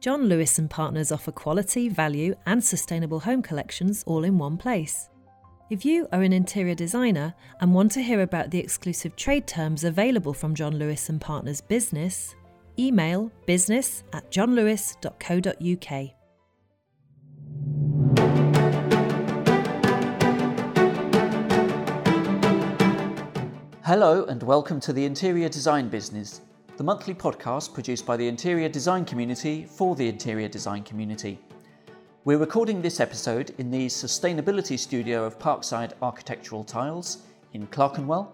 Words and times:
John 0.00 0.26
Lewis 0.26 0.60
and 0.60 0.70
Partners 0.70 1.10
offer 1.10 1.32
quality, 1.32 1.88
value, 1.88 2.36
and 2.46 2.62
sustainable 2.62 3.18
home 3.18 3.42
collections 3.42 4.04
all 4.06 4.22
in 4.22 4.38
one 4.38 4.56
place. 4.56 5.10
If 5.70 5.84
you 5.84 6.06
are 6.12 6.22
an 6.22 6.32
interior 6.32 6.76
designer 6.76 7.34
and 7.60 7.74
want 7.74 7.90
to 7.92 8.02
hear 8.02 8.22
about 8.22 8.52
the 8.52 8.60
exclusive 8.60 9.16
trade 9.16 9.48
terms 9.48 9.82
available 9.82 10.32
from 10.32 10.54
John 10.54 10.78
Lewis 10.78 11.08
and 11.08 11.20
Partners 11.20 11.60
business, 11.60 12.36
email 12.78 13.32
business 13.44 14.04
at 14.12 14.30
johnlewis.co.uk. 14.30 16.14
Hello 23.84 24.24
and 24.26 24.42
welcome 24.44 24.78
to 24.78 24.92
the 24.92 25.04
Interior 25.04 25.48
Design 25.48 25.88
Business, 25.88 26.42
the 26.78 26.84
monthly 26.84 27.12
podcast 27.12 27.74
produced 27.74 28.06
by 28.06 28.16
the 28.16 28.28
interior 28.28 28.68
design 28.68 29.04
community 29.04 29.64
for 29.64 29.96
the 29.96 30.08
interior 30.08 30.46
design 30.46 30.84
community. 30.84 31.36
We're 32.24 32.38
recording 32.38 32.80
this 32.80 33.00
episode 33.00 33.52
in 33.58 33.68
the 33.68 33.88
sustainability 33.88 34.78
studio 34.78 35.24
of 35.24 35.40
Parkside 35.40 35.94
Architectural 36.02 36.62
Tiles 36.62 37.24
in 37.52 37.66
Clerkenwell, 37.66 38.32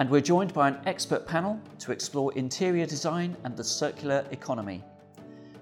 and 0.00 0.10
we're 0.10 0.20
joined 0.20 0.52
by 0.52 0.66
an 0.66 0.80
expert 0.86 1.28
panel 1.28 1.60
to 1.78 1.92
explore 1.92 2.32
interior 2.32 2.86
design 2.86 3.36
and 3.44 3.56
the 3.56 3.62
circular 3.62 4.26
economy. 4.32 4.82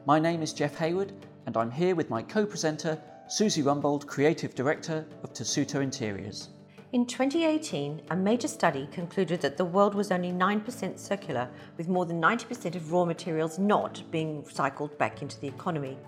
My 0.07 0.19
name 0.19 0.41
is 0.41 0.55
Jeff 0.55 0.77
Hayward, 0.77 1.13
and 1.45 1.59
I'm 1.59 1.71
here 1.71 1.95
with 1.95 2.09
my 2.09 2.23
co 2.23 2.47
presenter, 2.47 2.99
Susie 3.29 3.63
Rumbold, 3.63 4.07
Creative 4.07 4.55
Director 4.55 5.05
of 5.23 5.35
Tessuto 5.35 5.83
Interiors. 5.83 6.49
In 6.95 7.07
2018, 7.07 8.03
a 8.11 8.15
major 8.15 8.47
study 8.47 8.89
concluded 8.93 9.41
that 9.41 9.57
the 9.57 9.65
world 9.65 9.97
was 9.97 10.13
only 10.13 10.31
9% 10.31 10.97
circular, 10.97 11.49
with 11.77 11.89
more 11.89 12.07
than 12.07 12.23
90% 12.23 12.77
of 12.77 12.93
raw 12.93 13.05
materials 13.05 13.59
not 13.59 14.05
being 14.13 14.45
cycled 14.49 14.97
back 14.97 15.21
into 15.21 15.41
the 15.41 15.49
economy. 15.49 15.99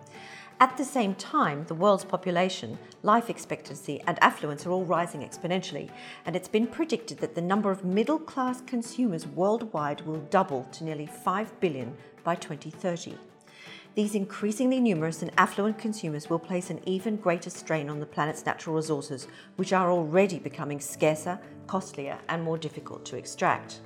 At 0.60 0.76
the 0.76 0.84
same 0.84 1.16
time, 1.16 1.64
the 1.64 1.74
world's 1.74 2.04
population, 2.04 2.78
life 3.02 3.28
expectancy, 3.28 4.00
and 4.06 4.16
affluence 4.22 4.64
are 4.64 4.70
all 4.70 4.84
rising 4.84 5.22
exponentially, 5.22 5.90
and 6.24 6.36
it's 6.36 6.46
been 6.46 6.68
predicted 6.68 7.18
that 7.18 7.34
the 7.34 7.42
number 7.42 7.72
of 7.72 7.84
middle 7.84 8.20
class 8.20 8.60
consumers 8.60 9.26
worldwide 9.26 10.02
will 10.02 10.20
double 10.30 10.68
to 10.70 10.84
nearly 10.84 11.06
5 11.06 11.58
billion 11.58 11.96
by 12.22 12.36
2030. 12.36 13.16
These 13.96 14.14
increasingly 14.14 14.78
numerous 14.78 15.22
and 15.22 15.30
affluent 15.38 15.78
consumers 15.78 16.28
will 16.28 16.38
place 16.38 16.68
an 16.68 16.80
even 16.84 17.16
greater 17.16 17.48
strain 17.48 17.88
on 17.88 17.98
the 17.98 18.04
planet's 18.04 18.44
natural 18.44 18.76
resources, 18.76 19.26
which 19.56 19.72
are 19.72 19.90
already 19.90 20.38
becoming 20.38 20.80
scarcer, 20.80 21.40
costlier, 21.66 22.18
and 22.28 22.42
more 22.42 22.58
difficult 22.58 23.06
to 23.06 23.16
extract. 23.16 23.80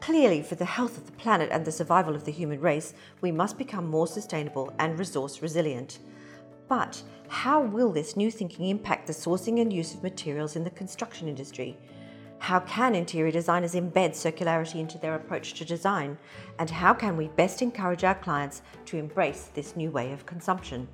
Clearly, 0.00 0.42
for 0.42 0.56
the 0.56 0.66
health 0.66 0.98
of 0.98 1.06
the 1.06 1.12
planet 1.12 1.48
and 1.50 1.64
the 1.64 1.72
survival 1.72 2.14
of 2.14 2.26
the 2.26 2.32
human 2.32 2.60
race, 2.60 2.92
we 3.22 3.32
must 3.32 3.56
become 3.56 3.88
more 3.88 4.06
sustainable 4.06 4.74
and 4.78 4.98
resource 4.98 5.40
resilient. 5.40 6.00
But 6.68 7.02
how 7.28 7.62
will 7.62 7.92
this 7.92 8.18
new 8.18 8.30
thinking 8.30 8.66
impact 8.66 9.06
the 9.06 9.14
sourcing 9.14 9.58
and 9.58 9.72
use 9.72 9.94
of 9.94 10.02
materials 10.02 10.54
in 10.54 10.64
the 10.64 10.70
construction 10.70 11.28
industry? 11.28 11.78
How 12.40 12.60
can 12.60 12.94
interior 12.94 13.30
designers 13.30 13.74
embed 13.74 14.12
circularity 14.12 14.76
into 14.76 14.96
their 14.96 15.14
approach 15.14 15.52
to 15.54 15.64
design? 15.64 16.16
And 16.58 16.70
how 16.70 16.94
can 16.94 17.18
we 17.18 17.28
best 17.28 17.60
encourage 17.60 18.02
our 18.02 18.14
clients 18.14 18.62
to 18.86 18.96
embrace 18.96 19.50
this 19.54 19.76
new 19.76 19.90
way 19.90 20.10
of 20.12 20.24
consumption? 20.24 20.88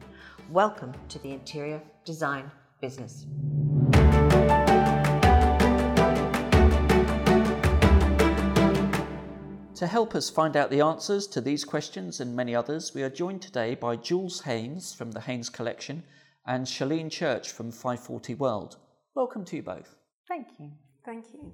Welcome 0.50 0.92
to 1.08 1.20
the 1.20 1.30
interior 1.30 1.80
design 2.04 2.50
business. 2.80 3.26
To 9.76 9.86
help 9.86 10.16
us 10.16 10.28
find 10.28 10.56
out 10.56 10.70
the 10.70 10.80
answers 10.80 11.28
to 11.28 11.40
these 11.40 11.64
questions 11.64 12.18
and 12.18 12.34
many 12.34 12.56
others, 12.56 12.92
we 12.92 13.04
are 13.04 13.10
joined 13.10 13.40
today 13.40 13.76
by 13.76 13.94
Jules 13.94 14.40
Haines 14.40 14.92
from 14.92 15.12
the 15.12 15.20
Haines 15.20 15.48
Collection 15.48 16.02
and 16.44 16.66
Chaline 16.66 17.08
Church 17.08 17.52
from 17.52 17.70
540 17.70 18.34
World. 18.34 18.78
Welcome 19.14 19.44
to 19.44 19.56
you 19.56 19.62
both. 19.62 19.94
Thank 20.28 20.48
you. 20.58 20.72
Thank 21.06 21.26
you. 21.32 21.52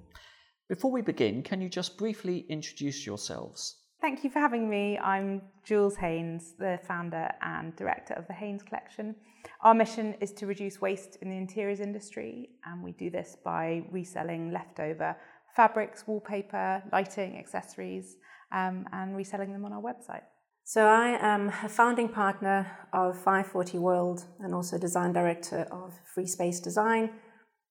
Before 0.67 0.91
we 0.91 1.03
begin, 1.03 1.43
can 1.43 1.61
you 1.61 1.69
just 1.69 1.97
briefly 1.97 2.45
introduce 2.49 3.05
yourselves? 3.05 3.77
Thank 4.01 4.23
you 4.23 4.31
for 4.31 4.39
having 4.39 4.67
me. 4.67 4.97
I'm 4.97 5.43
Jules 5.63 5.95
Haines, 5.95 6.55
the 6.57 6.79
founder 6.87 7.29
and 7.41 7.75
director 7.75 8.15
of 8.15 8.25
the 8.27 8.33
Haines 8.33 8.63
Collection. 8.63 9.15
Our 9.61 9.75
mission 9.75 10.15
is 10.19 10.33
to 10.33 10.47
reduce 10.47 10.81
waste 10.81 11.17
in 11.21 11.29
the 11.29 11.37
interiors 11.37 11.79
industry, 11.79 12.49
and 12.65 12.83
we 12.83 12.93
do 12.93 13.11
this 13.11 13.37
by 13.45 13.83
reselling 13.91 14.51
leftover 14.51 15.15
fabrics, 15.55 16.07
wallpaper, 16.07 16.81
lighting, 16.91 17.37
accessories, 17.37 18.17
um, 18.51 18.87
and 18.91 19.15
reselling 19.15 19.53
them 19.53 19.65
on 19.65 19.71
our 19.71 19.81
website. 19.81 20.23
So, 20.63 20.87
I 20.87 21.17
am 21.21 21.49
a 21.63 21.69
founding 21.69 22.09
partner 22.09 22.65
of 22.91 23.15
540 23.17 23.77
World 23.77 24.25
and 24.39 24.55
also 24.55 24.79
design 24.79 25.13
director 25.13 25.67
of 25.71 25.93
Free 26.13 26.25
Space 26.25 26.59
Design, 26.59 27.11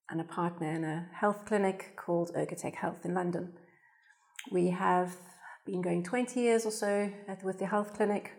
and 0.09 0.21
a 0.21 0.23
partner 0.23 0.71
in 0.71 0.83
a 0.83 1.07
health 1.13 1.45
clinic 1.45 1.95
called 1.95 2.31
Ergotech 2.35 2.75
Health 2.75 3.05
in 3.05 3.13
London. 3.13 3.53
We 4.51 4.69
have 4.69 5.15
been 5.65 5.81
going 5.81 6.03
20 6.03 6.39
years 6.39 6.65
or 6.65 6.71
so 6.71 7.11
at, 7.27 7.43
with 7.43 7.59
the 7.59 7.67
health 7.67 7.93
clinic, 7.93 8.31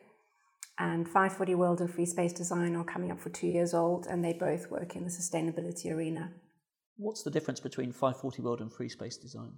and 0.79 1.07
540 1.07 1.55
World 1.55 1.81
and 1.81 1.93
Free 1.93 2.07
Space 2.07 2.33
Design 2.33 2.75
are 2.75 2.85
coming 2.85 3.11
up 3.11 3.21
for 3.21 3.31
two 3.31 3.47
years 3.47 3.75
old, 3.75 4.07
and 4.07 4.25
they 4.25 4.33
both 4.33 4.71
work 4.71 4.97
in 4.97 5.05
the 5.05 5.11
sustainability 5.11 5.93
arena. 5.93 6.33
What's 6.97 7.23
the 7.23 7.31
difference 7.31 7.61
between 7.61 7.93
540 7.93 8.43
World 8.43 8.61
and 8.61 8.73
Free 8.73 8.89
Space 8.89 9.17
Design? 9.17 9.53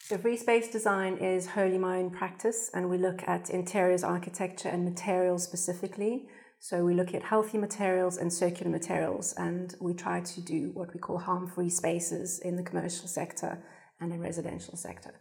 So, 0.00 0.18
Free 0.18 0.36
Space 0.36 0.68
Design 0.68 1.18
is 1.18 1.46
wholly 1.48 1.78
my 1.78 1.98
own 1.98 2.10
practice, 2.10 2.70
and 2.74 2.90
we 2.90 2.98
look 2.98 3.22
at 3.26 3.50
interiors 3.50 4.02
architecture 4.02 4.68
and 4.68 4.84
materials 4.84 5.44
specifically. 5.44 6.28
So 6.64 6.82
we 6.82 6.94
look 6.94 7.12
at 7.12 7.22
healthy 7.22 7.58
materials 7.58 8.16
and 8.16 8.32
circular 8.32 8.70
materials, 8.70 9.34
and 9.36 9.74
we 9.82 9.92
try 9.92 10.22
to 10.22 10.40
do 10.40 10.70
what 10.72 10.94
we 10.94 10.98
call 10.98 11.18
harm 11.18 11.46
free 11.46 11.68
spaces 11.68 12.40
in 12.42 12.56
the 12.56 12.62
commercial 12.62 13.06
sector 13.06 13.62
and 14.00 14.10
in 14.10 14.18
residential 14.22 14.74
sector. 14.74 15.12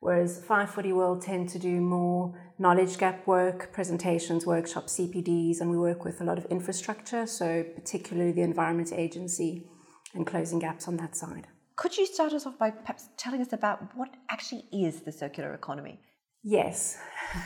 Whereas 0.00 0.38
540 0.38 0.94
World 0.94 1.20
tend 1.20 1.50
to 1.50 1.58
do 1.58 1.82
more 1.82 2.40
knowledge 2.58 2.96
gap 2.96 3.26
work, 3.26 3.74
presentations, 3.74 4.46
workshops, 4.46 4.98
CPDs, 4.98 5.60
and 5.60 5.70
we 5.70 5.76
work 5.76 6.02
with 6.02 6.22
a 6.22 6.24
lot 6.24 6.38
of 6.38 6.46
infrastructure, 6.46 7.26
so 7.26 7.62
particularly 7.74 8.32
the 8.32 8.40
Environment 8.40 8.90
Agency 8.90 9.68
and 10.14 10.26
closing 10.26 10.60
gaps 10.60 10.88
on 10.88 10.96
that 10.96 11.14
side. 11.14 11.46
Could 11.76 11.98
you 11.98 12.06
start 12.06 12.32
us 12.32 12.46
off 12.46 12.58
by 12.58 12.70
perhaps 12.70 13.10
telling 13.18 13.42
us 13.42 13.52
about 13.52 13.94
what 13.98 14.14
actually 14.30 14.64
is 14.72 15.02
the 15.02 15.12
circular 15.12 15.52
economy? 15.52 16.00
Yes. 16.42 16.96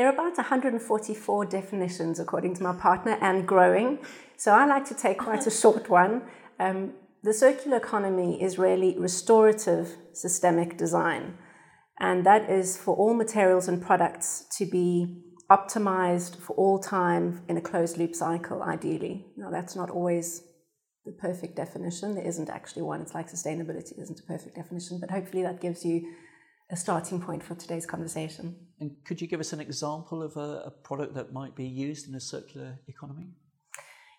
There 0.00 0.08
are 0.08 0.14
about 0.14 0.38
144 0.38 1.44
definitions, 1.44 2.18
according 2.18 2.54
to 2.54 2.62
my 2.62 2.72
partner, 2.72 3.18
and 3.20 3.46
growing. 3.46 3.98
So 4.38 4.50
I 4.50 4.64
like 4.64 4.86
to 4.86 4.94
take 4.94 5.18
quite 5.18 5.46
a 5.46 5.50
short 5.50 5.90
one. 5.90 6.22
Um, 6.58 6.94
the 7.22 7.34
circular 7.34 7.76
economy 7.76 8.42
is 8.42 8.56
really 8.56 8.98
restorative 8.98 9.94
systemic 10.14 10.78
design, 10.78 11.36
and 11.98 12.24
that 12.24 12.48
is 12.48 12.78
for 12.78 12.96
all 12.96 13.12
materials 13.12 13.68
and 13.68 13.82
products 13.82 14.46
to 14.56 14.64
be 14.64 15.22
optimized 15.50 16.36
for 16.36 16.56
all 16.56 16.78
time 16.78 17.42
in 17.46 17.58
a 17.58 17.60
closed 17.60 17.98
loop 17.98 18.14
cycle, 18.14 18.62
ideally. 18.62 19.26
Now, 19.36 19.50
that's 19.50 19.76
not 19.76 19.90
always 19.90 20.44
the 21.04 21.12
perfect 21.12 21.56
definition. 21.56 22.14
There 22.14 22.26
isn't 22.26 22.48
actually 22.48 22.84
one. 22.84 23.02
It's 23.02 23.12
like 23.12 23.30
sustainability 23.30 24.00
isn't 24.00 24.20
a 24.20 24.26
perfect 24.26 24.56
definition, 24.56 24.98
but 24.98 25.10
hopefully 25.10 25.42
that 25.42 25.60
gives 25.60 25.84
you 25.84 26.10
a 26.70 26.76
starting 26.76 27.20
point 27.20 27.42
for 27.42 27.54
today's 27.54 27.86
conversation. 27.86 28.56
And 28.78 28.92
could 29.04 29.20
you 29.20 29.26
give 29.26 29.40
us 29.40 29.52
an 29.52 29.60
example 29.60 30.22
of 30.22 30.36
a, 30.36 30.62
a 30.66 30.70
product 30.70 31.14
that 31.14 31.32
might 31.32 31.54
be 31.56 31.66
used 31.66 32.08
in 32.08 32.14
a 32.14 32.20
circular 32.20 32.78
economy? 32.86 33.28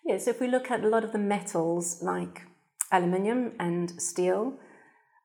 Yes, 0.04 0.26
if 0.26 0.40
we 0.40 0.48
look 0.48 0.70
at 0.70 0.84
a 0.84 0.88
lot 0.88 1.04
of 1.04 1.12
the 1.12 1.18
metals 1.18 2.02
like 2.02 2.42
aluminium 2.90 3.52
and 3.58 4.00
steel, 4.02 4.58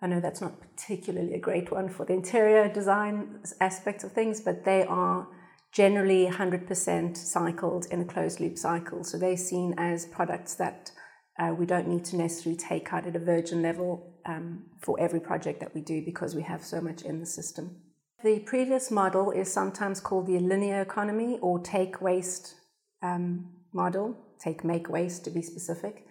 I 0.02 0.08
know 0.08 0.20
that's 0.20 0.42
not 0.42 0.60
particularly 0.62 1.34
a 1.34 1.40
great 1.40 1.72
one 1.72 1.90
for 1.90 2.06
the 2.06 2.14
interior 2.14 2.72
design 2.72 3.40
aspect 3.60 4.04
of 4.04 4.12
things, 4.12 4.40
but 4.40 4.64
they 4.64 4.84
are 4.84 5.28
generally 5.72 6.28
100% 6.28 7.18
cycled 7.18 7.88
in 7.92 8.02
a 8.02 8.06
closed 8.06 8.40
loop 8.40 8.58
cycle. 8.58 9.04
So 9.04 9.18
they're 9.18 9.36
seen 9.36 9.74
as 9.78 10.06
products 10.06 10.56
that 10.56 10.92
uh, 11.40 11.54
we 11.58 11.66
don't 11.66 11.88
need 11.88 12.06
to 12.06 12.16
necessarily 12.16 12.58
take 12.58 12.94
out 12.94 13.06
at 13.06 13.16
a 13.16 13.20
virgin 13.20 13.62
level 13.62 14.17
um, 14.28 14.64
for 14.82 15.00
every 15.00 15.20
project 15.20 15.60
that 15.62 15.74
we 15.74 15.82
do 15.82 16.04
because 16.04 16.36
we 16.36 16.44
have 16.44 16.64
so 16.64 16.82
much 16.82 17.02
in 17.02 17.20
the 17.20 17.26
system. 17.26 17.78
The 18.24 18.40
previous 18.40 18.92
model 18.92 19.32
is 19.32 19.52
sometimes 19.52 20.00
called 20.00 20.28
the 20.28 20.40
linear 20.40 20.82
economy 20.82 21.38
or 21.42 21.60
take 21.60 22.02
waste 22.02 22.56
um, 23.02 23.50
model, 23.74 24.16
take 24.44 24.64
make 24.64 24.90
waste 24.90 25.24
to 25.26 25.30
be 25.30 25.42
specific. 25.42 26.06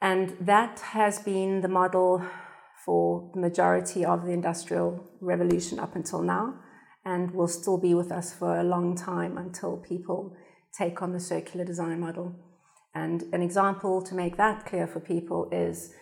And 0.00 0.36
that 0.40 0.80
has 0.80 1.18
been 1.18 1.60
the 1.60 1.68
model 1.68 2.22
for 2.84 3.30
the 3.34 3.40
majority 3.40 4.04
of 4.04 4.24
the 4.24 4.32
industrial 4.32 5.04
revolution 5.20 5.78
up 5.78 5.96
until 5.96 6.22
now 6.22 6.54
and 7.04 7.30
will 7.32 7.48
still 7.48 7.78
be 7.78 7.94
with 7.94 8.10
us 8.10 8.32
for 8.32 8.58
a 8.58 8.64
long 8.64 8.96
time 8.96 9.38
until 9.38 9.76
people 9.76 10.34
take 10.76 11.02
on 11.02 11.12
the 11.12 11.20
circular 11.20 11.64
design 11.64 12.00
model. 12.00 12.34
And 12.94 13.24
an 13.32 13.42
example 13.42 14.02
to 14.02 14.14
make 14.14 14.36
that 14.36 14.64
clear 14.64 14.86
for 14.86 15.00
people 15.00 15.48
is 15.52 15.92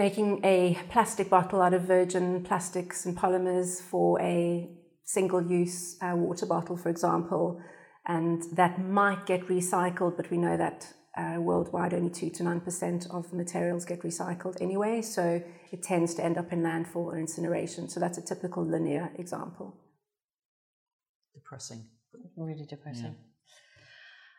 making 0.00 0.40
a 0.44 0.78
plastic 0.88 1.28
bottle 1.28 1.60
out 1.60 1.74
of 1.74 1.82
virgin 1.82 2.42
plastics 2.42 3.04
and 3.04 3.14
polymers 3.22 3.82
for 3.82 4.18
a 4.22 4.66
single 5.04 5.42
use 5.42 5.98
uh, 6.00 6.16
water 6.16 6.46
bottle, 6.46 6.76
for 6.82 6.88
example, 6.88 7.60
and 8.06 8.42
that 8.60 8.80
might 8.80 9.26
get 9.26 9.42
recycled, 9.48 10.16
but 10.16 10.30
we 10.30 10.38
know 10.38 10.56
that 10.56 10.78
uh, 11.18 11.36
worldwide 11.38 11.92
only 11.92 12.08
2 12.08 12.30
to 12.30 12.42
9% 12.42 13.14
of 13.14 13.30
materials 13.34 13.84
get 13.84 14.00
recycled 14.02 14.56
anyway, 14.62 15.02
so 15.02 15.42
it 15.70 15.82
tends 15.82 16.14
to 16.14 16.24
end 16.24 16.38
up 16.38 16.50
in 16.50 16.62
landfill 16.62 17.04
or 17.10 17.18
incineration. 17.18 17.90
So 17.90 18.00
that's 18.00 18.16
a 18.16 18.24
typical 18.24 18.64
linear 18.64 19.10
example. 19.18 19.66
Depressing. 21.34 21.84
Really 22.36 22.66
depressing. 22.74 23.16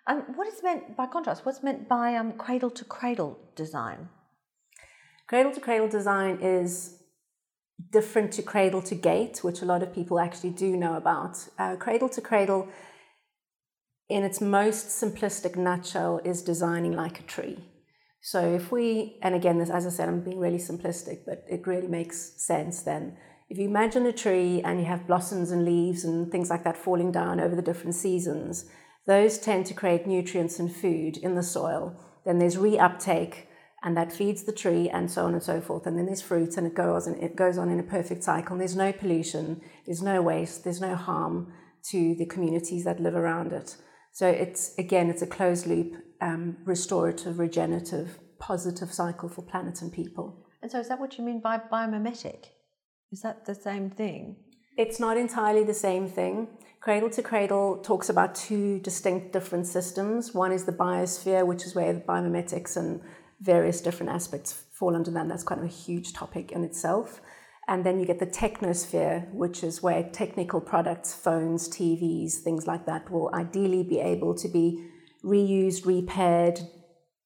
Yeah. 0.07 0.13
Um, 0.15 0.19
what 0.35 0.47
is 0.47 0.63
meant, 0.63 0.97
by 0.97 1.05
contrast, 1.05 1.45
what's 1.45 1.61
meant 1.61 1.87
by 1.87 2.15
um, 2.15 2.31
cradle 2.33 2.71
to 2.71 2.83
cradle 2.83 3.37
design? 3.55 4.09
Cradle 5.31 5.53
to 5.53 5.61
cradle 5.61 5.87
design 5.87 6.39
is 6.41 6.97
different 7.89 8.33
to 8.33 8.41
cradle 8.41 8.81
to 8.81 8.95
gate, 8.95 9.45
which 9.45 9.61
a 9.61 9.65
lot 9.65 9.81
of 9.81 9.95
people 9.95 10.19
actually 10.19 10.49
do 10.49 10.75
know 10.75 10.95
about. 10.97 11.37
Uh, 11.57 11.77
cradle 11.77 12.09
to 12.09 12.19
cradle, 12.19 12.67
in 14.09 14.25
its 14.25 14.41
most 14.41 14.87
simplistic 14.87 15.55
nutshell, 15.55 16.19
is 16.25 16.41
designing 16.41 16.91
like 16.91 17.21
a 17.21 17.23
tree. 17.23 17.63
So 18.21 18.41
if 18.41 18.73
we, 18.73 19.19
and 19.21 19.33
again, 19.33 19.57
this, 19.57 19.69
as 19.69 19.87
I 19.87 19.89
said, 19.89 20.09
I'm 20.09 20.19
being 20.19 20.37
really 20.37 20.57
simplistic, 20.57 21.19
but 21.25 21.45
it 21.49 21.65
really 21.65 21.87
makes 21.87 22.33
sense 22.45 22.81
then. 22.81 23.15
If 23.49 23.57
you 23.57 23.69
imagine 23.69 24.05
a 24.07 24.11
tree 24.11 24.61
and 24.65 24.81
you 24.81 24.85
have 24.87 25.07
blossoms 25.07 25.49
and 25.49 25.63
leaves 25.63 26.03
and 26.03 26.29
things 26.29 26.49
like 26.49 26.65
that 26.65 26.75
falling 26.75 27.13
down 27.13 27.39
over 27.39 27.55
the 27.55 27.61
different 27.61 27.95
seasons, 27.95 28.65
those 29.07 29.37
tend 29.37 29.65
to 29.67 29.73
create 29.73 30.05
nutrients 30.05 30.59
and 30.59 30.75
food 30.75 31.15
in 31.15 31.35
the 31.35 31.41
soil. 31.41 31.95
Then 32.25 32.37
there's 32.37 32.57
reuptake 32.57 33.45
and 33.83 33.97
that 33.97 34.11
feeds 34.11 34.43
the 34.43 34.51
tree 34.51 34.89
and 34.89 35.09
so 35.09 35.25
on 35.25 35.33
and 35.33 35.41
so 35.41 35.59
forth. 35.59 35.87
And 35.87 35.97
then 35.97 36.05
there's 36.05 36.21
fruit 36.21 36.57
and 36.57 36.67
it 36.67 36.75
goes 36.75 37.07
and 37.07 37.21
it 37.21 37.35
goes 37.35 37.57
on 37.57 37.69
in 37.69 37.79
a 37.79 37.83
perfect 37.83 38.23
cycle. 38.23 38.53
And 38.53 38.61
there's 38.61 38.75
no 38.75 38.91
pollution, 38.91 39.61
there's 39.85 40.01
no 40.01 40.21
waste, 40.21 40.63
there's 40.63 40.81
no 40.81 40.95
harm 40.95 41.53
to 41.89 42.15
the 42.15 42.25
communities 42.25 42.83
that 42.83 42.99
live 42.99 43.15
around 43.15 43.53
it. 43.53 43.75
So 44.11 44.27
it's 44.27 44.77
again, 44.77 45.09
it's 45.09 45.21
a 45.21 45.27
closed 45.27 45.65
loop, 45.65 45.95
um, 46.21 46.57
restorative, 46.65 47.39
regenerative, 47.39 48.19
positive 48.39 48.93
cycle 48.93 49.29
for 49.29 49.41
planet 49.41 49.81
and 49.81 49.91
people. 49.91 50.45
And 50.61 50.71
so, 50.71 50.79
is 50.79 50.89
that 50.89 50.99
what 50.99 51.17
you 51.17 51.23
mean 51.23 51.41
by 51.41 51.57
biomimetic? 51.57 52.45
Is 53.11 53.21
that 53.21 53.45
the 53.45 53.55
same 53.55 53.89
thing? 53.89 54.35
It's 54.77 54.99
not 54.99 55.17
entirely 55.17 55.63
the 55.63 55.73
same 55.73 56.07
thing. 56.07 56.47
Cradle 56.79 57.09
to 57.11 57.21
Cradle 57.21 57.77
talks 57.83 58.09
about 58.09 58.35
two 58.35 58.79
distinct 58.79 59.33
different 59.33 59.67
systems. 59.67 60.33
One 60.33 60.51
is 60.51 60.65
the 60.65 60.71
biosphere, 60.71 61.45
which 61.45 61.65
is 61.65 61.75
where 61.75 61.93
the 61.93 61.99
biomimetics 61.99 62.77
and 62.77 63.01
various 63.41 63.81
different 63.81 64.11
aspects 64.11 64.53
fall 64.71 64.95
under 64.95 65.11
that. 65.11 65.27
That's 65.27 65.43
kind 65.43 65.61
of 65.61 65.67
a 65.67 65.71
huge 65.71 66.13
topic 66.13 66.51
in 66.51 66.63
itself. 66.63 67.21
And 67.67 67.85
then 67.85 67.99
you 67.99 68.05
get 68.05 68.19
the 68.19 68.27
technosphere, 68.27 69.31
which 69.33 69.63
is 69.63 69.81
where 69.81 70.03
technical 70.03 70.59
products, 70.59 71.13
phones, 71.13 71.69
TVs, 71.69 72.39
things 72.43 72.67
like 72.67 72.85
that, 72.85 73.09
will 73.11 73.29
ideally 73.33 73.83
be 73.83 73.99
able 73.99 74.35
to 74.35 74.47
be 74.47 74.87
reused, 75.23 75.85
repaired, 75.85 76.59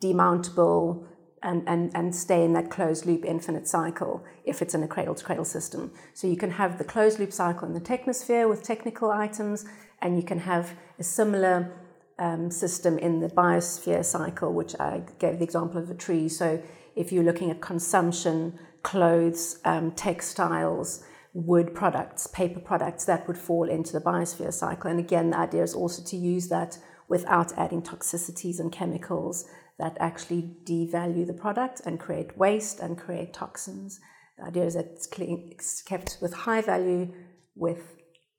demountable, 0.03 1.07
and, 1.41 1.63
and, 1.67 1.91
and 1.95 2.13
stay 2.13 2.43
in 2.43 2.53
that 2.53 2.69
closed 2.69 3.05
loop 3.05 3.23
infinite 3.23 3.67
cycle 3.67 4.23
if 4.45 4.61
it's 4.61 4.73
in 4.73 4.83
a 4.83 4.87
cradle 4.87 5.15
to 5.15 5.23
cradle 5.23 5.45
system. 5.45 5.91
So 6.13 6.27
you 6.27 6.37
can 6.37 6.51
have 6.51 6.77
the 6.77 6.83
closed 6.83 7.19
loop 7.19 7.31
cycle 7.31 7.67
in 7.67 7.73
the 7.73 7.79
technosphere 7.79 8.49
with 8.49 8.63
technical 8.63 9.11
items, 9.11 9.65
and 10.01 10.17
you 10.17 10.23
can 10.23 10.39
have 10.39 10.73
a 10.99 11.03
similar 11.03 11.84
um, 12.19 12.49
system 12.51 12.97
in 12.97 13.19
the 13.19 13.27
biosphere 13.27 14.03
cycle, 14.03 14.53
which 14.53 14.75
I 14.79 15.03
gave 15.19 15.39
the 15.39 15.43
example 15.43 15.81
of 15.81 15.89
a 15.89 15.95
tree. 15.95 16.29
So 16.29 16.61
if 16.95 17.11
you're 17.11 17.23
looking 17.23 17.51
at 17.51 17.61
consumption, 17.61 18.57
clothes, 18.83 19.59
um, 19.65 19.91
textiles, 19.91 21.03
wood 21.33 21.73
products, 21.73 22.27
paper 22.27 22.59
products, 22.59 23.05
that 23.05 23.27
would 23.27 23.37
fall 23.37 23.69
into 23.69 23.91
the 23.91 23.99
biosphere 23.99 24.53
cycle. 24.53 24.89
And 24.89 24.99
again, 24.99 25.31
the 25.31 25.39
idea 25.39 25.63
is 25.63 25.73
also 25.73 26.01
to 26.03 26.15
use 26.15 26.47
that 26.47 26.77
without 27.09 27.57
adding 27.57 27.81
toxicities 27.81 28.59
and 28.59 28.71
chemicals 28.71 29.45
that 29.77 29.97
actually 29.99 30.55
devalue 30.63 31.27
the 31.27 31.33
product 31.33 31.81
and 31.85 31.99
create 31.99 32.37
waste 32.37 32.79
and 32.79 32.97
create 32.97 33.33
toxins. 33.33 33.99
The 34.37 34.45
idea 34.45 34.65
is 34.65 34.75
that 34.75 34.85
it's, 34.93 35.81
kept 35.81 36.17
with 36.21 36.33
high 36.33 36.61
value, 36.61 37.13
with 37.55 37.94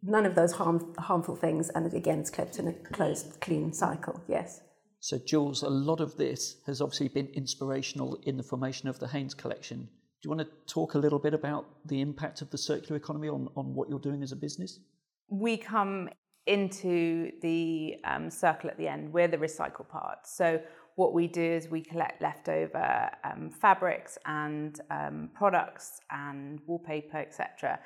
none 0.06 0.25
of 0.25 0.35
those 0.35 0.53
harm, 0.53 0.94
harmful 0.99 1.37
things, 1.37 1.69
and 1.70 1.93
again, 1.93 2.20
it's 2.20 2.31
kept 2.31 2.58
in 2.58 2.69
a 2.69 2.73
closed, 2.73 3.41
clean 3.41 3.73
cycle. 3.73 4.20
Yes. 4.29 4.61
So, 5.00 5.19
Jules, 5.19 5.62
a 5.62 5.69
lot 5.69 6.00
of 6.00 6.17
this 6.17 6.56
has 6.67 6.81
obviously 6.81 7.08
been 7.08 7.29
inspirational 7.29 8.19
in 8.25 8.37
the 8.37 8.43
formation 8.43 8.88
of 8.88 8.99
the 8.99 9.08
Haines 9.08 9.35
collection. 9.35 9.88
Do 10.23 10.29
you 10.29 10.31
want 10.31 10.49
to 10.49 10.73
talk 10.73 10.94
a 10.94 10.99
little 10.99 11.19
bit 11.19 11.35
about 11.35 11.67
the 11.85 12.00
impact 12.00 12.41
of 12.41 12.50
the 12.50 12.58
circular 12.58 12.97
economy 12.97 13.29
on, 13.29 13.49
on 13.56 13.75
what 13.75 13.88
you're 13.88 14.00
doing 14.00 14.23
as 14.23 14.32
a 14.32 14.37
business? 14.37 14.81
We 15.29 15.56
come 15.56 16.09
into 16.47 17.32
the 17.43 17.97
um, 18.05 18.31
circle 18.31 18.70
at 18.70 18.79
the 18.79 18.88
end. 18.88 19.12
We're 19.12 19.29
the 19.29 19.37
recycle 19.37 19.87
part. 19.87 20.26
So 20.26 20.61
what 20.94 21.12
we 21.12 21.26
do 21.26 21.43
is 21.43 21.69
we 21.69 21.82
collect 21.82 22.23
leftover 22.23 23.11
um, 23.25 23.50
fabrics 23.50 24.17
and 24.25 24.81
um, 24.91 25.31
products 25.35 26.00
and 26.11 26.61
wallpaper, 26.67 27.19
etc. 27.19 27.79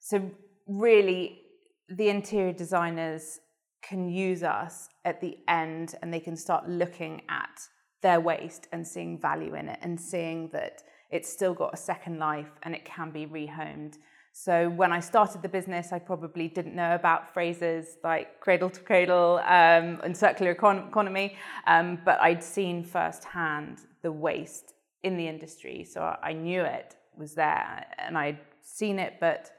So 0.00 0.30
really, 0.66 1.42
the 1.88 2.08
interior 2.08 2.52
designers 2.52 3.40
can 3.82 4.08
use 4.08 4.42
us 4.42 4.88
at 5.04 5.20
the 5.20 5.38
end 5.48 5.94
and 6.02 6.12
they 6.12 6.20
can 6.20 6.36
start 6.36 6.68
looking 6.68 7.22
at 7.28 7.60
their 8.02 8.20
waste 8.20 8.66
and 8.72 8.86
seeing 8.86 9.18
value 9.18 9.54
in 9.54 9.68
it 9.68 9.78
and 9.82 10.00
seeing 10.00 10.48
that 10.52 10.82
it's 11.10 11.32
still 11.32 11.54
got 11.54 11.72
a 11.72 11.76
second 11.76 12.18
life 12.18 12.50
and 12.62 12.74
it 12.74 12.84
can 12.84 13.10
be 13.10 13.26
rehomed. 13.26 13.96
So 14.32 14.68
when 14.68 14.92
I 14.92 15.00
started 15.00 15.40
the 15.40 15.48
business, 15.48 15.92
I 15.92 15.98
probably 15.98 16.48
didn't 16.48 16.74
know 16.74 16.94
about 16.94 17.32
phrases 17.32 17.96
like 18.04 18.38
cradle 18.40 18.68
to 18.68 18.80
cradle 18.80 19.38
um, 19.46 20.00
and 20.04 20.14
circular 20.14 20.54
econ- 20.54 20.88
economy, 20.88 21.36
um, 21.66 21.98
but 22.04 22.20
I'd 22.20 22.44
seen 22.44 22.84
firsthand 22.84 23.78
the 24.02 24.12
waste 24.12 24.74
in 25.04 25.16
the 25.16 25.26
industry. 25.26 25.84
So 25.84 26.16
I 26.22 26.32
knew 26.32 26.62
it 26.62 26.96
was 27.16 27.34
there 27.34 27.86
and 27.98 28.18
I'd 28.18 28.40
seen 28.60 28.98
it, 28.98 29.14
but 29.20 29.52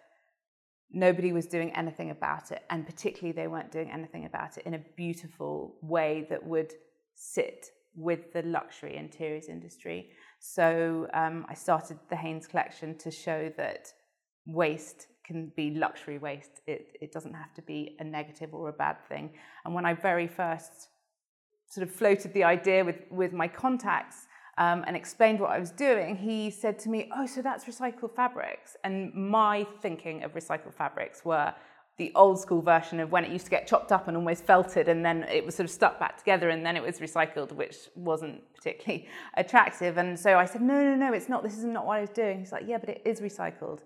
nobody 0.92 1.34
was 1.34 1.46
doing 1.46 1.72
anything 1.76 2.12
about 2.12 2.52
it. 2.52 2.64
And 2.70 2.86
particularly, 2.86 3.34
they 3.34 3.48
weren't 3.48 3.72
doing 3.72 3.92
anything 3.92 4.26
about 4.26 4.58
it 4.58 4.66
in 4.66 4.74
a 4.74 4.82
beautiful 4.96 5.76
way 5.82 6.26
that 6.30 6.46
would 6.46 6.74
sit 7.16 7.72
with 7.96 8.32
the 8.32 8.44
luxury 8.44 8.96
interiors 8.96 9.48
industry. 9.48 10.10
So 10.40 11.08
um, 11.14 11.46
I 11.50 11.56
started 11.56 11.98
the 12.10 12.16
Haines 12.16 12.48
collection 12.48 12.98
to 13.00 13.12
show 13.12 13.52
that 13.58 13.92
waste 14.46 15.08
can 15.26 15.52
be 15.56 15.72
luxury 15.72 16.20
waste. 16.20 16.62
It, 16.68 16.96
it 17.02 17.12
doesn't 17.12 17.34
have 17.34 17.54
to 17.56 17.62
be 17.62 17.98
a 18.00 18.04
negative 18.04 18.54
or 18.54 18.70
a 18.70 18.74
bad 18.74 18.98
thing. 19.10 19.32
And 19.66 19.74
when 19.74 19.86
I 19.86 19.94
very 19.94 20.28
first 20.28 20.90
sort 21.70 21.86
of 21.86 21.94
floated 21.94 22.34
the 22.34 22.46
idea 22.46 22.86
with, 22.86 23.02
with 23.12 23.34
my 23.34 23.48
contacts, 23.48 24.28
um, 24.58 24.84
and 24.88 24.96
explained 24.96 25.40
what 25.40 25.52
I 25.52 25.60
was 25.60 25.72
doing, 25.72 26.16
he 26.16 26.50
said 26.50 26.80
to 26.80 26.90
me, 26.90 27.10
Oh, 27.16 27.26
so 27.26 27.42
that's 27.42 27.66
recycled 27.66 28.16
fabrics. 28.16 28.76
And 28.84 29.14
my 29.14 29.66
thinking 29.82 30.24
of 30.24 30.34
recycled 30.34 30.74
fabrics 30.74 31.24
were 31.24 31.54
the 31.98 32.12
old 32.16 32.40
school 32.40 32.62
version 32.62 33.00
of 33.00 33.12
when 33.12 33.26
it 33.26 33.32
used 33.32 33.46
to 33.46 33.52
get 33.52 33.68
chopped 33.68 33.92
up 33.92 34.08
and 34.08 34.16
almost 34.16 34.46
felted 34.46 34.88
and 34.88 35.04
then 35.04 35.24
it 35.24 35.44
was 35.44 35.56
sort 35.56 35.66
of 35.66 35.72
stuck 35.72 36.00
back 36.00 36.16
together 36.16 36.50
and 36.50 36.64
then 36.66 36.76
it 36.76 36.84
was 36.84 37.00
recycled, 37.00 37.52
which 37.52 37.76
wasn't 37.96 38.42
particularly 38.56 39.08
attractive. 39.36 39.98
And 39.98 40.20
so 40.20 40.38
I 40.38 40.46
said, 40.46 40.62
No, 40.62 40.84
no, 40.84 40.96
no, 40.96 41.14
it's 41.14 41.30
not. 41.30 41.44
This 41.44 41.58
is 41.58 41.66
not 41.66 41.86
what 41.86 41.98
I 41.98 42.02
was 42.02 42.10
doing. 42.10 42.40
He's 42.40 42.52
like, 42.52 42.64
Yeah, 42.68 42.78
but 42.78 42.90
it 42.90 43.02
is 43.06 43.22
recycled. 43.22 43.82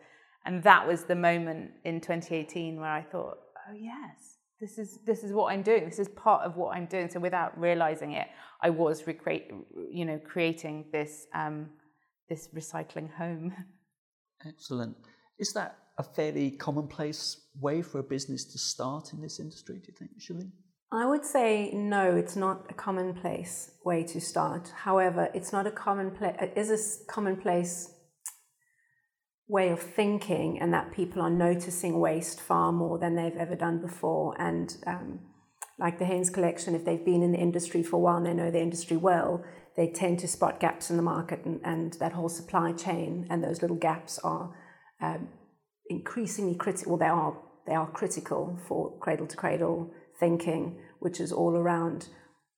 And 0.46 0.63
that 0.63 0.88
was 0.88 1.04
the 1.04 1.16
moment 1.16 1.72
in 1.84 2.01
2018 2.01 2.80
where 2.80 2.90
I 2.90 3.01
thought, 3.01 3.40
Oh, 3.70 3.74
yes 3.74 4.30
this 4.62 4.77
is 4.77 5.00
this 5.06 5.24
is 5.24 5.34
what 5.34 5.51
I'm 5.51 5.63
doing. 5.63 5.86
This 5.86 6.00
is 6.00 6.08
part 6.10 6.44
of 6.44 6.56
what 6.56 6.77
I'm 6.77 6.86
doing. 6.86 7.10
So 7.10 7.20
without 7.20 7.60
realizing 7.60 8.13
it, 8.13 8.27
I 8.62 8.70
was 8.70 9.08
recreate, 9.08 9.51
you 9.89 10.06
know, 10.06 10.20
creating 10.24 10.86
this 10.94 11.25
um, 11.34 11.72
this 12.30 12.50
recycling 12.56 13.12
home. 13.12 13.53
Excellent. 14.46 14.96
Is 15.39 15.51
that 15.53 15.77
a 15.98 16.03
fairly 16.03 16.51
commonplace 16.51 17.48
way 17.60 17.82
for 17.82 18.00
a 18.00 18.03
business 18.03 18.46
to 18.46 18.60
start 18.60 19.13
in 19.13 19.22
this 19.22 19.39
industry? 19.39 19.80
Do 19.80 19.88
you 19.88 19.94
think, 19.98 20.12
Shirley? 20.20 20.51
I 20.91 21.06
would 21.06 21.25
say 21.25 21.72
no. 21.74 22.15
It's 22.15 22.36
not 22.36 22.65
a 22.70 22.74
commonplace 22.74 23.72
way 23.84 24.03
to 24.03 24.22
start. 24.22 24.72
However, 24.75 25.30
it's 25.34 25.51
not 25.51 25.65
a 25.65 25.72
commonplace. 25.72 26.36
It 26.39 26.53
is 26.56 26.70
a 26.70 27.12
commonplace 27.12 27.90
way 29.51 29.67
of 29.67 29.81
thinking 29.81 30.58
and 30.62 30.74
that 30.74 30.93
people 30.93 31.22
are 31.22 31.29
noticing 31.29 32.00
waste 32.00 32.39
far 32.39 32.72
more 32.72 32.98
than 32.98 33.15
they've 33.15 33.36
ever 33.36 33.55
done 33.55 33.81
before. 33.81 34.34
And 34.39 34.74
um, 34.88 35.20
like 35.77 36.00
the 36.00 36.05
Haines 36.05 36.29
collection, 36.29 36.74
if 36.74 36.86
they've 36.86 37.03
been 37.03 37.22
in 37.22 37.34
the 37.34 37.38
industry 37.38 37.84
for 37.84 37.98
a 37.98 38.00
while 38.00 38.15
and 38.15 38.25
they 38.25 38.34
know 38.34 38.50
the 38.50 38.62
industry 38.62 38.96
well, 38.96 39.43
they 39.75 39.91
tend 39.91 40.20
to 40.20 40.27
spot 40.27 40.62
gaps 40.62 40.89
in 40.89 40.96
the 40.96 41.03
market 41.03 41.43
and, 41.43 41.60
and 41.65 41.93
that 42.00 42.13
whole 42.13 42.29
supply 42.29 42.72
chain 42.72 43.27
and 43.29 43.43
those 43.43 43.62
little 43.62 43.75
gaps 43.75 44.20
are 44.20 44.55
um, 45.01 45.27
increasingly 45.89 46.55
critical. 46.55 46.93
Well, 46.93 47.00
they 47.00 47.05
are 47.05 47.38
they 47.67 47.75
are 47.75 47.91
critical 47.91 48.58
for 48.67 48.98
cradle 49.00 49.27
to 49.27 49.36
cradle 49.36 49.91
thinking, 50.17 50.79
which 51.00 51.20
is 51.20 51.34
all 51.34 51.58
around 51.58 52.08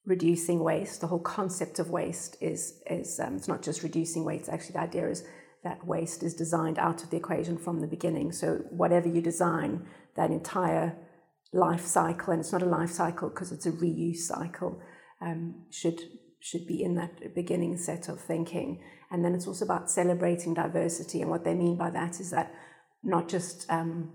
reducing 0.05 0.63
waste. 0.63 1.01
The 1.01 1.07
whole 1.07 1.19
concept 1.19 1.79
of 1.79 1.89
waste 1.89 2.37
is 2.39 2.81
is 2.87 3.19
um, 3.19 3.35
it's 3.35 3.47
not 3.47 3.63
just 3.63 3.81
reducing 3.81 4.25
waste. 4.25 4.47
Actually, 4.47 4.73
the 4.73 4.81
idea 4.81 5.09
is 5.09 5.23
that 5.63 5.85
waste 5.85 6.23
is 6.23 6.33
designed 6.33 6.77
out 6.77 7.03
of 7.03 7.09
the 7.09 7.17
equation 7.17 7.57
from 7.57 7.79
the 7.79 7.87
beginning. 7.87 8.31
So 8.31 8.63
whatever 8.69 9.07
you 9.07 9.21
design, 9.21 9.85
that 10.15 10.29
entire 10.29 10.95
life 11.53 11.85
cycle, 11.85 12.33
and 12.33 12.39
it's 12.39 12.51
not 12.51 12.61
a 12.61 12.65
life 12.65 12.91
cycle 12.91 13.29
because 13.29 13.51
it's 13.51 13.65
a 13.65 13.71
reuse 13.71 14.17
cycle, 14.17 14.81
um, 15.21 15.65
should 15.71 15.99
should 16.39 16.67
be 16.67 16.83
in 16.83 16.95
that 16.95 17.33
beginning 17.33 17.77
set 17.77 18.09
of 18.09 18.19
thinking. 18.19 18.83
And 19.09 19.23
then 19.23 19.33
it's 19.33 19.47
also 19.47 19.63
about 19.63 19.89
celebrating 19.89 20.53
diversity, 20.53 21.21
and 21.21 21.29
what 21.29 21.45
they 21.45 21.53
mean 21.53 21.77
by 21.77 21.89
that 21.91 22.19
is 22.19 22.31
that 22.31 22.53
not 23.03 23.29
just 23.29 23.69
um, 23.69 24.11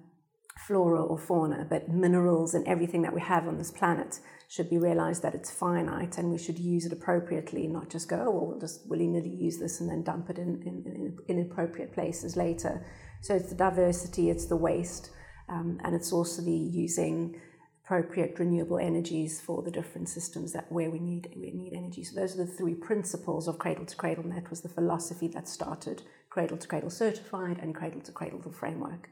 flora 0.67 1.03
or 1.03 1.19
fauna, 1.19 1.67
but 1.69 1.89
minerals 1.89 2.55
and 2.55 2.67
everything 2.67 3.03
that 3.03 3.15
we 3.15 3.21
have 3.21 3.47
on 3.47 3.59
this 3.59 3.71
planet 3.71 4.21
should 4.49 4.71
be 4.71 4.79
realized 4.79 5.23
that 5.23 5.35
it's 5.35 5.51
finite 5.51 6.17
and 6.17 6.31
we 6.31 6.39
should 6.39 6.59
use 6.59 6.87
it 6.87 6.93
appropriately, 6.93 7.67
not 7.67 7.91
just 7.91 8.09
go, 8.09 8.25
oh, 8.27 8.31
well, 8.31 8.47
we'll 8.47 8.59
just 8.59 8.89
willy 8.89 9.07
nilly 9.07 9.29
use 9.29 9.59
this 9.59 9.81
and 9.81 9.91
then 9.91 10.03
dump 10.03 10.31
it 10.31 10.39
in, 10.39 10.63
in, 10.65 10.83
in 10.87 11.19
inappropriate 11.29 11.93
places 11.93 12.35
later. 12.35 12.85
So 13.21 13.35
it's 13.35 13.51
the 13.51 13.55
diversity, 13.55 14.31
it's 14.31 14.47
the 14.47 14.57
waste, 14.57 15.11
um, 15.51 15.79
and 15.85 15.95
it's 15.95 16.13
also 16.13 16.41
the 16.41 16.51
using 16.51 17.39
appropriate 17.85 18.39
renewable 18.39 18.79
energies 18.79 19.39
for 19.41 19.63
the 19.63 19.71
different 19.71 20.09
systems 20.09 20.53
that 20.53 20.71
where 20.71 20.91
we 20.91 20.99
need 20.99 21.31
we 21.37 21.51
need 21.51 21.75
energy. 21.75 22.05
So 22.05 22.19
those 22.19 22.35
are 22.35 22.45
the 22.45 22.53
three 22.53 22.75
principles 22.75 23.49
of 23.49 23.59
Cradle 23.59 23.85
to 23.85 23.97
Cradle, 23.97 24.25
and 24.25 24.33
that 24.33 24.49
was 24.49 24.63
the 24.63 24.69
philosophy 24.69 25.29
that 25.29 25.47
started 25.47 26.03
Cradle 26.31 26.57
to 26.57 26.69
Cradle 26.69 26.91
Certified 26.91 27.59
and 27.61 27.75
Cradle 27.75 28.01
to 28.03 28.13
Cradle 28.13 28.41
the 28.41 28.51
framework. 28.51 29.11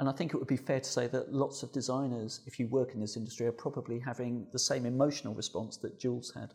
And 0.00 0.08
I 0.08 0.12
think 0.12 0.32
it 0.32 0.38
would 0.38 0.48
be 0.48 0.56
fair 0.56 0.80
to 0.80 0.88
say 0.88 1.08
that 1.08 1.30
lots 1.30 1.62
of 1.62 1.72
designers, 1.72 2.40
if 2.46 2.58
you 2.58 2.66
work 2.68 2.94
in 2.94 3.00
this 3.00 3.18
industry, 3.18 3.46
are 3.46 3.52
probably 3.52 3.98
having 3.98 4.46
the 4.50 4.58
same 4.58 4.86
emotional 4.86 5.34
response 5.34 5.76
that 5.76 6.00
Jules 6.00 6.32
had. 6.34 6.54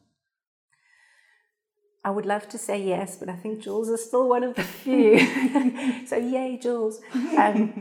I 2.03 2.09
would 2.09 2.25
love 2.25 2.49
to 2.49 2.57
say 2.57 2.81
yes, 2.81 3.17
but 3.17 3.29
I 3.29 3.35
think 3.35 3.61
Jules 3.61 3.87
is 3.89 4.03
still 4.03 4.27
one 4.27 4.43
of 4.43 4.55
the 4.55 4.63
few. 4.63 5.19
so 6.07 6.17
yay, 6.17 6.57
Jules. 6.61 7.01
Um, 7.37 7.79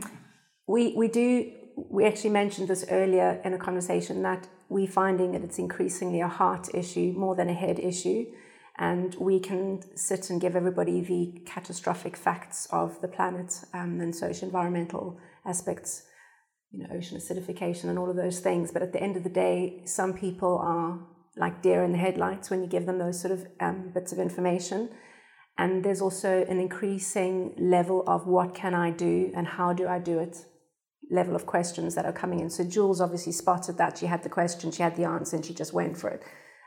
we 0.67 0.93
we 0.95 1.07
do. 1.07 1.51
We 1.75 2.05
actually 2.05 2.29
mentioned 2.29 2.67
this 2.67 2.85
earlier 2.89 3.41
in 3.43 3.53
a 3.53 3.57
conversation 3.57 4.21
that 4.21 4.47
we're 4.69 4.87
finding 4.87 5.31
that 5.31 5.43
it's 5.43 5.57
increasingly 5.57 6.21
a 6.21 6.27
heart 6.27 6.73
issue 6.75 7.13
more 7.17 7.35
than 7.35 7.49
a 7.49 7.53
head 7.53 7.79
issue, 7.79 8.25
and 8.77 9.15
we 9.15 9.39
can 9.39 9.81
sit 9.95 10.29
and 10.29 10.39
give 10.39 10.55
everybody 10.55 11.01
the 11.01 11.41
catastrophic 11.45 12.15
facts 12.15 12.67
of 12.71 13.01
the 13.01 13.07
planet 13.07 13.63
um, 13.73 13.99
and 13.99 14.15
social 14.15 14.47
environmental 14.47 15.19
aspects, 15.45 16.03
you 16.71 16.79
know, 16.79 16.89
ocean 16.93 17.17
acidification 17.17 17.85
and 17.85 17.99
all 17.99 18.09
of 18.09 18.15
those 18.15 18.39
things. 18.39 18.71
But 18.71 18.81
at 18.81 18.93
the 18.93 19.01
end 19.01 19.17
of 19.17 19.23
the 19.23 19.29
day, 19.29 19.81
some 19.85 20.13
people 20.13 20.57
are 20.57 20.99
like 21.37 21.61
deer 21.61 21.83
in 21.83 21.91
the 21.91 21.97
headlights 21.97 22.49
when 22.49 22.61
you 22.61 22.67
give 22.67 22.85
them 22.85 22.99
those 22.99 23.19
sort 23.19 23.33
of 23.33 23.45
um, 23.59 23.91
bits 23.93 24.11
of 24.11 24.19
information. 24.19 24.89
And 25.57 25.83
there's 25.83 26.01
also 26.01 26.45
an 26.49 26.59
increasing 26.59 27.53
level 27.57 28.03
of 28.07 28.27
what 28.27 28.53
can 28.53 28.73
I 28.73 28.91
do 28.91 29.31
and 29.35 29.47
how 29.47 29.73
do 29.73 29.87
I 29.87 29.99
do 29.99 30.19
it 30.19 30.45
level 31.11 31.35
of 31.35 31.45
questions 31.45 31.95
that 31.95 32.05
are 32.05 32.11
coming 32.11 32.39
in. 32.39 32.49
So 32.49 32.63
Jules 32.63 32.99
obviously 32.99 33.31
spotted 33.31 33.77
that. 33.77 33.97
She 33.97 34.07
had 34.07 34.23
the 34.23 34.29
question, 34.29 34.71
she 34.71 34.83
had 34.83 34.95
the 34.95 35.05
answer, 35.05 35.35
and 35.35 35.45
she 35.45 35.53
just 35.53 35.73
went 35.73 35.97
for 35.97 36.09
it. 36.09 36.23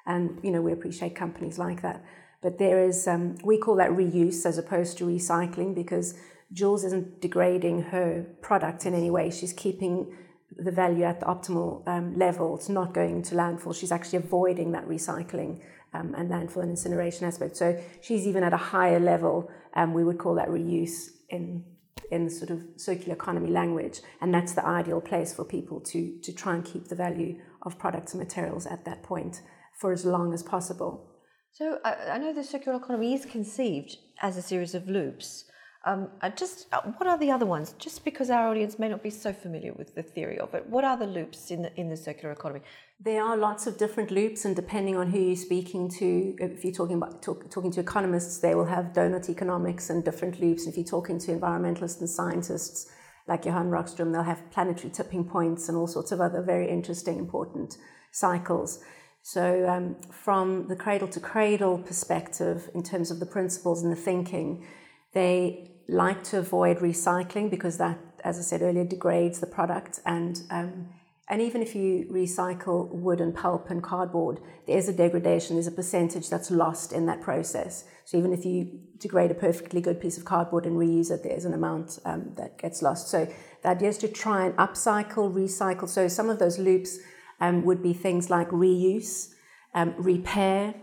And, 0.06 0.38
you 0.42 0.50
know, 0.50 0.62
we 0.62 0.72
appreciate 0.72 1.14
companies 1.16 1.58
like 1.58 1.82
that. 1.82 2.02
But 2.40 2.58
there 2.58 2.82
is, 2.82 3.08
um, 3.08 3.36
we 3.44 3.58
call 3.58 3.76
that 3.76 3.90
reuse 3.90 4.46
as 4.46 4.58
opposed 4.58 4.96
to 4.98 5.04
recycling 5.04 5.74
because 5.74 6.14
Jules 6.52 6.84
isn't 6.84 7.20
degrading 7.20 7.82
her 7.82 8.26
product 8.40 8.86
in 8.86 8.94
any 8.94 9.10
way. 9.10 9.30
She's 9.30 9.52
keeping 9.52 10.16
the 10.56 10.72
value 10.72 11.04
at 11.04 11.20
the 11.20 11.26
optimal 11.26 11.86
um, 11.86 12.16
level. 12.16 12.56
It's 12.56 12.68
not 12.68 12.94
going 12.94 13.22
to 13.24 13.34
landfill. 13.34 13.78
She's 13.78 13.92
actually 13.92 14.18
avoiding 14.18 14.72
that 14.72 14.88
recycling 14.88 15.60
um, 15.92 16.14
and 16.16 16.30
landfill 16.30 16.62
and 16.62 16.70
incineration 16.70 17.26
aspect. 17.26 17.56
So 17.56 17.78
she's 18.00 18.26
even 18.26 18.42
at 18.42 18.52
a 18.52 18.58
higher 18.58 19.00
level. 19.00 19.50
Um, 19.74 19.92
we 19.92 20.04
would 20.04 20.18
call 20.18 20.34
that 20.36 20.48
reuse 20.48 21.10
in 21.28 21.64
in 22.10 22.30
sort 22.30 22.48
of 22.48 22.62
circular 22.76 23.12
economy 23.12 23.50
language, 23.50 24.00
and 24.22 24.32
that's 24.32 24.54
the 24.54 24.64
ideal 24.64 25.00
place 25.00 25.34
for 25.34 25.44
people 25.44 25.80
to 25.80 26.18
to 26.22 26.32
try 26.32 26.54
and 26.54 26.64
keep 26.64 26.88
the 26.88 26.94
value 26.94 27.38
of 27.62 27.78
products 27.78 28.14
and 28.14 28.22
materials 28.22 28.66
at 28.66 28.84
that 28.84 29.02
point 29.02 29.42
for 29.78 29.92
as 29.92 30.04
long 30.04 30.32
as 30.32 30.42
possible. 30.42 31.10
So 31.52 31.78
I, 31.84 31.94
I 32.12 32.18
know 32.18 32.32
the 32.32 32.44
circular 32.44 32.78
economy 32.78 33.14
is 33.14 33.26
conceived 33.26 33.96
as 34.22 34.36
a 34.36 34.42
series 34.42 34.74
of 34.74 34.88
loops. 34.88 35.44
Um, 35.88 36.08
just 36.36 36.66
uh, 36.74 36.82
what 36.98 37.06
are 37.08 37.16
the 37.16 37.30
other 37.30 37.46
ones? 37.46 37.74
Just 37.78 38.04
because 38.04 38.28
our 38.28 38.48
audience 38.50 38.78
may 38.78 38.88
not 38.90 39.02
be 39.02 39.08
so 39.08 39.32
familiar 39.32 39.72
with 39.72 39.94
the 39.94 40.02
theory 40.02 40.38
of 40.38 40.52
it, 40.52 40.66
what 40.68 40.84
are 40.84 40.98
the 40.98 41.06
loops 41.06 41.50
in 41.50 41.62
the 41.62 41.74
in 41.80 41.88
the 41.88 41.96
circular 41.96 42.32
economy? 42.32 42.60
There 43.00 43.22
are 43.22 43.38
lots 43.38 43.66
of 43.66 43.78
different 43.78 44.10
loops, 44.10 44.44
and 44.44 44.54
depending 44.54 44.96
on 44.98 45.10
who 45.10 45.18
you're 45.18 45.36
speaking 45.50 45.88
to, 46.00 46.36
if 46.40 46.62
you're 46.62 46.74
talking 46.74 46.96
about 46.96 47.22
talk, 47.22 47.50
talking 47.50 47.72
to 47.72 47.80
economists, 47.80 48.38
they 48.38 48.54
will 48.54 48.66
have 48.66 48.92
donut 48.92 49.30
economics 49.30 49.88
and 49.88 50.04
different 50.04 50.38
loops. 50.40 50.66
If 50.66 50.76
you're 50.76 50.92
talking 50.96 51.18
to 51.20 51.32
environmentalists 51.32 52.00
and 52.00 52.10
scientists 52.10 52.90
like 53.26 53.46
Johan 53.46 53.70
Rockström, 53.70 54.12
they'll 54.12 54.32
have 54.34 54.50
planetary 54.50 54.90
tipping 54.90 55.24
points 55.24 55.70
and 55.70 55.78
all 55.78 55.86
sorts 55.86 56.12
of 56.12 56.20
other 56.20 56.42
very 56.42 56.68
interesting, 56.68 57.18
important 57.18 57.78
cycles. 58.12 58.80
So, 59.22 59.66
um, 59.66 59.96
from 60.10 60.68
the 60.68 60.76
cradle 60.76 61.08
to 61.08 61.20
cradle 61.20 61.78
perspective, 61.78 62.68
in 62.74 62.82
terms 62.82 63.10
of 63.10 63.20
the 63.20 63.26
principles 63.26 63.82
and 63.82 63.90
the 63.90 64.02
thinking, 64.10 64.66
they 65.14 65.77
like 65.88 66.22
to 66.22 66.38
avoid 66.38 66.78
recycling 66.78 67.50
because 67.50 67.78
that, 67.78 67.98
as 68.22 68.38
I 68.38 68.42
said 68.42 68.62
earlier, 68.62 68.84
degrades 68.84 69.40
the 69.40 69.46
product. 69.46 70.00
And, 70.04 70.42
um, 70.50 70.88
and 71.28 71.40
even 71.40 71.62
if 71.62 71.74
you 71.74 72.06
recycle 72.10 72.90
wood 72.90 73.20
and 73.20 73.34
pulp 73.34 73.70
and 73.70 73.82
cardboard, 73.82 74.40
there's 74.66 74.88
a 74.88 74.92
degradation, 74.92 75.56
there's 75.56 75.66
a 75.66 75.72
percentage 75.72 76.28
that's 76.28 76.50
lost 76.50 76.92
in 76.92 77.06
that 77.06 77.22
process. 77.22 77.84
So 78.04 78.18
even 78.18 78.32
if 78.32 78.44
you 78.44 78.80
degrade 78.98 79.30
a 79.30 79.34
perfectly 79.34 79.80
good 79.80 80.00
piece 80.00 80.18
of 80.18 80.24
cardboard 80.24 80.66
and 80.66 80.76
reuse 80.76 81.10
it, 81.10 81.22
there's 81.22 81.46
an 81.46 81.54
amount 81.54 81.98
um, 82.04 82.32
that 82.36 82.58
gets 82.58 82.82
lost. 82.82 83.08
So 83.08 83.26
the 83.62 83.68
idea 83.68 83.88
is 83.88 83.98
to 83.98 84.08
try 84.08 84.46
and 84.46 84.56
upcycle, 84.56 85.32
recycle. 85.32 85.88
So 85.88 86.06
some 86.08 86.28
of 86.28 86.38
those 86.38 86.58
loops 86.58 86.98
um, 87.40 87.64
would 87.64 87.82
be 87.82 87.94
things 87.94 88.30
like 88.30 88.48
reuse, 88.50 89.32
um, 89.74 89.94
repair, 89.96 90.74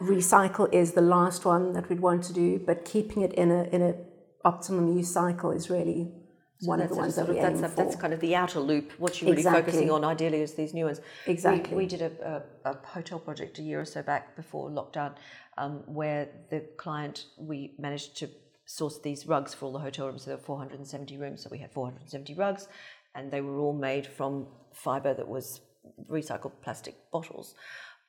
recycle 0.00 0.72
is 0.72 0.92
the 0.92 1.00
last 1.00 1.44
one 1.44 1.72
that 1.74 1.88
we'd 1.88 2.00
want 2.00 2.24
to 2.24 2.32
do, 2.32 2.58
but 2.58 2.84
keeping 2.84 3.22
it 3.22 3.32
in 3.34 3.50
a 3.50 3.64
in 3.64 3.82
a 3.82 3.94
optimum 4.44 4.96
use 4.96 5.12
cycle 5.12 5.50
is 5.50 5.70
really 5.70 6.12
so 6.62 6.68
one 6.68 6.80
of 6.80 6.90
the 6.90 6.94
ones 6.94 7.16
that 7.16 7.28
we 7.28 7.38
aim 7.38 7.60
that's, 7.60 7.74
for. 7.74 7.82
That's 7.82 7.96
kind 7.96 8.12
of 8.12 8.20
the 8.20 8.36
outer 8.36 8.60
loop. 8.60 8.92
What 8.98 9.20
you're 9.20 9.30
really 9.30 9.42
focusing 9.42 9.90
on, 9.90 10.04
ideally, 10.04 10.42
is 10.42 10.54
these 10.54 10.72
new 10.72 10.84
ones. 10.84 11.00
Exactly. 11.26 11.74
We, 11.74 11.84
we 11.84 11.86
did 11.88 12.02
a, 12.02 12.42
a, 12.64 12.70
a, 12.70 12.76
hotel 12.86 13.18
project 13.18 13.58
a 13.58 13.62
year 13.62 13.80
or 13.80 13.84
so 13.84 14.00
back 14.02 14.36
before 14.36 14.70
lockdown, 14.70 15.14
um, 15.58 15.82
where 15.86 16.28
the 16.50 16.60
client 16.76 17.26
we 17.36 17.74
managed 17.78 18.16
to 18.18 18.30
source 18.64 19.00
these 19.00 19.26
rugs 19.26 19.52
for 19.52 19.66
all 19.66 19.72
the 19.72 19.80
hotel 19.80 20.06
rooms. 20.06 20.22
So 20.22 20.30
there 20.30 20.36
were 20.36 20.44
470 20.44 21.16
rooms, 21.16 21.42
so 21.42 21.48
we 21.50 21.58
had 21.58 21.72
470 21.72 22.34
rugs, 22.34 22.68
and 23.16 23.30
they 23.32 23.40
were 23.40 23.58
all 23.58 23.74
made 23.74 24.06
from 24.06 24.46
fibre 24.72 25.14
that 25.14 25.26
was 25.26 25.62
recycled 26.08 26.52
plastic 26.62 26.94
bottles. 27.10 27.56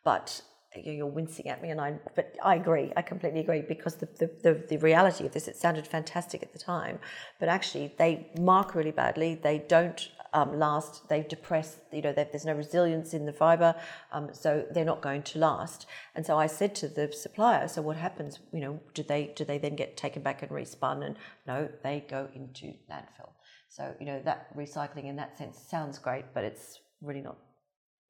But 0.04 0.44
you're 0.76 1.06
wincing 1.06 1.48
at 1.50 1.62
me, 1.62 1.70
and 1.70 1.80
I, 1.80 1.96
but 2.16 2.36
I 2.44 2.56
agree. 2.56 2.92
I 2.96 3.02
completely 3.02 3.42
agree 3.42 3.62
because 3.62 3.96
the, 3.96 4.08
the, 4.18 4.32
the, 4.42 4.64
the, 4.70 4.78
reality 4.78 5.26
of 5.26 5.32
this, 5.32 5.48
it 5.48 5.56
sounded 5.56 5.88
fantastic 5.88 6.42
at 6.44 6.54
the 6.54 6.60
time, 6.60 7.00
but 7.40 7.50
actually 7.50 7.94
they 7.98 8.28
mark 8.40 8.76
really 8.76 8.92
badly. 8.92 9.36
They 9.36 9.60
don't 9.60 10.10
um, 10.34 10.58
last. 10.58 11.08
They 11.10 11.22
depress. 11.22 11.78
You 11.92 12.02
know, 12.02 12.14
there's 12.14 12.46
no 12.46 12.54
resilience 12.54 13.14
in 13.14 13.26
the 13.26 13.34
fibre, 13.34 13.76
um, 14.12 14.30
so 14.34 14.66
they're 14.72 14.86
not 14.86 15.02
going 15.02 15.24
to 15.24 15.40
last. 15.40 15.86
And 16.16 16.26
so 16.26 16.38
I 16.38 16.48
said 16.48 16.76
to 16.76 16.88
the 16.88 17.12
supplier, 17.12 17.68
"So 17.68 17.82
what 17.82 17.98
happens? 17.98 18.40
You 18.52 18.62
know, 18.62 18.80
do 18.94 19.04
they 19.04 19.32
do 19.36 19.46
they 19.46 19.58
then 19.58 19.76
get 19.76 19.96
taken 19.96 20.24
back 20.24 20.42
and 20.42 20.52
respun? 20.52 21.06
And 21.06 21.16
no, 21.48 21.70
they 21.84 22.04
go 22.10 22.28
into 22.34 22.74
landfill. 22.92 23.32
So 23.70 23.94
you 24.00 24.06
know 24.06 24.22
that 24.26 24.56
recycling 24.58 25.06
in 25.06 25.16
that 25.18 25.38
sense 25.38 25.60
sounds 25.70 26.00
great, 26.00 26.26
but 26.34 26.44
it's 26.44 26.80
really 27.02 27.22
not 27.22 27.38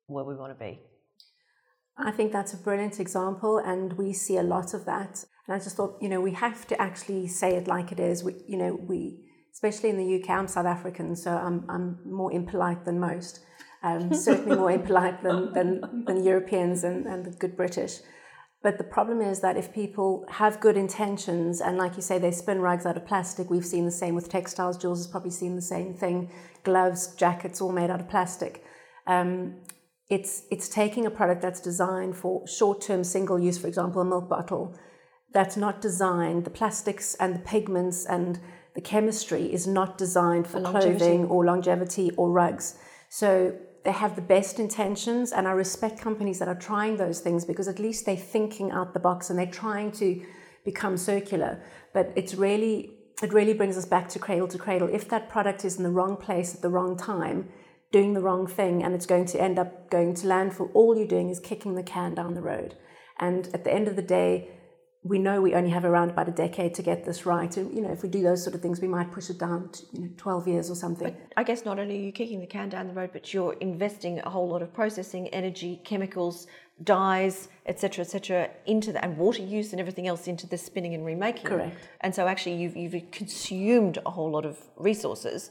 where 0.08 0.24
we 0.24 0.36
want 0.36 0.58
to 0.58 0.63
be." 0.63 0.79
I 1.98 2.12
think 2.12 2.32
that's 2.32 2.54
a 2.54 2.58
brilliant 2.58 3.00
example, 3.00 3.60
and 3.60 3.94
we 3.94 4.14
see 4.14 4.38
a 4.38 4.44
lot 4.44 4.74
of 4.74 4.86
that. 4.86 5.26
And 5.48 5.56
I 5.56 5.60
just 5.60 5.78
thought, 5.78 5.98
you 6.02 6.10
know, 6.10 6.22
we 6.22 6.32
have 6.32 6.66
to 6.68 6.82
actually 6.82 7.28
say 7.28 7.56
it 7.56 7.68
like 7.68 7.92
it 7.92 8.00
is. 8.00 8.24
We, 8.24 8.36
you 8.48 8.58
know, 8.58 8.74
we, 8.74 9.26
especially 9.54 9.90
in 9.90 9.98
the 9.98 10.22
UK, 10.22 10.30
I'm 10.30 10.48
South 10.48 10.66
African, 10.66 11.16
so 11.16 11.32
I'm, 11.32 11.66
I'm 11.70 12.00
more 12.06 12.32
impolite 12.32 12.86
than 12.86 13.00
most. 13.00 13.42
Um, 13.84 14.14
certainly 14.28 14.56
more 14.56 14.72
impolite 14.72 15.22
than, 15.22 15.54
than, 15.54 16.06
than 16.06 16.24
Europeans 16.24 16.84
and, 16.84 17.06
and 17.06 17.26
the 17.26 17.32
good 17.32 17.56
British. 17.56 18.00
But 18.64 18.78
the 18.78 18.86
problem 18.86 19.20
is 19.20 19.42
that 19.42 19.58
if 19.58 19.74
people 19.74 20.26
have 20.30 20.62
good 20.62 20.78
intentions, 20.78 21.60
and 21.60 21.78
like 21.78 21.98
you 21.98 22.02
say, 22.02 22.18
they 22.18 22.32
spin 22.32 22.60
rugs 22.60 22.86
out 22.86 22.96
of 22.96 23.06
plastic, 23.06 23.50
we've 23.50 23.66
seen 23.66 23.84
the 23.84 23.92
same 23.92 24.16
with 24.16 24.30
textiles. 24.30 24.78
Jules 24.78 25.00
has 25.00 25.08
probably 25.08 25.32
seen 25.32 25.56
the 25.56 25.62
same 25.62 25.94
thing 25.94 26.32
gloves, 26.64 27.14
jackets, 27.16 27.60
all 27.60 27.74
made 27.74 27.90
out 27.90 28.00
of 28.00 28.10
plastic. 28.10 28.64
Um, 29.06 29.56
it's, 30.10 30.43
it's 30.51 30.69
taking 30.69 31.05
a 31.05 31.12
product 31.12 31.41
that's 31.41 31.60
designed 31.60 32.15
for 32.15 32.45
short 32.48 32.81
term 32.81 33.03
single 33.03 33.39
use, 33.39 33.57
for 33.57 33.67
example, 33.67 34.01
a 34.01 34.05
milk 34.05 34.29
bottle, 34.29 34.77
that's 35.33 35.57
not 35.57 35.81
designed, 35.81 36.45
the 36.45 36.50
plastics 36.50 37.15
and 37.15 37.36
the 37.36 37.39
pigments 37.39 38.05
and 38.05 38.39
the 38.75 38.81
chemistry 38.81 39.51
is 39.51 39.67
not 39.67 39.98
designed 39.98 40.48
for, 40.48 40.62
clothing 40.62 41.25
or 41.25 41.45
longevity 41.45 42.12
or 42.17 42.31
rugs. 42.31 42.77
So 43.10 43.55
they 43.83 43.91
have 43.91 44.15
the 44.15 44.22
best 44.22 44.60
intentions, 44.60 45.31
and 45.31 45.48
I 45.48 45.51
respect 45.51 46.00
companies 46.00 46.39
that 46.39 46.48
are 46.48 46.55
trying 46.55 46.98
those 46.98 47.19
things 47.19 47.45
because 47.45 47.67
at 47.67 47.79
least 47.79 48.05
they're 48.05 48.15
thinking 48.15 48.72
out 48.72 48.93
the 48.93 49.00
box 49.00 49.29
and 49.29 49.38
they're 49.38 49.45
trying 49.45 49.91
to 49.93 50.25
become 50.63 50.98
circular. 50.98 51.62
But 51.93 52.12
it's 52.15 52.36
really, 52.36 52.91
it 53.22 53.33
really 53.33 53.53
brings 53.53 53.77
us 53.77 53.86
back 53.86 54.07
to 54.10 54.19
cradle 54.19 54.48
to 54.48 54.57
cradle. 54.57 54.89
If 54.91 55.10
that 55.10 55.29
product 55.29 55.65
is 55.65 55.77
in 55.77 55.83
the 55.83 55.89
wrong 55.89 56.15
place 56.15 56.55
at 56.55 56.62
the 56.62 56.69
wrong 56.69 56.98
time, 56.98 57.50
doing 57.94 58.14
the 58.14 58.22
wrong 58.22 58.48
thing 58.48 58.84
and 58.84 58.94
it's 58.94 59.06
going 59.06 59.24
to 59.24 59.42
end 59.42 59.58
up 59.58 59.90
going 59.90 60.14
to 60.16 60.28
landfill, 60.28 60.70
all 60.74 60.98
you're 60.98 61.08
doing 61.08 61.30
is 61.30 61.40
kicking 61.40 61.76
the 61.76 61.84
can 61.84 62.14
down 62.16 62.34
the 62.34 62.42
road. 62.42 62.76
And 63.20 63.48
at 63.54 63.64
the 63.64 63.74
end 63.74 63.88
of 63.88 63.96
the 63.96 64.02
day, 64.02 64.50
we 65.04 65.20
know 65.20 65.42
we 65.42 65.54
only 65.54 65.70
have 65.70 65.86
around 65.86 66.10
about 66.10 66.30
a 66.30 66.32
decade 66.32 66.74
to 66.74 66.82
get 66.82 67.06
this 67.06 67.26
right. 67.26 67.56
And, 67.58 67.76
you 67.76 67.82
know, 67.82 67.92
if 67.92 68.02
we 68.04 68.10
do 68.10 68.24
those 68.24 68.42
sort 68.42 68.56
of 68.56 68.62
things, 68.62 68.80
we 68.82 68.88
might 68.88 69.12
push 69.12 69.30
it 69.30 69.38
down 69.38 69.70
to, 69.70 69.84
you 69.92 70.02
know, 70.02 70.10
12 70.18 70.48
years 70.48 70.72
or 70.72 70.76
something. 70.76 71.10
But 71.10 71.34
I 71.38 71.44
guess 71.44 71.66
not 71.66 71.78
only 71.78 71.98
are 72.00 72.02
you 72.02 72.12
kicking 72.12 72.40
the 72.40 72.48
can 72.48 72.70
down 72.70 72.88
the 72.88 72.94
road, 72.94 73.12
but 73.14 73.34
you're 73.34 73.54
investing 73.54 74.20
a 74.20 74.30
whole 74.30 74.50
lot 74.50 74.62
of 74.62 74.74
processing, 74.74 75.28
energy, 75.28 75.82
chemicals, 75.84 76.48
dyes, 76.84 77.50
etc., 77.66 78.06
etc., 78.06 78.50
into 78.66 78.94
that, 78.94 79.04
and 79.04 79.18
water 79.18 79.44
use 79.44 79.74
and 79.74 79.80
everything 79.80 80.08
else 80.08 80.28
into 80.28 80.48
the 80.48 80.58
spinning 80.58 80.94
and 80.94 81.06
remaking. 81.06 81.46
Correct. 81.46 81.78
And 82.02 82.16
so 82.16 82.28
actually 82.28 82.56
you've, 82.56 82.78
you've 82.78 83.12
consumed 83.12 84.00
a 84.06 84.10
whole 84.10 84.32
lot 84.32 84.46
of 84.46 84.58
resources 84.78 85.50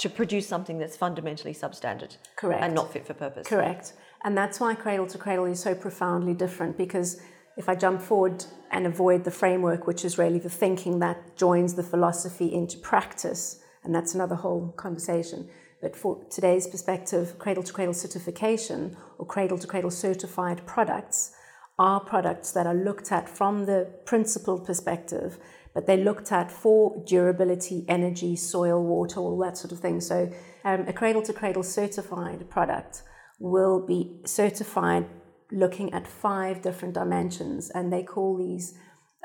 to 0.00 0.08
produce 0.08 0.48
something 0.48 0.78
that's 0.78 0.96
fundamentally 0.96 1.52
substandard. 1.52 2.16
Correct. 2.36 2.62
And 2.62 2.74
not 2.74 2.90
fit 2.90 3.06
for 3.06 3.12
purpose. 3.12 3.46
Correct. 3.46 3.92
And 4.24 4.36
that's 4.36 4.58
why 4.58 4.74
Cradle 4.74 5.06
to 5.08 5.18
Cradle 5.18 5.44
is 5.44 5.60
so 5.60 5.74
profoundly 5.74 6.32
different 6.32 6.78
because 6.78 7.20
if 7.58 7.68
I 7.68 7.74
jump 7.74 8.00
forward 8.00 8.44
and 8.70 8.86
avoid 8.86 9.24
the 9.24 9.30
framework, 9.30 9.86
which 9.86 10.02
is 10.02 10.16
really 10.16 10.38
the 10.38 10.48
thinking 10.48 11.00
that 11.00 11.36
joins 11.36 11.74
the 11.74 11.82
philosophy 11.82 12.52
into 12.52 12.78
practice, 12.78 13.62
and 13.84 13.94
that's 13.94 14.14
another 14.14 14.36
whole 14.36 14.72
conversation. 14.72 15.50
But 15.82 15.94
for 15.94 16.24
today's 16.30 16.66
perspective, 16.66 17.38
cradle 17.38 17.62
to 17.62 17.72
cradle 17.72 17.94
certification 17.94 18.96
or 19.18 19.26
cradle 19.26 19.58
to 19.58 19.66
cradle 19.66 19.90
certified 19.90 20.66
products 20.66 21.32
are 21.78 22.00
products 22.00 22.52
that 22.52 22.66
are 22.66 22.74
looked 22.74 23.12
at 23.12 23.28
from 23.28 23.66
the 23.66 23.88
principled 24.04 24.64
perspective, 24.64 25.38
but 25.74 25.86
they're 25.86 25.96
looked 25.96 26.32
at 26.32 26.50
for 26.50 27.02
durability, 27.06 27.84
energy, 27.88 28.36
soil, 28.36 28.82
water, 28.82 29.20
all 29.20 29.38
that 29.38 29.56
sort 29.56 29.72
of 29.72 29.80
thing. 29.80 30.00
So, 30.00 30.30
um, 30.64 30.86
a 30.88 30.92
cradle 30.92 31.22
to 31.22 31.32
cradle 31.32 31.62
certified 31.62 32.50
product 32.50 33.02
will 33.38 33.84
be 33.86 34.20
certified 34.24 35.06
looking 35.52 35.92
at 35.92 36.06
five 36.06 36.62
different 36.62 36.94
dimensions, 36.94 37.70
and 37.70 37.92
they 37.92 38.02
call 38.02 38.36
these 38.36 38.74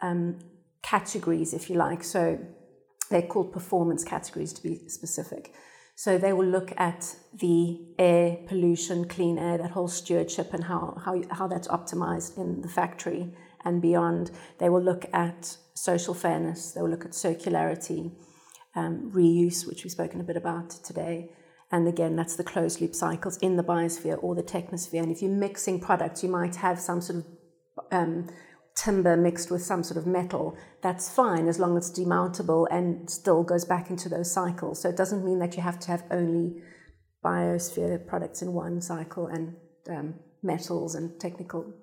um, 0.01 0.39
categories, 0.81 1.53
if 1.53 1.69
you 1.69 1.75
like. 1.75 2.03
So 2.03 2.39
they're 3.09 3.21
called 3.21 3.51
performance 3.51 4.03
categories 4.03 4.53
to 4.53 4.63
be 4.63 4.87
specific. 4.87 5.53
So 5.95 6.17
they 6.17 6.33
will 6.33 6.47
look 6.47 6.73
at 6.77 7.15
the 7.39 7.79
air 7.97 8.37
pollution, 8.47 9.07
clean 9.07 9.37
air, 9.37 9.57
that 9.57 9.71
whole 9.71 9.87
stewardship, 9.87 10.53
and 10.53 10.65
how, 10.65 10.97
how, 11.05 11.21
how 11.31 11.47
that's 11.47 11.69
optimized 11.69 12.37
in 12.37 12.61
the 12.61 12.67
factory 12.67 13.33
and 13.63 13.81
beyond. 13.81 14.31
They 14.59 14.69
will 14.69 14.83
look 14.83 15.05
at 15.13 15.57
social 15.75 16.13
fairness, 16.13 16.71
they 16.71 16.81
will 16.81 16.89
look 16.89 17.05
at 17.05 17.11
circularity, 17.11 18.11
um, 18.75 19.11
reuse, 19.13 19.67
which 19.67 19.83
we've 19.83 19.91
spoken 19.91 20.19
a 20.19 20.23
bit 20.23 20.37
about 20.37 20.71
today, 20.71 21.29
and 21.71 21.87
again, 21.87 22.15
that's 22.15 22.35
the 22.35 22.43
closed 22.43 22.79
loop 22.79 22.93
cycles 22.93 23.37
in 23.37 23.57
the 23.57 23.63
biosphere 23.63 24.21
or 24.23 24.35
the 24.35 24.43
technosphere. 24.43 25.01
And 25.01 25.11
if 25.11 25.21
you're 25.21 25.31
mixing 25.31 25.79
products, 25.79 26.23
you 26.23 26.29
might 26.29 26.55
have 26.57 26.79
some 26.79 27.01
sort 27.01 27.19
of 27.19 27.25
um, 27.91 28.27
timber 28.75 29.17
mixed 29.17 29.49
with 29.49 29.63
some 29.63 29.83
sort 29.83 29.97
of 29.97 30.05
metal. 30.05 30.57
That's 30.81 31.09
fine 31.09 31.47
as 31.47 31.59
long 31.59 31.77
as 31.77 31.89
it's 31.89 31.99
demountable 31.99 32.67
and 32.69 33.09
still 33.09 33.43
goes 33.43 33.65
back 33.65 33.89
into 33.89 34.09
those 34.09 34.31
cycles. 34.31 34.81
So 34.81 34.89
it 34.89 34.97
doesn't 34.97 35.25
mean 35.25 35.39
that 35.39 35.55
you 35.55 35.63
have 35.63 35.79
to 35.81 35.91
have 35.91 36.03
only 36.11 36.61
biosphere 37.23 38.05
products 38.05 38.41
in 38.41 38.53
one 38.53 38.79
cycle 38.81 39.27
and 39.27 39.55
um, 39.89 40.15
metals 40.43 40.93
and 40.93 41.19
technical 41.19 41.73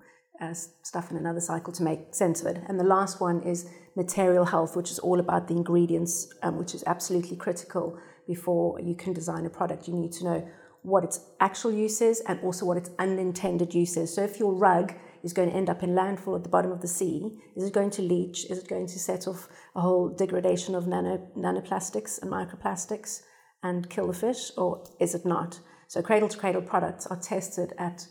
uh, 0.41 0.55
stuff 0.55 1.11
in 1.11 1.17
another 1.17 1.41
cycle 1.41 1.73
to 1.73 1.83
make 1.83 2.15
sense 2.15 2.41
of 2.41 2.47
it. 2.47 2.63
And 2.69 2.79
the 2.79 2.85
last 2.85 3.21
one 3.21 3.43
is 3.43 3.69
material 3.95 4.45
health, 4.47 4.77
which 4.77 4.91
is 4.91 4.99
all 4.99 5.21
about 5.21 5.49
the 5.49 5.55
ingredients, 5.55 6.33
um, 6.43 6.59
which 6.59 6.75
is 6.75 6.83
absolutely 6.87 7.37
critical 7.37 7.99
before 8.27 8.81
you 8.81 8.95
can 8.95 9.13
design 9.13 9.47
a 9.47 9.51
product. 9.51 9.89
You 9.89 9.95
need 9.95 10.13
to 10.13 10.25
know 10.25 10.49
what 10.83 11.05
its 11.05 11.21
actual 11.41 11.73
use 11.73 12.01
is 12.01 12.21
and 12.21 12.41
also 12.41 12.67
what 12.67 12.77
its 12.77 12.91
unintended 12.99 13.75
use 13.75 13.97
is. 13.97 14.15
So 14.15 14.23
if 14.23 14.39
your 14.39 14.55
rug 14.55 14.95
is 15.23 15.33
going 15.33 15.51
to 15.51 15.55
end 15.55 15.71
up 15.71 15.83
in 15.83 15.91
landfill 15.91 16.37
at 16.37 16.43
the 16.43 16.49
bottom 16.49 16.73
of 16.73 16.81
the 16.81 16.89
sea, 16.89 17.39
is 17.57 17.65
it 17.65 17.73
going 17.73 17.91
to 17.91 18.03
leach? 18.03 18.51
Is 18.51 18.59
it 18.59 18.69
going 18.69 18.89
to 18.89 18.99
set 18.99 19.29
off 19.29 19.49
a 19.77 19.81
whole 19.81 20.09
degradation 20.09 20.75
of 20.75 20.87
nano, 20.87 21.29
nanoplastics 21.37 22.21
and 22.21 22.31
microplastics 22.31 23.23
and 23.63 23.89
kill 23.89 24.09
the 24.09 24.13
fish, 24.13 24.51
or 24.57 24.85
is 24.99 25.15
it 25.15 25.25
not? 25.25 25.61
So 25.87 26.03
cradle 26.03 26.29
to 26.29 26.39
cradle 26.39 26.63
products 26.63 27.07
are 27.07 27.21
tested 27.21 27.73
at 27.79 28.07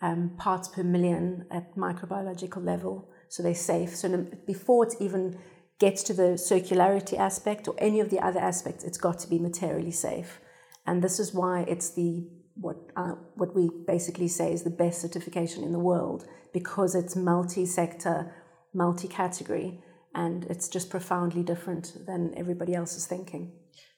um, 0.00 0.32
parts 0.38 0.68
per 0.68 0.82
million 0.82 1.46
at 1.50 1.76
microbiological 1.76 2.64
level, 2.64 3.08
so 3.28 3.42
they're 3.42 3.54
safe. 3.54 3.94
So 3.96 4.26
before 4.46 4.86
it 4.86 4.94
even 5.00 5.38
gets 5.78 6.02
to 6.04 6.12
the 6.12 6.36
circularity 6.36 7.18
aspect 7.18 7.68
or 7.68 7.74
any 7.78 8.00
of 8.00 8.10
the 8.10 8.20
other 8.20 8.40
aspects, 8.40 8.84
it's 8.84 8.98
got 8.98 9.18
to 9.20 9.28
be 9.28 9.38
materially 9.38 9.92
safe. 9.92 10.40
And 10.86 11.02
this 11.02 11.20
is 11.20 11.34
why 11.34 11.64
it's 11.68 11.90
the 11.90 12.28
what 12.54 12.76
uh, 12.96 13.12
what 13.34 13.54
we 13.54 13.70
basically 13.86 14.28
say 14.28 14.52
is 14.52 14.62
the 14.62 14.70
best 14.70 15.00
certification 15.00 15.62
in 15.62 15.72
the 15.72 15.78
world 15.78 16.26
because 16.52 16.94
it's 16.94 17.14
multi-sector, 17.14 18.34
multi-category, 18.74 19.80
and 20.14 20.44
it's 20.46 20.68
just 20.68 20.90
profoundly 20.90 21.42
different 21.42 22.04
than 22.06 22.34
everybody 22.36 22.74
else 22.74 22.96
is 22.96 23.06
thinking. 23.06 23.52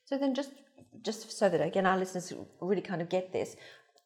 So 0.04 0.18
then, 0.18 0.34
just 0.34 0.50
just 1.02 1.38
so 1.38 1.48
that 1.48 1.60
again 1.60 1.86
our 1.86 1.96
listeners 1.96 2.32
really 2.60 2.82
kind 2.82 3.00
of 3.00 3.08
get 3.08 3.32
this, 3.32 3.56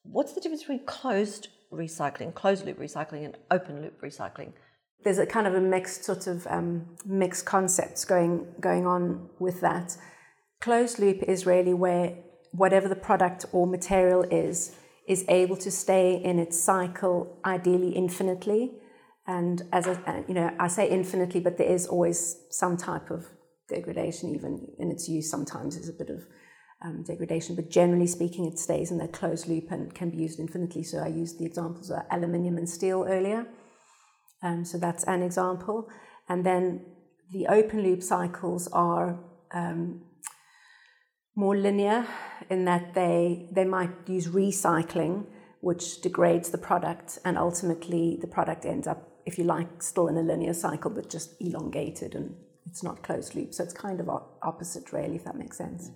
what's 0.02 0.34
the 0.34 0.40
difference 0.40 0.62
between 0.62 0.84
closed 0.87 1.48
recycling, 1.72 2.32
closed 2.34 2.64
loop 2.64 2.78
recycling, 2.78 3.24
and 3.24 3.37
open 3.50 3.82
loop 3.82 4.00
recycling? 4.00 4.52
There's 5.04 5.18
a 5.18 5.26
kind 5.26 5.46
of 5.46 5.54
a 5.54 5.60
mixed 5.60 6.04
sort 6.04 6.26
of 6.26 6.46
um, 6.48 6.96
mixed 7.04 7.44
concepts 7.44 8.04
going 8.04 8.46
going 8.60 8.86
on 8.86 9.28
with 9.38 9.60
that. 9.60 9.96
Closed 10.60 10.98
loop 10.98 11.22
is 11.22 11.46
really 11.46 11.74
where 11.74 12.16
whatever 12.52 12.88
the 12.88 12.96
product 12.96 13.44
or 13.52 13.66
material 13.66 14.22
is 14.22 14.74
is 15.06 15.24
able 15.28 15.56
to 15.56 15.70
stay 15.70 16.14
in 16.14 16.38
its 16.38 16.58
cycle 16.58 17.38
ideally 17.44 17.90
infinitely. 17.90 18.72
And 19.26 19.62
as 19.72 19.86
a, 19.86 20.24
you 20.28 20.34
know, 20.34 20.54
I 20.58 20.68
say 20.68 20.88
infinitely, 20.88 21.40
but 21.40 21.58
there 21.58 21.66
is 21.66 21.86
always 21.86 22.36
some 22.50 22.76
type 22.76 23.10
of 23.10 23.26
degradation, 23.68 24.34
even 24.34 24.68
in 24.78 24.90
its 24.90 25.08
use. 25.08 25.30
Sometimes 25.30 25.76
there's 25.76 25.88
a 25.88 25.92
bit 25.92 26.10
of 26.10 26.24
um, 26.82 27.02
degradation, 27.06 27.56
but 27.56 27.70
generally 27.70 28.06
speaking, 28.06 28.46
it 28.46 28.58
stays 28.58 28.90
in 28.90 28.98
that 28.98 29.12
closed 29.12 29.48
loop 29.48 29.70
and 29.70 29.94
can 29.94 30.10
be 30.10 30.18
used 30.18 30.38
infinitely. 30.38 30.82
So 30.82 30.98
I 30.98 31.08
used 31.08 31.38
the 31.38 31.46
examples 31.46 31.90
of 31.90 32.00
aluminium 32.10 32.58
and 32.58 32.68
steel 32.68 33.06
earlier. 33.08 33.46
Um, 34.44 34.64
so 34.64 34.78
that's 34.78 35.04
an 35.04 35.22
example. 35.22 35.88
And 36.28 36.44
then 36.44 36.85
the 37.33 37.46
open 37.48 37.83
loop 37.83 38.02
cycles 38.02 38.68
are 38.68 39.18
um, 39.52 40.02
more 41.35 41.57
linear 41.57 42.07
in 42.50 42.66
that 42.66 42.94
they, 42.94 43.48
they 43.52 43.64
might 43.64 43.90
use 44.07 44.28
recycling, 44.28 45.26
which 45.61 46.02
degrades 46.02 46.50
the 46.50 46.59
product, 46.59 47.18
and 47.24 47.38
ultimately 47.38 48.18
the 48.20 48.26
product 48.26 48.66
ends 48.66 48.87
up, 48.87 49.09
if 49.24 49.38
you 49.38 49.44
like, 49.44 49.83
still 49.83 50.09
in 50.09 50.18
a 50.18 50.22
linear 50.22 50.52
cycle, 50.52 50.90
but 50.90 51.09
just 51.09 51.35
elongated 51.40 52.14
and 52.14 52.35
it's 52.66 52.83
not 52.83 53.02
closed 53.02 53.35
loop. 53.35 53.54
So 53.54 53.64
it's 53.64 53.72
kind 53.72 53.98
of 53.98 54.09
opposite, 54.42 54.92
really, 54.92 55.16
if 55.16 55.24
that 55.24 55.37
makes 55.37 55.57
sense. 55.57 55.90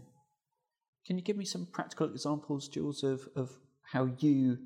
Can 1.07 1.19
you 1.19 1.23
give 1.23 1.37
me 1.37 1.45
some 1.45 1.69
practical 1.71 2.11
examples, 2.11 2.69
Jules, 2.69 3.03
of, 3.03 3.29
of 3.37 3.51
how 3.93 4.09
you 4.19 4.59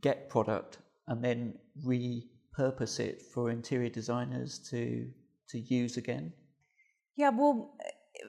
get 0.00 0.28
product 0.28 0.78
and 1.06 1.22
then 1.22 1.54
re 1.84 2.24
purpose 2.56 2.98
it 2.98 3.22
for 3.22 3.50
interior 3.50 3.90
designers 3.90 4.58
to 4.70 5.08
to 5.50 5.58
use 5.58 5.96
again? 5.96 6.32
Yeah, 7.16 7.30
well, 7.30 7.76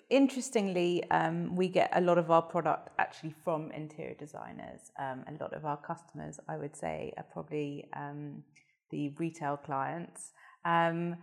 interestingly, 0.10 1.04
um, 1.12 1.56
we 1.56 1.68
get 1.68 1.90
a 1.94 2.02
lot 2.02 2.18
of 2.18 2.30
our 2.32 2.42
product 2.42 2.90
actually 3.00 3.34
from 3.44 3.72
interior 3.72 4.16
designers. 4.16 4.82
Um, 5.00 5.26
a 5.28 5.44
lot 5.44 5.54
of 5.54 5.66
our 5.66 5.78
customers, 5.78 6.40
I 6.48 6.58
would 6.58 6.76
say, 6.76 7.14
are 7.18 7.26
probably 7.32 7.86
um, 7.96 8.44
the 8.92 9.10
retail 9.18 9.58
clients. 9.58 10.32
Um, 10.64 11.18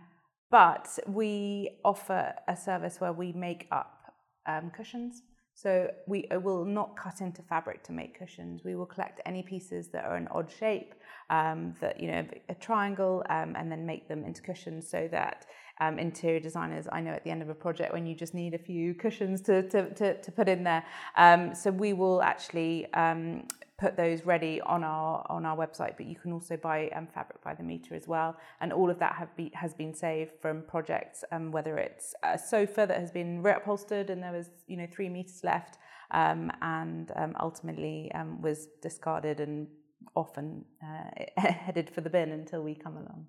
but 0.51 0.87
we 1.07 1.79
offer 1.83 2.33
a 2.47 2.55
service 2.55 2.99
where 2.99 3.13
we 3.13 3.31
make 3.33 3.67
up 3.71 4.13
um, 4.47 4.71
cushions. 4.75 5.21
So 5.57 5.89
we 6.05 6.27
uh, 6.27 6.39
will 6.39 6.65
not 6.65 6.97
cut 6.97 7.21
into 7.21 7.41
fabric 7.41 7.81
to 7.83 7.93
make 7.93 8.19
cushions. 8.19 8.65
We 8.65 8.75
will 8.75 8.85
collect 8.85 9.21
any 9.25 9.41
pieces 9.41 9.87
that 9.93 10.03
are 10.03 10.17
an 10.17 10.27
odd 10.27 10.51
shape, 10.51 10.93
um, 11.29 11.75
that 11.79 11.97
you 11.99 12.11
know 12.11 12.25
a 12.49 12.55
triangle, 12.55 13.23
um, 13.29 13.55
and 13.55 13.71
then 13.71 13.85
make 13.85 14.09
them 14.09 14.25
into 14.25 14.41
cushions 14.41 14.85
so 14.87 15.07
that 15.11 15.45
um, 15.79 15.97
interior 15.97 16.41
designers, 16.41 16.87
I 16.91 16.99
know 16.99 17.11
at 17.11 17.23
the 17.23 17.31
end 17.31 17.41
of 17.41 17.47
a 17.47 17.53
project 17.53 17.93
when 17.93 18.05
you 18.05 18.15
just 18.15 18.33
need 18.33 18.53
a 18.53 18.57
few 18.57 18.93
cushions 18.93 19.41
to 19.43 19.67
to 19.69 19.93
to, 19.93 20.21
to 20.21 20.31
put 20.31 20.49
in 20.49 20.65
there. 20.65 20.83
Um, 21.15 21.55
so 21.55 21.71
we 21.71 21.93
will 21.93 22.21
actually 22.21 22.91
um, 22.93 23.47
put 23.77 23.97
those 23.97 24.25
ready 24.25 24.61
on 24.61 24.83
our 24.83 25.25
on 25.29 25.45
our 25.45 25.57
website, 25.57 25.97
but 25.97 26.05
you 26.05 26.15
can 26.15 26.31
also 26.31 26.55
buy 26.55 26.89
um, 26.89 27.07
fabric 27.13 27.43
by 27.43 27.53
the 27.53 27.63
meter 27.63 27.93
as 27.95 28.07
well. 28.07 28.37
And 28.61 28.71
all 28.71 28.89
of 28.89 28.99
that 28.99 29.15
have 29.15 29.35
be, 29.35 29.51
has 29.53 29.73
been 29.73 29.93
saved 29.93 30.31
from 30.41 30.63
projects, 30.67 31.23
um, 31.31 31.51
whether 31.51 31.77
it's 31.77 32.13
a 32.23 32.37
sofa 32.37 32.85
that 32.87 32.99
has 32.99 33.11
been 33.11 33.43
reupholstered 33.43 34.09
and 34.09 34.23
there 34.23 34.31
was 34.31 34.49
you 34.67 34.77
know 34.77 34.87
three 34.91 35.09
meters 35.09 35.41
left, 35.43 35.77
um, 36.11 36.51
and 36.61 37.11
um, 37.15 37.35
ultimately 37.39 38.11
um, 38.15 38.41
was 38.41 38.67
discarded 38.81 39.39
and 39.39 39.67
often 40.15 40.63
uh, 40.83 41.41
headed 41.41 41.89
for 41.89 42.01
the 42.01 42.09
bin 42.09 42.31
until 42.31 42.61
we 42.61 42.75
come 42.75 42.95
along. 42.97 43.25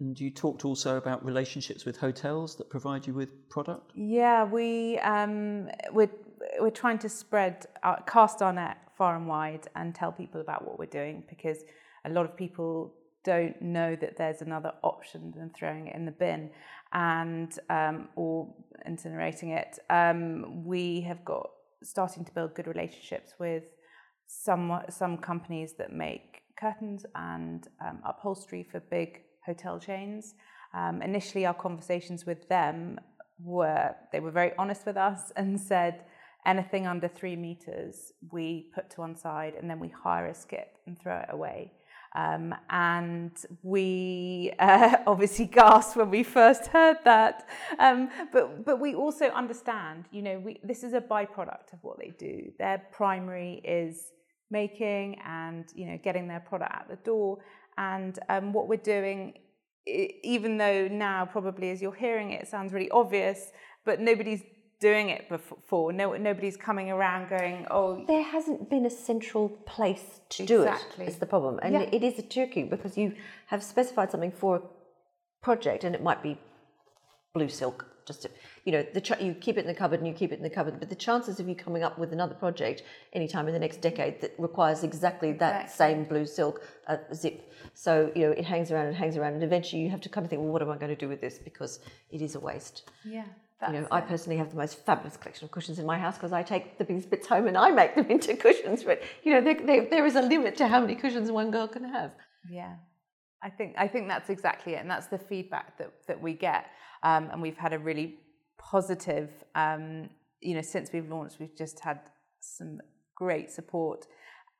And 0.00 0.18
you 0.18 0.30
talked 0.30 0.64
also 0.64 0.96
about 0.96 1.24
relationships 1.24 1.84
with 1.84 1.96
hotels 1.96 2.56
that 2.56 2.68
provide 2.68 3.06
you 3.06 3.14
with 3.14 3.48
product. 3.48 3.92
Yeah, 3.94 4.44
we 4.44 4.98
um, 4.98 5.68
with 5.92 6.10
we're 6.60 6.70
trying 6.70 6.98
to 6.98 7.08
spread, 7.08 7.66
our, 7.82 8.02
cast 8.02 8.42
our 8.42 8.52
net 8.52 8.78
far 8.96 9.16
and 9.16 9.26
wide, 9.26 9.66
and 9.74 9.94
tell 9.94 10.12
people 10.12 10.40
about 10.40 10.64
what 10.66 10.78
we're 10.78 10.86
doing 10.86 11.24
because 11.28 11.64
a 12.04 12.10
lot 12.10 12.24
of 12.24 12.36
people 12.36 12.94
don't 13.24 13.60
know 13.62 13.96
that 13.96 14.16
there's 14.16 14.42
another 14.42 14.72
option 14.82 15.32
than 15.36 15.50
throwing 15.50 15.86
it 15.88 15.96
in 15.96 16.04
the 16.04 16.12
bin 16.12 16.50
and 16.92 17.58
um, 17.70 18.08
or 18.16 18.54
incinerating 18.88 19.56
it. 19.56 19.78
Um, 19.90 20.64
we 20.64 21.00
have 21.02 21.24
got 21.24 21.50
starting 21.82 22.24
to 22.24 22.32
build 22.32 22.54
good 22.54 22.66
relationships 22.66 23.34
with 23.38 23.64
some 24.26 24.80
some 24.88 25.18
companies 25.18 25.74
that 25.78 25.92
make 25.92 26.42
curtains 26.58 27.04
and 27.14 27.68
um, 27.84 27.98
upholstery 28.04 28.62
for 28.70 28.80
big 28.80 29.22
hotel 29.44 29.78
chains. 29.78 30.34
Um, 30.72 31.02
initially, 31.02 31.46
our 31.46 31.54
conversations 31.54 32.26
with 32.26 32.48
them 32.48 32.98
were 33.38 33.94
they 34.12 34.20
were 34.20 34.30
very 34.30 34.52
honest 34.58 34.86
with 34.86 34.96
us 34.96 35.32
and 35.36 35.60
said 35.60 36.04
anything 36.46 36.86
under 36.86 37.08
three 37.08 37.36
meters 37.36 38.12
we 38.30 38.70
put 38.74 38.90
to 38.90 39.00
one 39.00 39.16
side 39.16 39.54
and 39.54 39.68
then 39.68 39.80
we 39.80 39.88
hire 39.88 40.26
a 40.26 40.34
skip 40.34 40.78
and 40.86 40.98
throw 41.00 41.16
it 41.16 41.28
away. 41.30 41.72
Um, 42.16 42.54
and 42.70 43.32
we 43.62 44.52
uh, 44.58 44.96
obviously 45.06 45.46
gasped 45.46 45.96
when 45.96 46.10
we 46.10 46.22
first 46.22 46.66
heard 46.66 46.98
that. 47.04 47.48
Um, 47.78 48.10
but, 48.32 48.64
but 48.64 48.80
we 48.80 48.94
also 48.94 49.26
understand, 49.30 50.04
you 50.12 50.22
know, 50.22 50.38
we, 50.38 50.60
this 50.62 50.84
is 50.84 50.92
a 50.92 51.00
byproduct 51.00 51.72
of 51.72 51.78
what 51.82 51.98
they 51.98 52.14
do. 52.18 52.52
Their 52.58 52.82
primary 52.92 53.60
is 53.64 54.12
making 54.50 55.20
and, 55.26 55.64
you 55.74 55.86
know, 55.86 55.98
getting 56.02 56.28
their 56.28 56.40
product 56.40 56.72
out 56.72 56.88
the 56.88 56.96
door. 56.96 57.38
And 57.76 58.18
um, 58.28 58.52
what 58.52 58.68
we're 58.68 58.76
doing, 58.76 59.34
even 59.86 60.56
though 60.56 60.88
now 60.88 61.26
probably 61.26 61.70
as 61.70 61.82
you're 61.82 61.94
hearing 61.94 62.30
it, 62.30 62.42
it 62.42 62.48
sounds 62.48 62.72
really 62.72 62.90
obvious, 62.90 63.50
but 63.84 64.00
nobody's 64.00 64.42
doing 64.80 65.08
it 65.10 65.28
before. 65.28 65.92
No, 65.92 66.16
nobody's 66.16 66.56
coming 66.56 66.90
around 66.90 67.28
going, 67.28 67.66
oh. 67.70 68.04
There 68.06 68.22
hasn't 68.22 68.70
been 68.70 68.86
a 68.86 68.90
central 68.90 69.48
place 69.48 70.20
to 70.30 70.42
exactly. 70.42 70.96
do 70.96 71.02
it. 71.02 71.08
Is 71.08 71.16
the 71.16 71.26
problem, 71.26 71.58
and 71.62 71.74
yeah. 71.74 71.80
it 71.80 72.02
is 72.02 72.18
a 72.18 72.22
turkey 72.22 72.64
because 72.64 72.96
you 72.96 73.14
have 73.46 73.62
specified 73.62 74.10
something 74.10 74.32
for 74.32 74.56
a 74.56 74.62
project, 75.42 75.84
and 75.84 75.94
it 75.94 76.02
might 76.02 76.22
be 76.22 76.38
blue 77.34 77.48
silk. 77.48 77.86
Just 78.06 78.20
to, 78.22 78.30
you 78.66 78.72
know, 78.72 78.84
the 78.92 79.00
ch- 79.00 79.18
you 79.18 79.32
keep 79.32 79.56
it 79.56 79.62
in 79.62 79.66
the 79.66 79.72
cupboard 79.74 80.00
and 80.00 80.06
you 80.06 80.12
keep 80.12 80.30
it 80.30 80.36
in 80.36 80.42
the 80.42 80.50
cupboard, 80.50 80.78
but 80.78 80.90
the 80.90 80.94
chances 80.94 81.40
of 81.40 81.48
you 81.48 81.54
coming 81.54 81.82
up 81.82 81.98
with 81.98 82.12
another 82.12 82.34
project 82.34 82.82
anytime 83.14 83.46
in 83.48 83.54
the 83.54 83.58
next 83.58 83.80
decade 83.80 84.20
that 84.20 84.34
requires 84.38 84.84
exactly 84.84 85.32
that 85.32 85.64
exactly. 85.64 85.94
same 85.94 86.04
blue 86.04 86.26
silk 86.26 86.62
uh, 86.86 86.98
zip. 87.14 87.50
So 87.72 88.12
you 88.14 88.26
know, 88.26 88.32
it 88.32 88.44
hangs 88.44 88.70
around 88.70 88.88
and 88.88 88.94
hangs 88.94 89.16
around, 89.16 89.32
and 89.32 89.42
eventually 89.42 89.80
you 89.80 89.88
have 89.88 90.02
to 90.02 90.10
kind 90.10 90.26
of 90.26 90.28
think, 90.28 90.42
well, 90.42 90.52
what 90.52 90.60
am 90.60 90.68
I 90.68 90.76
going 90.76 90.90
to 90.90 90.96
do 90.96 91.08
with 91.08 91.22
this 91.22 91.38
because 91.38 91.80
it 92.10 92.20
is 92.20 92.34
a 92.34 92.40
waste. 92.40 92.90
Yeah. 93.06 93.24
That's 93.60 93.72
you 93.72 93.80
know, 93.80 93.86
it. 93.86 93.92
I 93.92 94.00
personally 94.00 94.36
have 94.38 94.50
the 94.50 94.56
most 94.56 94.84
fabulous 94.84 95.16
collection 95.16 95.44
of 95.44 95.50
cushions 95.50 95.78
in 95.78 95.86
my 95.86 95.98
house 95.98 96.16
because 96.16 96.32
I 96.32 96.42
take 96.42 96.78
the 96.78 96.84
biggest 96.84 97.10
bits 97.10 97.26
home 97.26 97.46
and 97.46 97.56
I 97.56 97.70
make 97.70 97.94
them 97.94 98.06
into 98.10 98.36
cushions. 98.36 98.82
But 98.84 99.02
you 99.22 99.32
know, 99.32 99.40
there, 99.40 100.06
is 100.06 100.16
a 100.16 100.22
limit 100.22 100.56
to 100.56 100.68
how 100.68 100.80
many 100.80 100.94
cushions 100.94 101.30
one 101.30 101.50
girl 101.50 101.68
can 101.68 101.84
have. 101.84 102.12
Yeah, 102.50 102.74
I 103.42 103.50
think 103.50 103.74
I 103.78 103.88
think 103.88 104.08
that's 104.08 104.30
exactly 104.30 104.74
it, 104.74 104.78
and 104.78 104.90
that's 104.90 105.06
the 105.06 105.18
feedback 105.18 105.78
that 105.78 105.92
that 106.08 106.20
we 106.20 106.34
get. 106.34 106.66
Um, 107.02 107.28
and 107.30 107.40
we've 107.40 107.56
had 107.56 107.72
a 107.72 107.78
really 107.78 108.18
positive. 108.58 109.30
Um, 109.54 110.10
you 110.40 110.54
know, 110.54 110.62
since 110.62 110.92
we've 110.92 111.08
launched, 111.08 111.38
we've 111.40 111.56
just 111.56 111.80
had 111.80 112.00
some 112.40 112.80
great 113.16 113.50
support 113.50 114.06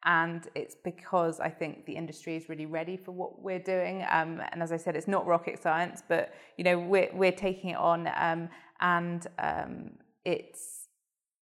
and 0.05 0.47
it's 0.55 0.77
because 0.85 1.41
I 1.41 1.49
think 1.49 1.87
the 1.87 1.95
industry 1.95 2.37
is 2.37 2.49
really 2.49 2.67
ready 2.67 2.97
for 2.97 3.13
what 3.13 3.43
we're 3.43 3.59
doing. 3.59 4.05
Um, 4.11 4.43
and 4.53 4.63
as 4.63 4.71
I 4.71 4.77
said, 4.77 4.97
it's 4.97 5.09
not 5.09 5.27
rocket 5.27 5.63
science, 5.63 6.03
but 6.07 6.35
you 6.57 6.65
know 6.65 6.79
we're 6.79 7.11
we're 7.15 7.33
taking 7.33 7.71
it 7.71 7.77
on, 7.77 8.09
um, 8.17 8.49
and 8.81 9.27
um, 9.39 9.91
it's 10.25 10.89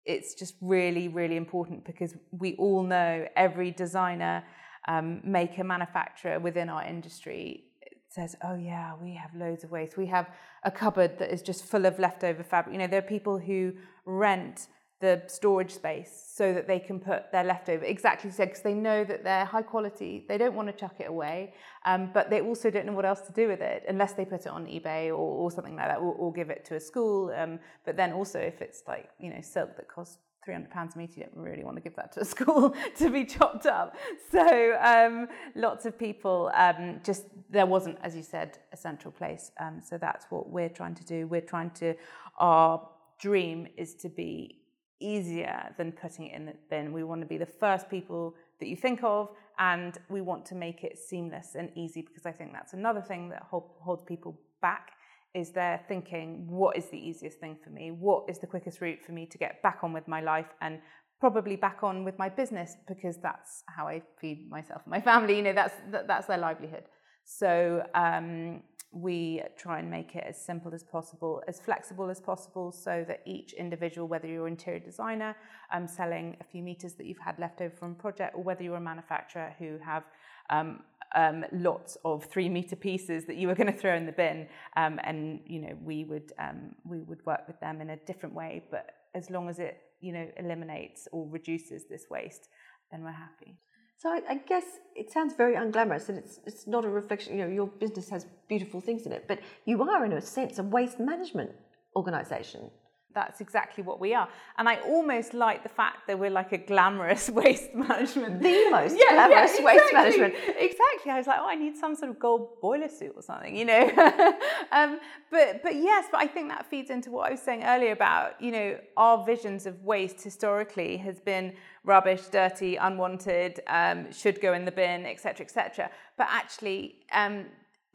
it's 0.04 0.34
just 0.34 0.54
really 0.60 1.08
really 1.08 1.36
important 1.36 1.84
because 1.84 2.14
we 2.30 2.54
all 2.54 2.82
know 2.82 3.26
every 3.36 3.70
designer, 3.70 4.42
um, 4.88 5.20
maker, 5.24 5.64
manufacturer 5.64 6.40
within 6.40 6.68
our 6.68 6.84
industry 6.84 7.64
says, 8.08 8.34
"Oh 8.42 8.56
yeah, 8.56 8.94
we 9.02 9.14
have 9.14 9.34
loads 9.34 9.64
of 9.64 9.70
waste. 9.70 9.98
We 9.98 10.06
have 10.06 10.30
a 10.64 10.70
cupboard 10.70 11.18
that 11.18 11.30
is 11.30 11.42
just 11.42 11.64
full 11.64 11.84
of 11.84 11.98
leftover 11.98 12.42
fabric." 12.42 12.72
You 12.72 12.78
know, 12.78 12.86
there 12.86 13.00
are 13.00 13.12
people 13.16 13.38
who 13.38 13.74
rent 14.06 14.68
the 15.00 15.22
storage 15.26 15.72
space 15.72 16.30
so 16.34 16.54
that 16.54 16.66
they 16.66 16.78
can 16.78 16.98
put 16.98 17.30
their 17.30 17.44
leftover 17.44 17.84
exactly 17.84 18.30
said 18.30 18.48
because 18.48 18.62
they 18.62 18.72
know 18.72 19.04
that 19.04 19.22
they're 19.22 19.44
high 19.44 19.62
quality 19.62 20.24
they 20.28 20.38
don't 20.38 20.54
want 20.54 20.68
to 20.68 20.72
chuck 20.72 20.94
it 21.00 21.08
away 21.08 21.52
um, 21.84 22.10
but 22.14 22.30
they 22.30 22.40
also 22.40 22.70
don't 22.70 22.86
know 22.86 22.92
what 22.92 23.04
else 23.04 23.20
to 23.20 23.32
do 23.32 23.46
with 23.46 23.60
it 23.60 23.84
unless 23.88 24.14
they 24.14 24.24
put 24.24 24.40
it 24.40 24.48
on 24.48 24.64
ebay 24.66 25.08
or, 25.08 25.12
or 25.12 25.50
something 25.50 25.76
like 25.76 25.88
that 25.88 25.98
or, 25.98 26.14
or, 26.14 26.32
give 26.32 26.48
it 26.48 26.64
to 26.64 26.76
a 26.76 26.80
school 26.80 27.30
um, 27.36 27.58
but 27.84 27.96
then 27.96 28.12
also 28.12 28.38
if 28.38 28.62
it's 28.62 28.82
like 28.88 29.10
you 29.18 29.28
know 29.28 29.40
silk 29.42 29.76
that 29.76 29.86
costs 29.86 30.18
300 30.46 30.70
pounds 30.70 30.94
a 30.94 30.98
meter 30.98 31.14
you 31.16 31.24
don't 31.24 31.36
really 31.36 31.64
want 31.64 31.76
to 31.76 31.82
give 31.82 31.96
that 31.96 32.12
to 32.12 32.20
a 32.20 32.24
school 32.34 32.74
to 32.96 33.10
be 33.10 33.24
chopped 33.24 33.66
up. 33.66 33.96
So 34.30 34.78
um, 34.80 35.26
lots 35.56 35.84
of 35.86 35.98
people 35.98 36.50
um, 36.54 37.00
just 37.04 37.24
there 37.50 37.66
wasn't 37.66 37.98
as 38.02 38.14
you 38.16 38.22
said 38.22 38.58
a 38.72 38.76
central 38.76 39.10
place 39.10 39.50
um, 39.60 39.82
so 39.84 39.98
that's 39.98 40.26
what 40.30 40.48
we're 40.48 40.68
trying 40.68 40.94
to 40.94 41.04
do. 41.04 41.26
We're 41.26 41.40
trying 41.40 41.70
to 41.82 41.94
our 42.38 42.88
dream 43.18 43.66
is 43.76 43.94
to 43.94 44.08
be 44.08 44.60
easier 45.00 45.74
than 45.76 45.92
putting 45.92 46.26
it 46.26 46.34
in 46.34 46.46
the 46.46 46.54
bin. 46.70 46.92
We 46.92 47.04
want 47.04 47.20
to 47.20 47.26
be 47.26 47.38
the 47.38 47.46
first 47.46 47.90
people 47.90 48.34
that 48.60 48.68
you 48.68 48.76
think 48.76 49.00
of, 49.02 49.28
and 49.58 49.96
we 50.08 50.20
want 50.20 50.44
to 50.46 50.54
make 50.54 50.84
it 50.84 50.98
seamless 50.98 51.54
and 51.54 51.70
easy 51.74 52.02
because 52.02 52.26
I 52.26 52.32
think 52.32 52.52
that's 52.52 52.72
another 52.72 53.02
thing 53.02 53.28
that 53.30 53.42
hold, 53.50 53.70
holds 53.80 54.04
people 54.04 54.38
back 54.60 54.92
is 55.34 55.50
they're 55.50 55.82
thinking, 55.86 56.46
what 56.48 56.76
is 56.76 56.86
the 56.86 56.98
easiest 56.98 57.38
thing 57.38 57.56
for 57.62 57.70
me? 57.70 57.90
What 57.90 58.24
is 58.28 58.38
the 58.38 58.46
quickest 58.46 58.80
route 58.80 59.02
for 59.04 59.12
me 59.12 59.26
to 59.26 59.36
get 59.36 59.62
back 59.62 59.80
on 59.82 59.92
with 59.92 60.08
my 60.08 60.22
life 60.22 60.48
and 60.62 60.80
probably 61.20 61.56
back 61.56 61.78
on 61.82 62.04
with 62.04 62.18
my 62.18 62.28
business 62.28 62.76
because 62.88 63.16
that's 63.22 63.62
how 63.68 63.86
I 63.88 64.02
feed 64.20 64.50
myself 64.50 64.82
and 64.84 64.90
my 64.90 65.00
family. 65.00 65.36
You 65.36 65.42
know, 65.42 65.52
that's 65.52 65.74
that, 65.90 66.06
that's 66.06 66.26
their 66.26 66.38
livelihood. 66.38 66.84
So 67.24 67.82
um, 67.94 68.62
we 68.92 69.42
try 69.58 69.78
and 69.78 69.90
make 69.90 70.14
it 70.14 70.24
as 70.26 70.40
simple 70.40 70.74
as 70.74 70.82
possible, 70.82 71.42
as 71.48 71.60
flexible 71.60 72.08
as 72.08 72.20
possible, 72.20 72.72
so 72.72 73.04
that 73.08 73.20
each 73.26 73.52
individual, 73.52 74.08
whether 74.08 74.26
you're 74.26 74.46
an 74.46 74.54
interior 74.54 74.80
designer 74.80 75.36
um, 75.72 75.86
selling 75.86 76.36
a 76.40 76.44
few 76.44 76.62
meters 76.62 76.94
that 76.94 77.06
you've 77.06 77.18
had 77.18 77.38
left 77.38 77.60
over 77.60 77.74
from 77.74 77.92
a 77.92 77.94
project, 77.94 78.34
or 78.34 78.42
whether 78.42 78.62
you're 78.62 78.76
a 78.76 78.80
manufacturer 78.80 79.54
who 79.58 79.78
have 79.84 80.04
um, 80.50 80.80
um, 81.14 81.44
lots 81.52 81.96
of 82.04 82.24
three 82.24 82.48
meter 82.48 82.76
pieces 82.76 83.24
that 83.26 83.36
you 83.36 83.48
were 83.48 83.54
going 83.54 83.72
to 83.72 83.78
throw 83.78 83.96
in 83.96 84.06
the 84.06 84.12
bin, 84.12 84.48
um, 84.76 84.98
and 85.04 85.40
you 85.46 85.60
know 85.60 85.76
we 85.82 86.04
would 86.04 86.32
um, 86.38 86.74
we 86.84 87.00
would 87.00 87.24
work 87.26 87.46
with 87.46 87.58
them 87.60 87.80
in 87.80 87.90
a 87.90 87.96
different 87.96 88.34
way, 88.34 88.64
but 88.70 88.90
as 89.14 89.30
long 89.30 89.48
as 89.48 89.58
it 89.58 89.78
you 90.00 90.12
know 90.12 90.26
eliminates 90.38 91.08
or 91.12 91.28
reduces 91.28 91.84
this 91.88 92.06
waste, 92.10 92.48
then 92.90 93.02
we're 93.02 93.10
happy. 93.10 93.58
So 93.98 94.10
I, 94.10 94.20
I, 94.28 94.34
guess 94.36 94.64
it 94.94 95.10
sounds 95.10 95.34
very 95.34 95.54
unglamorous, 95.54 96.10
and 96.10 96.18
it's 96.18 96.38
it's 96.44 96.66
not 96.66 96.84
a 96.84 96.88
reflection. 96.88 97.38
You 97.38 97.44
know, 97.44 97.50
your 97.50 97.66
business 97.66 98.10
has 98.10 98.26
beautiful 98.46 98.80
things 98.80 99.06
in 99.06 99.12
it, 99.12 99.24
but 99.26 99.40
you 99.64 99.82
are, 99.82 100.04
in 100.04 100.12
a 100.12 100.20
sense, 100.20 100.58
a 100.58 100.62
waste 100.62 101.00
management 101.00 101.52
organisation 101.94 102.70
that's 103.16 103.40
exactly 103.40 103.82
what 103.82 103.98
we 103.98 104.14
are. 104.14 104.28
And 104.58 104.68
I 104.68 104.76
almost 104.82 105.32
like 105.32 105.62
the 105.62 105.70
fact 105.70 106.06
that 106.06 106.18
we're 106.18 106.30
like 106.30 106.52
a 106.52 106.58
glamorous 106.58 107.30
waste 107.40 107.74
management. 107.74 108.42
The 108.42 108.68
most 108.70 108.94
yeah, 108.94 109.14
glamorous 109.14 109.58
yeah, 109.58 109.58
exactly, 109.58 109.64
waste 109.64 109.92
management. 109.92 110.34
Exactly. 110.58 111.10
I 111.10 111.16
was 111.16 111.26
like, 111.26 111.38
oh, 111.40 111.48
I 111.48 111.56
need 111.56 111.76
some 111.76 111.96
sort 111.96 112.10
of 112.10 112.18
gold 112.18 112.60
boiler 112.60 112.88
suit 112.88 113.14
or 113.16 113.22
something, 113.22 113.56
you 113.56 113.64
know. 113.64 113.84
um, 114.70 115.00
but 115.30 115.62
but 115.62 115.74
yes, 115.74 116.04
but 116.12 116.20
I 116.20 116.26
think 116.26 116.50
that 116.50 116.66
feeds 116.70 116.90
into 116.90 117.10
what 117.10 117.28
I 117.28 117.30
was 117.32 117.40
saying 117.40 117.64
earlier 117.64 117.92
about, 117.92 118.40
you 118.40 118.52
know, 118.52 118.78
our 118.98 119.24
visions 119.24 119.64
of 119.64 119.82
waste 119.82 120.22
historically 120.22 120.98
has 120.98 121.18
been 121.18 121.54
rubbish, 121.84 122.26
dirty, 122.26 122.76
unwanted, 122.76 123.60
um, 123.68 124.12
should 124.12 124.42
go 124.42 124.52
in 124.52 124.66
the 124.66 124.72
bin, 124.72 125.06
etc., 125.06 125.46
etc. 125.46 125.90
But 126.18 126.26
actually, 126.30 126.96
um, 127.12 127.46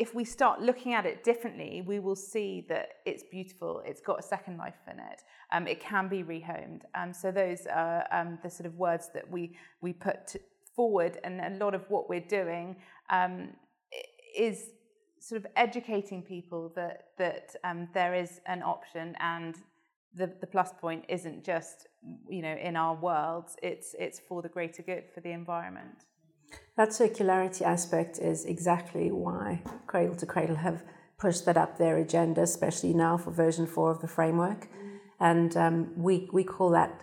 if 0.01 0.15
we 0.15 0.25
start 0.25 0.59
looking 0.59 0.95
at 0.95 1.05
it 1.05 1.23
differently, 1.23 1.83
we 1.85 1.99
will 1.99 2.15
see 2.15 2.65
that 2.67 2.87
it's 3.05 3.23
beautiful. 3.29 3.83
It's 3.85 4.01
got 4.01 4.17
a 4.17 4.23
second 4.23 4.57
life 4.57 4.81
in 4.91 4.97
it. 4.97 5.21
Um, 5.51 5.67
it 5.67 5.79
can 5.79 6.07
be 6.07 6.23
rehomed. 6.23 6.81
Um, 6.95 7.13
so 7.13 7.31
those 7.31 7.67
are 7.67 8.07
um, 8.11 8.39
the 8.41 8.49
sort 8.49 8.65
of 8.65 8.73
words 8.77 9.11
that 9.13 9.29
we 9.29 9.55
we 9.79 9.93
put 9.93 10.37
forward, 10.75 11.19
and 11.23 11.39
a 11.39 11.63
lot 11.63 11.75
of 11.75 11.83
what 11.89 12.09
we're 12.09 12.27
doing 12.41 12.77
um, 13.11 13.49
is 14.35 14.71
sort 15.19 15.39
of 15.39 15.45
educating 15.55 16.23
people 16.23 16.73
that 16.75 17.09
that 17.19 17.55
um, 17.63 17.87
there 17.93 18.15
is 18.15 18.41
an 18.47 18.63
option, 18.63 19.15
and 19.19 19.53
the 20.15 20.33
the 20.41 20.47
plus 20.47 20.73
point 20.81 21.05
isn't 21.09 21.45
just 21.45 21.87
you 22.27 22.41
know 22.41 22.55
in 22.55 22.75
our 22.75 22.95
worlds. 22.95 23.55
It's 23.61 23.93
it's 23.99 24.19
for 24.19 24.41
the 24.41 24.49
greater 24.49 24.81
good 24.81 25.03
for 25.13 25.21
the 25.21 25.31
environment. 25.31 26.05
That 26.77 26.89
circularity 26.89 27.61
aspect 27.61 28.19
is 28.19 28.45
exactly 28.45 29.11
why 29.11 29.61
Cradle 29.87 30.15
to 30.15 30.25
Cradle 30.25 30.55
have 30.57 30.83
pushed 31.17 31.45
that 31.45 31.57
up 31.57 31.77
their 31.77 31.97
agenda, 31.97 32.41
especially 32.41 32.93
now 32.93 33.17
for 33.17 33.31
version 33.31 33.67
four 33.67 33.91
of 33.91 34.01
the 34.01 34.07
framework. 34.07 34.67
And 35.19 35.55
um, 35.55 35.91
we, 35.95 36.27
we 36.33 36.43
call 36.43 36.71
that 36.71 36.99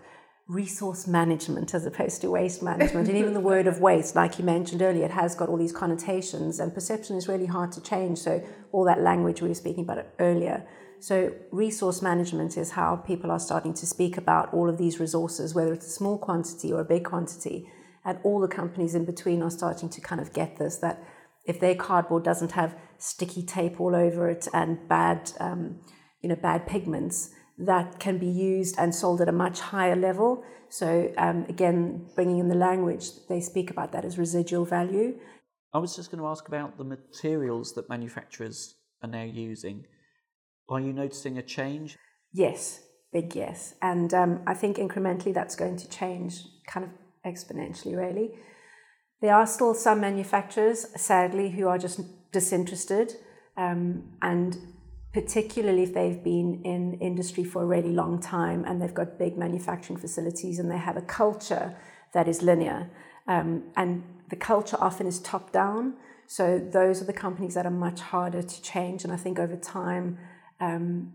resource 0.48 1.06
management 1.06 1.74
as 1.74 1.84
opposed 1.84 2.22
to 2.22 2.30
waste 2.30 2.62
management. 2.62 3.06
and 3.08 3.16
even 3.16 3.34
the 3.34 3.40
word 3.40 3.66
of 3.66 3.80
waste, 3.80 4.16
like 4.16 4.38
you 4.38 4.44
mentioned 4.44 4.82
earlier, 4.82 5.04
it 5.04 5.10
has 5.10 5.34
got 5.34 5.48
all 5.48 5.58
these 5.58 5.72
connotations, 5.72 6.58
and 6.58 6.74
perception 6.74 7.16
is 7.16 7.28
really 7.28 7.46
hard 7.46 7.70
to 7.72 7.82
change. 7.82 8.18
So, 8.18 8.42
all 8.72 8.84
that 8.84 9.00
language 9.02 9.42
we 9.42 9.48
were 9.48 9.54
speaking 9.54 9.84
about 9.84 10.06
earlier 10.18 10.66
So, 11.00 11.32
resource 11.52 12.02
management 12.02 12.56
is 12.56 12.72
how 12.72 12.96
people 12.96 13.30
are 13.30 13.38
starting 13.38 13.74
to 13.74 13.86
speak 13.86 14.16
about 14.16 14.52
all 14.52 14.68
of 14.68 14.78
these 14.78 14.98
resources, 14.98 15.54
whether 15.54 15.72
it's 15.72 15.86
a 15.86 15.90
small 15.90 16.18
quantity 16.18 16.72
or 16.72 16.80
a 16.80 16.84
big 16.84 17.04
quantity. 17.04 17.70
And 18.08 18.18
all 18.22 18.40
the 18.40 18.48
companies 18.48 18.94
in 18.94 19.04
between 19.04 19.42
are 19.42 19.50
starting 19.50 19.90
to 19.90 20.00
kind 20.00 20.18
of 20.18 20.32
get 20.32 20.56
this 20.56 20.78
that 20.78 21.04
if 21.44 21.60
their 21.60 21.74
cardboard 21.74 22.24
doesn't 22.24 22.52
have 22.52 22.74
sticky 22.96 23.42
tape 23.42 23.78
all 23.78 23.94
over 23.94 24.30
it 24.30 24.48
and 24.54 24.88
bad, 24.88 25.30
um, 25.40 25.80
you 26.22 26.30
know, 26.30 26.34
bad 26.36 26.66
pigments, 26.66 27.28
that 27.58 28.00
can 28.00 28.16
be 28.16 28.26
used 28.26 28.76
and 28.78 28.94
sold 28.94 29.20
at 29.20 29.28
a 29.28 29.32
much 29.32 29.60
higher 29.60 29.94
level. 29.94 30.42
So, 30.70 31.12
um, 31.18 31.44
again, 31.50 32.06
bringing 32.14 32.38
in 32.38 32.48
the 32.48 32.54
language, 32.54 33.10
they 33.28 33.42
speak 33.42 33.70
about 33.70 33.92
that 33.92 34.06
as 34.06 34.16
residual 34.16 34.64
value. 34.64 35.18
I 35.74 35.78
was 35.78 35.94
just 35.94 36.10
going 36.10 36.22
to 36.22 36.28
ask 36.28 36.48
about 36.48 36.78
the 36.78 36.84
materials 36.84 37.74
that 37.74 37.90
manufacturers 37.90 38.76
are 39.02 39.08
now 39.10 39.24
using. 39.24 39.84
Are 40.70 40.80
you 40.80 40.94
noticing 40.94 41.36
a 41.36 41.42
change? 41.42 41.98
Yes, 42.32 42.80
big 43.12 43.36
yes. 43.36 43.74
And 43.82 44.14
um, 44.14 44.40
I 44.46 44.54
think 44.54 44.78
incrementally 44.78 45.34
that's 45.34 45.56
going 45.56 45.76
to 45.76 45.88
change 45.90 46.44
kind 46.66 46.86
of 46.86 46.90
exponentially, 47.24 47.96
really. 47.96 48.30
There 49.20 49.34
are 49.34 49.46
still 49.46 49.74
some 49.74 50.00
manufacturers, 50.00 50.86
sadly, 50.96 51.50
who 51.50 51.66
are 51.68 51.78
just 51.78 52.00
disinterested. 52.32 53.14
Um, 53.56 54.16
and 54.22 54.56
particularly 55.12 55.82
if 55.82 55.94
they've 55.94 56.22
been 56.22 56.62
in 56.64 56.98
industry 57.00 57.42
for 57.42 57.62
a 57.62 57.66
really 57.66 57.92
long 57.92 58.20
time 58.20 58.64
and 58.64 58.80
they've 58.80 58.94
got 58.94 59.18
big 59.18 59.36
manufacturing 59.36 59.98
facilities 59.98 60.58
and 60.58 60.70
they 60.70 60.78
have 60.78 60.96
a 60.96 61.02
culture 61.02 61.76
that 62.14 62.28
is 62.28 62.42
linear. 62.42 62.90
Um, 63.26 63.64
and 63.76 64.04
the 64.30 64.36
culture 64.36 64.76
often 64.80 65.06
is 65.06 65.18
top 65.20 65.50
down. 65.50 65.94
So 66.26 66.58
those 66.58 67.00
are 67.00 67.06
the 67.06 67.12
companies 67.12 67.54
that 67.54 67.66
are 67.66 67.70
much 67.70 68.00
harder 68.00 68.42
to 68.42 68.62
change. 68.62 69.02
And 69.02 69.12
I 69.12 69.16
think 69.16 69.38
over 69.38 69.56
time, 69.56 70.18
um, 70.60 71.14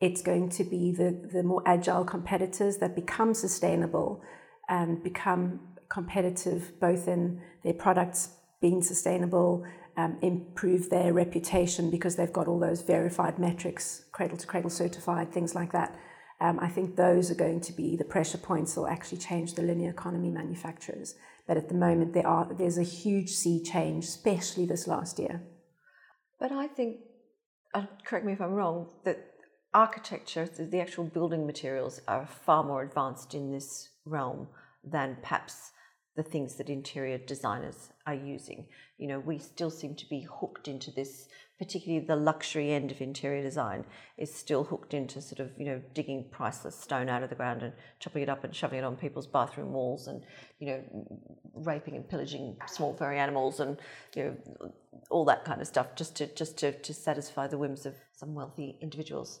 it's 0.00 0.22
going 0.22 0.48
to 0.50 0.64
be 0.64 0.92
the, 0.92 1.28
the 1.32 1.42
more 1.42 1.62
agile 1.66 2.04
competitors 2.04 2.78
that 2.78 2.94
become 2.94 3.34
sustainable 3.34 4.22
and 4.68 5.02
become 5.02 5.60
competitive 5.88 6.78
both 6.80 7.08
in 7.08 7.40
their 7.64 7.72
products 7.72 8.30
being 8.60 8.82
sustainable, 8.82 9.64
um, 9.96 10.18
improve 10.22 10.90
their 10.90 11.12
reputation 11.12 11.90
because 11.90 12.16
they've 12.16 12.32
got 12.32 12.46
all 12.46 12.58
those 12.58 12.82
verified 12.82 13.38
metrics, 13.38 14.04
cradle 14.12 14.36
to 14.36 14.46
cradle 14.46 14.70
certified, 14.70 15.32
things 15.32 15.54
like 15.54 15.72
that. 15.72 15.96
Um, 16.40 16.60
I 16.60 16.68
think 16.68 16.94
those 16.94 17.30
are 17.30 17.34
going 17.34 17.60
to 17.62 17.72
be 17.72 17.96
the 17.96 18.04
pressure 18.04 18.38
points 18.38 18.74
that 18.74 18.80
will 18.82 18.88
actually 18.88 19.18
change 19.18 19.54
the 19.54 19.62
linear 19.62 19.90
economy 19.90 20.30
manufacturers. 20.30 21.16
But 21.48 21.56
at 21.56 21.68
the 21.68 21.74
moment, 21.74 22.12
there 22.12 22.26
are 22.26 22.46
there's 22.52 22.78
a 22.78 22.84
huge 22.84 23.30
sea 23.30 23.62
change, 23.62 24.04
especially 24.04 24.66
this 24.66 24.86
last 24.86 25.18
year. 25.18 25.42
But 26.38 26.52
I 26.52 26.68
think, 26.68 26.98
uh, 27.74 27.86
correct 28.04 28.24
me 28.24 28.34
if 28.34 28.40
I'm 28.40 28.52
wrong, 28.52 28.88
that 29.04 29.18
architecture, 29.74 30.46
the 30.46 30.80
actual 30.80 31.04
building 31.04 31.46
materials, 31.46 32.00
are 32.06 32.26
far 32.26 32.62
more 32.62 32.82
advanced 32.82 33.34
in 33.34 33.50
this 33.50 33.88
realm 34.08 34.48
than 34.84 35.18
perhaps 35.22 35.72
the 36.18 36.22
things 36.24 36.56
that 36.56 36.68
interior 36.68 37.16
designers 37.16 37.90
are 38.04 38.14
using. 38.14 38.66
You 38.98 39.06
know, 39.06 39.20
we 39.20 39.38
still 39.38 39.70
seem 39.70 39.94
to 39.94 40.08
be 40.08 40.22
hooked 40.22 40.66
into 40.66 40.90
this, 40.90 41.28
particularly 41.60 42.04
the 42.04 42.16
luxury 42.16 42.72
end 42.72 42.90
of 42.90 43.00
interior 43.00 43.40
design 43.40 43.84
is 44.16 44.34
still 44.34 44.64
hooked 44.64 44.94
into 44.94 45.22
sort 45.22 45.38
of, 45.38 45.52
you 45.56 45.64
know, 45.64 45.80
digging 45.94 46.24
priceless 46.32 46.74
stone 46.74 47.08
out 47.08 47.22
of 47.22 47.30
the 47.30 47.36
ground 47.36 47.62
and 47.62 47.72
chopping 48.00 48.22
it 48.22 48.28
up 48.28 48.42
and 48.42 48.52
shoving 48.52 48.80
it 48.80 48.84
on 48.84 48.96
people's 48.96 49.28
bathroom 49.28 49.72
walls 49.72 50.08
and, 50.08 50.24
you 50.58 50.66
know, 50.66 50.82
raping 51.54 51.94
and 51.94 52.08
pillaging 52.08 52.56
small 52.66 52.92
furry 52.94 53.20
animals 53.20 53.60
and, 53.60 53.78
you 54.16 54.24
know, 54.24 54.72
all 55.10 55.24
that 55.24 55.44
kind 55.44 55.60
of 55.60 55.68
stuff 55.68 55.94
just 55.94 56.16
to 56.16 56.26
just 56.34 56.58
to, 56.58 56.72
to 56.72 56.92
satisfy 56.92 57.46
the 57.46 57.58
whims 57.58 57.86
of 57.86 57.94
some 58.12 58.34
wealthy 58.34 58.76
individuals. 58.80 59.40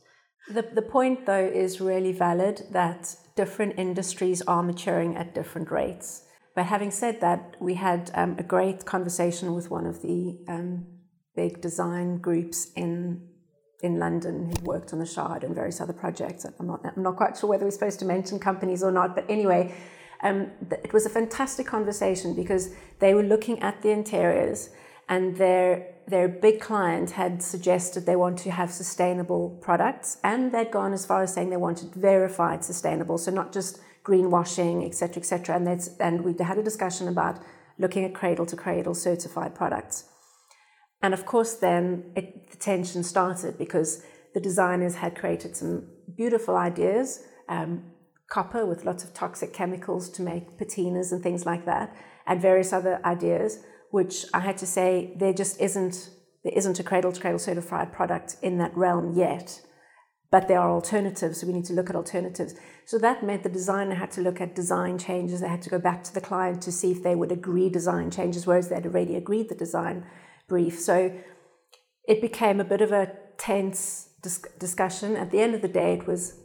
The, 0.50 0.62
the 0.62 0.82
point, 0.82 1.26
though, 1.26 1.44
is 1.46 1.80
really 1.80 2.12
valid 2.12 2.66
that 2.70 3.16
different 3.36 3.78
industries 3.78 4.42
are 4.42 4.62
maturing 4.62 5.16
at 5.16 5.34
different 5.34 5.70
rates. 5.70 6.24
But 6.54 6.66
having 6.66 6.90
said 6.90 7.20
that, 7.20 7.56
we 7.60 7.74
had 7.74 8.10
um, 8.14 8.36
a 8.38 8.42
great 8.42 8.84
conversation 8.84 9.54
with 9.54 9.70
one 9.70 9.86
of 9.86 10.02
the 10.02 10.38
um, 10.48 10.86
big 11.36 11.60
design 11.60 12.18
groups 12.18 12.72
in 12.74 13.28
in 13.80 13.98
London 13.98 14.50
who 14.50 14.64
worked 14.64 14.92
on 14.92 14.98
the 14.98 15.06
Shard 15.06 15.44
and 15.44 15.54
various 15.54 15.80
other 15.80 15.92
projects. 15.92 16.44
I'm 16.44 16.66
not, 16.66 16.80
I'm 16.84 17.02
not 17.02 17.16
quite 17.16 17.36
sure 17.36 17.48
whether 17.48 17.64
we're 17.64 17.70
supposed 17.70 18.00
to 18.00 18.04
mention 18.04 18.40
companies 18.40 18.82
or 18.82 18.90
not, 18.90 19.14
but 19.14 19.24
anyway, 19.28 19.72
um, 20.22 20.50
it 20.70 20.92
was 20.92 21.06
a 21.06 21.08
fantastic 21.08 21.66
conversation 21.66 22.34
because 22.34 22.70
they 22.98 23.14
were 23.14 23.22
looking 23.22 23.60
at 23.60 23.80
the 23.82 23.90
interiors 23.90 24.70
and 25.08 25.36
their 25.36 25.94
their 26.08 26.28
big 26.28 26.60
client 26.60 27.10
had 27.10 27.42
suggested 27.42 28.06
they 28.06 28.16
want 28.16 28.38
to 28.38 28.50
have 28.50 28.72
sustainable 28.72 29.58
products 29.62 30.18
and 30.24 30.52
they'd 30.52 30.70
gone 30.70 30.92
as 30.92 31.04
far 31.04 31.22
as 31.22 31.34
saying 31.34 31.50
they 31.50 31.56
wanted 31.56 31.94
verified 31.94 32.64
sustainable 32.64 33.18
so 33.18 33.30
not 33.30 33.52
just 33.52 33.78
greenwashing, 34.08 34.86
etc., 34.86 35.20
etc. 35.20 35.56
And 35.56 35.66
that's 35.66 35.88
and 35.98 36.24
we 36.24 36.34
had 36.42 36.58
a 36.58 36.62
discussion 36.62 37.08
about 37.08 37.38
looking 37.78 38.04
at 38.04 38.14
cradle 38.14 38.46
to 38.46 38.56
cradle 38.56 38.94
certified 38.94 39.54
products. 39.54 40.04
And 41.02 41.14
of 41.14 41.26
course, 41.26 41.54
then 41.54 42.12
it, 42.16 42.50
the 42.50 42.56
tension 42.56 43.04
started 43.04 43.58
because 43.58 44.02
the 44.34 44.40
designers 44.40 44.96
had 44.96 45.14
created 45.14 45.56
some 45.56 45.88
beautiful 46.16 46.56
ideas, 46.56 47.22
um, 47.48 47.84
copper 48.28 48.66
with 48.66 48.84
lots 48.84 49.04
of 49.04 49.14
toxic 49.14 49.52
chemicals 49.52 50.10
to 50.10 50.22
make 50.22 50.58
patinas 50.58 51.12
and 51.12 51.22
things 51.22 51.46
like 51.46 51.66
that, 51.66 51.94
and 52.26 52.42
various 52.42 52.72
other 52.72 53.00
ideas, 53.04 53.62
which 53.90 54.24
I 54.34 54.40
had 54.40 54.58
to 54.58 54.66
say 54.66 55.14
there 55.18 55.32
just 55.32 55.60
isn't 55.60 56.10
there 56.44 56.52
isn't 56.54 56.78
a 56.78 56.84
cradle 56.84 57.12
to 57.12 57.20
cradle 57.20 57.38
certified 57.38 57.92
product 57.92 58.36
in 58.42 58.58
that 58.58 58.76
realm 58.76 59.12
yet 59.14 59.60
but 60.30 60.46
there 60.46 60.60
are 60.60 60.70
alternatives, 60.70 61.40
so 61.40 61.46
we 61.46 61.54
need 61.54 61.64
to 61.66 61.72
look 61.72 61.88
at 61.88 61.96
alternatives. 61.96 62.54
So 62.84 62.98
that 62.98 63.24
meant 63.24 63.44
the 63.44 63.48
designer 63.48 63.94
had 63.94 64.10
to 64.12 64.20
look 64.20 64.40
at 64.40 64.54
design 64.54 64.98
changes. 64.98 65.40
They 65.40 65.48
had 65.48 65.62
to 65.62 65.70
go 65.70 65.78
back 65.78 66.04
to 66.04 66.12
the 66.14 66.20
client 66.20 66.60
to 66.62 66.72
see 66.72 66.92
if 66.92 67.02
they 67.02 67.14
would 67.14 67.32
agree 67.32 67.70
design 67.70 68.10
changes, 68.10 68.46
whereas 68.46 68.68
they'd 68.68 68.84
already 68.84 69.16
agreed 69.16 69.48
the 69.48 69.54
design 69.54 70.04
brief. 70.46 70.78
So 70.78 71.18
it 72.06 72.20
became 72.20 72.60
a 72.60 72.64
bit 72.64 72.82
of 72.82 72.92
a 72.92 73.12
tense 73.38 74.10
dis- 74.22 74.44
discussion. 74.58 75.16
At 75.16 75.30
the 75.30 75.40
end 75.40 75.54
of 75.54 75.62
the 75.62 75.68
day, 75.68 75.94
it 75.94 76.06
was 76.06 76.38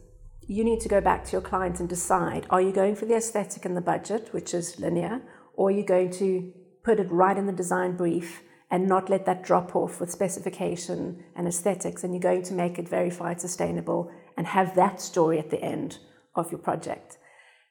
you 0.47 0.63
need 0.63 0.79
to 0.81 0.89
go 0.89 1.01
back 1.01 1.25
to 1.25 1.31
your 1.33 1.41
client 1.41 1.79
and 1.79 1.87
decide 1.87 2.45
are 2.49 2.61
you 2.61 2.71
going 2.71 2.95
for 2.95 3.05
the 3.05 3.15
aesthetic 3.15 3.65
and 3.65 3.75
the 3.75 3.81
budget, 3.81 4.29
which 4.31 4.53
is 4.53 4.79
linear, 4.79 5.21
or 5.55 5.67
are 5.67 5.71
you 5.71 5.85
going 5.85 6.11
to 6.11 6.53
put 6.83 6.99
it 6.99 7.11
right 7.11 7.37
in 7.37 7.45
the 7.45 7.53
design 7.53 7.95
brief? 7.95 8.41
and 8.73 8.87
not 8.87 9.07
let 9.07 9.27
that 9.27 9.43
drop 9.43 9.75
off 9.75 9.99
with 9.99 10.09
specification 10.09 11.23
and 11.35 11.47
aesthetics. 11.47 12.03
And 12.03 12.11
you're 12.11 12.19
going 12.19 12.41
to 12.41 12.55
make 12.55 12.79
it 12.79 12.89
verified 12.89 13.39
sustainable 13.39 14.09
and 14.35 14.47
have 14.47 14.73
that 14.73 14.99
story 14.99 15.37
at 15.37 15.51
the 15.51 15.61
end 15.61 15.99
of 16.35 16.51
your 16.51 16.57
project. 16.57 17.19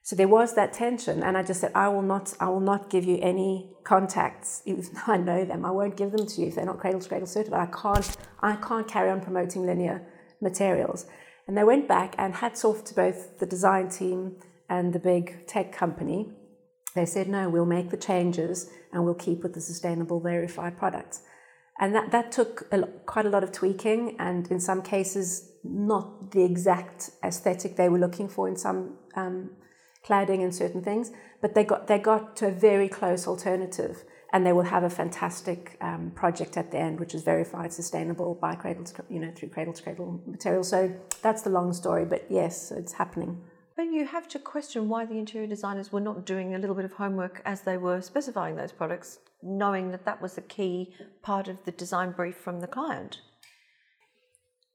So 0.03 0.15
there 0.15 0.29
was 0.29 0.55
that 0.55 0.73
tension, 0.73 1.25
and 1.25 1.37
I 1.37 1.43
just 1.43 1.61
said, 1.61 1.73
I 1.75 1.89
will 1.89 2.03
not, 2.03 2.35
I 2.39 2.49
will 2.51 2.61
not 2.61 2.89
give 2.89 3.05
you 3.05 3.19
any 3.21 3.73
contacts, 3.83 4.63
even 4.67 4.85
I 5.09 5.17
know 5.17 5.45
them. 5.45 5.65
I 5.65 5.73
won't 5.73 5.97
give 5.97 6.13
them 6.13 6.25
to 6.25 6.41
you 6.41 6.47
if 6.47 6.55
they're 6.55 6.65
not 6.65 6.79
cradle 6.79 7.01
to 7.01 7.09
cradle 7.09 7.27
certified. 7.27 7.69
I 7.69 7.77
can't, 7.83 8.17
I 8.41 8.55
can't 8.55 8.87
carry 8.87 9.11
on 9.11 9.21
promoting 9.21 9.67
linear 9.67 10.07
materials. 10.41 11.07
And 11.49 11.59
they 11.59 11.65
went 11.65 11.89
back, 11.89 12.15
and 12.17 12.37
hats 12.37 12.65
off 12.65 12.85
to 12.85 12.95
both 12.95 13.41
the 13.41 13.47
design 13.47 13.89
team 13.89 14.37
and 14.69 14.93
the 14.93 15.01
big 15.01 15.49
tech 15.49 15.73
company 15.73 16.31
they 16.95 17.07
said, 17.07 17.29
no, 17.29 17.49
we'll 17.49 17.67
make 17.67 17.91
the 17.91 17.97
changes 17.97 18.71
and 18.93 19.05
we'll 19.05 19.15
keep 19.15 19.43
with 19.43 19.55
the 19.55 19.61
sustainable 19.61 20.21
verified 20.21 20.77
products. 20.77 21.23
And 21.81 21.95
that, 21.95 22.13
that 22.13 22.31
took 22.31 22.69
a, 22.71 22.83
quite 23.07 23.27
a 23.27 23.31
lot 23.31 23.43
of 23.43 23.51
tweaking, 23.51 24.17
and 24.19 24.47
in 24.51 24.61
some 24.61 24.83
cases, 24.83 25.53
not 25.65 26.31
the 26.33 26.45
exact 26.45 27.11
aesthetic 27.25 27.77
they 27.77 27.89
were 27.89 27.99
looking 27.99 28.29
for 28.29 28.47
in 28.47 28.57
some 28.57 28.99
um, 29.17 29.51
cladding 30.07 30.43
and 30.43 30.55
certain 30.55 30.83
things, 30.83 31.11
but 31.41 31.55
they 31.55 31.65
got, 31.65 31.87
they 31.87 31.99
got 31.99 32.37
to 32.37 32.49
a 32.49 32.51
very 32.51 32.89
close 32.89 33.27
alternative, 33.27 34.05
and 34.35 34.47
they 34.47 34.53
will 34.53 34.65
have 34.65 34.85
a 34.85 34.91
fantastic 34.91 35.79
um, 35.81 36.13
project 36.15 36.57
at 36.57 36.71
the 36.71 36.79
end, 36.79 37.01
which 37.01 37.15
is 37.15 37.23
verified 37.23 37.73
sustainable 37.73 38.35
by 38.35 38.55
cradle 38.55 38.85
to, 38.85 39.05
you 39.09 39.19
know, 39.19 39.33
through 39.35 39.49
cradle 39.49 39.73
to 39.73 39.83
cradle 39.83 40.23
material. 40.27 40.63
So 40.63 40.95
that's 41.23 41.43
the 41.43 41.51
long 41.51 41.73
story, 41.73 42.05
but 42.05 42.27
yes, 42.29 42.71
it's 42.71 42.93
happening. 42.93 43.43
You 43.91 44.07
have 44.07 44.29
to 44.29 44.39
question 44.39 44.89
why 44.89 45.05
the 45.05 45.19
interior 45.19 45.47
designers 45.47 45.93
were 45.93 46.01
not 46.01 46.25
doing 46.25 46.55
a 46.55 46.59
little 46.59 46.75
bit 46.75 46.85
of 46.85 46.93
homework 46.93 47.43
as 47.45 47.63
they 47.63 47.77
were 47.77 48.01
specifying 48.01 48.57
those 48.57 48.73
products, 48.73 49.19
knowing 49.43 49.91
that 49.91 50.05
that 50.05 50.23
was 50.23 50.39
a 50.39 50.43
key 50.43 50.95
part 51.23 51.47
of 51.49 51.65
the 51.65 51.73
design 51.73 52.13
brief 52.13 52.37
from 52.37 52.61
the 52.61 52.67
client. 52.67 53.21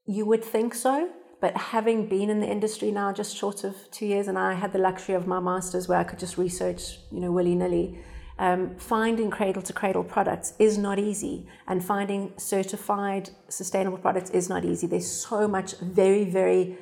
You 0.05 0.25
would 0.25 0.43
think 0.43 0.75
so, 0.75 1.09
but 1.41 1.57
having 1.57 2.07
been 2.07 2.29
in 2.29 2.41
the 2.41 2.47
industry 2.47 2.91
now 2.91 3.11
just 3.11 3.35
short 3.35 3.63
of 3.63 3.75
two 3.91 4.05
years, 4.05 4.27
and 4.27 4.37
I 4.37 4.53
had 4.53 4.71
the 4.71 4.79
luxury 4.79 5.15
of 5.15 5.25
my 5.25 5.39
master's 5.39 5.87
where 5.87 5.99
I 5.99 6.03
could 6.03 6.19
just 6.19 6.37
research, 6.37 6.99
you 7.11 7.19
know, 7.19 7.31
willy 7.31 7.55
nilly. 7.55 7.99
Um, 8.39 8.75
finding 8.77 9.31
cradle 9.31 9.63
to 9.63 9.73
cradle 9.73 10.03
products 10.03 10.53
is 10.59 10.77
not 10.77 10.99
easy, 10.99 11.47
and 11.67 11.83
finding 11.83 12.33
certified 12.37 13.31
sustainable 13.49 13.97
products 13.97 14.29
is 14.29 14.47
not 14.47 14.63
easy. 14.63 14.85
There's 14.85 15.09
so 15.09 15.47
much 15.47 15.75
very, 15.79 16.23
very 16.23 16.77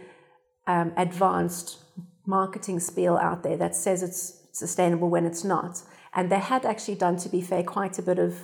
um, 0.67 0.91
advanced 0.97 1.84
marketing 2.25 2.79
spiel 2.79 3.17
out 3.17 3.43
there 3.43 3.57
that 3.57 3.75
says 3.75 4.03
it's 4.03 4.47
sustainable 4.51 5.09
when 5.09 5.25
it's 5.25 5.43
not. 5.43 5.81
And 6.13 6.31
they 6.31 6.39
had 6.39 6.65
actually 6.65 6.95
done, 6.95 7.17
to 7.17 7.29
be 7.29 7.41
fair, 7.41 7.63
quite 7.63 7.99
a 7.99 8.01
bit 8.01 8.19
of 8.19 8.39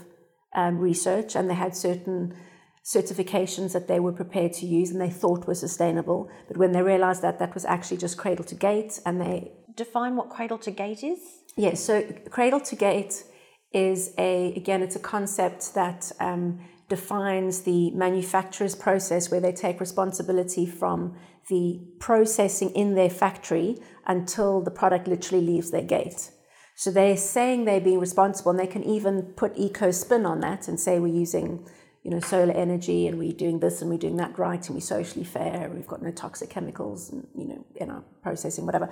um, 0.53 0.77
research, 0.79 1.35
and 1.35 1.49
they 1.49 1.55
had 1.55 1.75
certain 1.75 2.35
certifications 2.83 3.73
that 3.73 3.87
they 3.87 3.99
were 3.99 4.11
prepared 4.11 4.53
to 4.53 4.65
use 4.65 4.89
and 4.89 4.99
they 4.99 5.09
thought 5.09 5.47
were 5.47 5.55
sustainable. 5.55 6.29
But 6.47 6.57
when 6.57 6.71
they 6.71 6.81
realized 6.81 7.21
that 7.21 7.39
that 7.39 7.53
was 7.53 7.63
actually 7.63 7.97
just 7.97 8.17
cradle 8.17 8.43
to 8.45 8.55
gate 8.55 8.99
and 9.05 9.21
they 9.21 9.51
Define 9.75 10.15
what 10.15 10.29
cradle 10.29 10.57
to 10.59 10.71
gate 10.71 11.03
is? 11.03 11.19
Yes, 11.55 11.83
so 11.83 12.03
cradle 12.29 12.59
to 12.61 12.75
gate 12.75 13.23
is 13.71 14.13
a, 14.17 14.53
again, 14.55 14.81
it's 14.81 14.95
a 14.95 14.99
concept 14.99 15.73
that 15.75 16.11
um, 16.19 16.59
defines 16.89 17.61
the 17.61 17.91
manufacturer's 17.91 18.75
process 18.75 19.31
where 19.31 19.39
they 19.39 19.53
take 19.53 19.79
responsibility 19.79 20.65
from 20.65 21.15
the 21.51 21.81
processing 21.99 22.69
in 22.71 22.95
their 22.95 23.09
factory 23.09 23.77
until 24.07 24.61
the 24.61 24.71
product 24.71 25.05
literally 25.07 25.45
leaves 25.45 25.69
their 25.69 25.83
gate. 25.83 26.31
So 26.75 26.89
they're 26.89 27.17
saying 27.17 27.65
they're 27.65 27.81
being 27.81 27.99
responsible 27.99 28.51
and 28.51 28.59
they 28.59 28.73
can 28.75 28.83
even 28.83 29.33
put 29.35 29.57
eco 29.57 29.91
spin 29.91 30.25
on 30.25 30.39
that 30.39 30.67
and 30.69 30.79
say 30.79 30.97
we're 30.97 31.13
using 31.13 31.67
you 32.03 32.09
know, 32.09 32.19
solar 32.19 32.53
energy 32.53 33.05
and 33.07 33.19
we're 33.19 33.33
doing 33.33 33.59
this 33.59 33.81
and 33.81 33.91
we're 33.91 33.97
doing 33.97 34.17
that 34.17 34.39
right 34.39 34.65
and 34.65 34.75
we're 34.75 34.81
socially 34.81 35.23
fair, 35.23 35.65
and 35.65 35.75
we've 35.75 35.87
got 35.87 36.01
no 36.01 36.11
toxic 36.11 36.49
chemicals 36.49 37.11
and, 37.11 37.27
you 37.35 37.47
know, 37.47 37.65
in 37.75 37.91
our 37.91 38.03
processing, 38.23 38.65
whatever. 38.65 38.89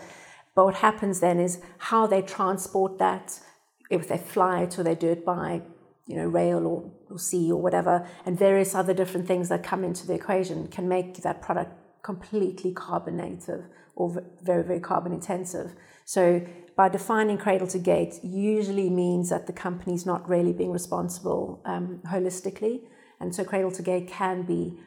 But 0.53 0.65
what 0.65 0.75
happens 0.75 1.19
then 1.19 1.39
is 1.39 1.59
how 1.79 2.05
they 2.05 2.21
transport 2.21 2.99
that, 2.99 3.39
if 3.89 4.07
they 4.07 4.17
fly 4.17 4.63
it 4.63 4.77
or 4.77 4.83
they 4.83 4.93
do 4.93 5.09
it 5.09 5.25
by, 5.25 5.61
you 6.05 6.17
know, 6.17 6.27
rail 6.27 6.67
or, 6.67 6.91
or 7.09 7.17
sea 7.17 7.51
or 7.51 7.59
whatever, 7.59 8.07
and 8.25 8.37
various 8.37 8.75
other 8.75 8.93
different 8.93 9.25
things 9.25 9.49
that 9.49 9.63
come 9.63 9.83
into 9.83 10.05
the 10.05 10.13
equation 10.13 10.67
can 10.67 10.87
make 10.87 11.15
that 11.23 11.41
product 11.41 11.71
completely 12.03 12.73
carbon 12.73 13.17
negative 13.17 13.65
or 13.95 14.23
very, 14.41 14.63
very 14.63 14.79
carbon 14.79 15.11
intensive. 15.11 15.73
So 16.05 16.45
by 16.75 16.87
defining 16.89 17.37
cradle 17.37 17.67
to 17.67 17.79
gate 17.79 18.15
usually 18.23 18.89
means 18.89 19.29
that 19.29 19.47
the 19.47 19.53
company's 19.53 20.05
not 20.05 20.27
really 20.27 20.53
being 20.53 20.71
responsible 20.71 21.61
um, 21.65 22.01
holistically. 22.07 22.81
And 23.19 23.35
so 23.35 23.43
cradle 23.43 23.71
to 23.71 23.81
gate 23.81 24.07
can 24.07 24.43
be 24.43 24.79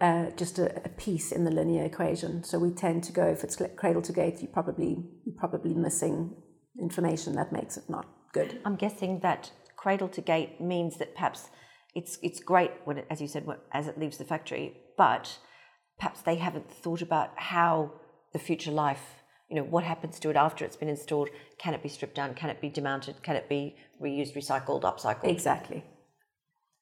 uh, 0.00 0.30
just 0.30 0.58
a, 0.58 0.74
a, 0.84 0.88
piece 0.88 1.30
in 1.32 1.44
the 1.44 1.50
linear 1.50 1.84
equation. 1.84 2.42
So 2.42 2.58
we 2.58 2.70
tend 2.70 3.04
to 3.04 3.12
go 3.12 3.26
if 3.26 3.44
it's 3.44 3.60
cradle 3.76 4.02
to 4.02 4.12
gate, 4.12 4.40
you 4.40 4.48
probably 4.48 5.04
you're 5.24 5.36
probably 5.36 5.74
missing 5.74 6.34
information 6.80 7.36
that 7.36 7.52
makes 7.52 7.76
it 7.76 7.84
not 7.88 8.06
good. 8.32 8.60
I'm 8.64 8.76
guessing 8.76 9.20
that 9.20 9.52
cradle 9.76 10.08
to 10.08 10.20
gate 10.20 10.60
means 10.60 10.98
that 10.98 11.14
perhaps 11.14 11.48
it's 11.94 12.18
it's 12.22 12.40
great 12.40 12.72
when 12.84 12.98
it, 12.98 13.06
as 13.08 13.20
you 13.20 13.28
said 13.28 13.46
as 13.72 13.86
it 13.86 13.98
leaves 13.98 14.18
the 14.18 14.24
factory, 14.24 14.76
but 14.98 15.38
perhaps 15.98 16.22
they 16.22 16.36
haven't 16.36 16.70
thought 16.70 17.02
about 17.02 17.30
how 17.36 17.92
the 18.32 18.38
future 18.38 18.70
life 18.70 19.24
you 19.48 19.56
know 19.56 19.64
what 19.64 19.84
happens 19.84 20.18
to 20.20 20.30
it 20.30 20.36
after 20.36 20.64
it's 20.64 20.76
been 20.76 20.88
installed. 20.88 21.28
Can 21.58 21.74
it 21.74 21.82
be 21.82 21.88
stripped 21.88 22.14
down? 22.14 22.34
Can 22.34 22.50
it 22.50 22.60
be 22.60 22.68
demounted? 22.68 23.22
Can 23.22 23.36
it 23.36 23.48
be 23.48 23.76
reused 24.02 24.34
recycled 24.34 24.82
upcycled? 24.82 25.28
Exactly. 25.28 25.84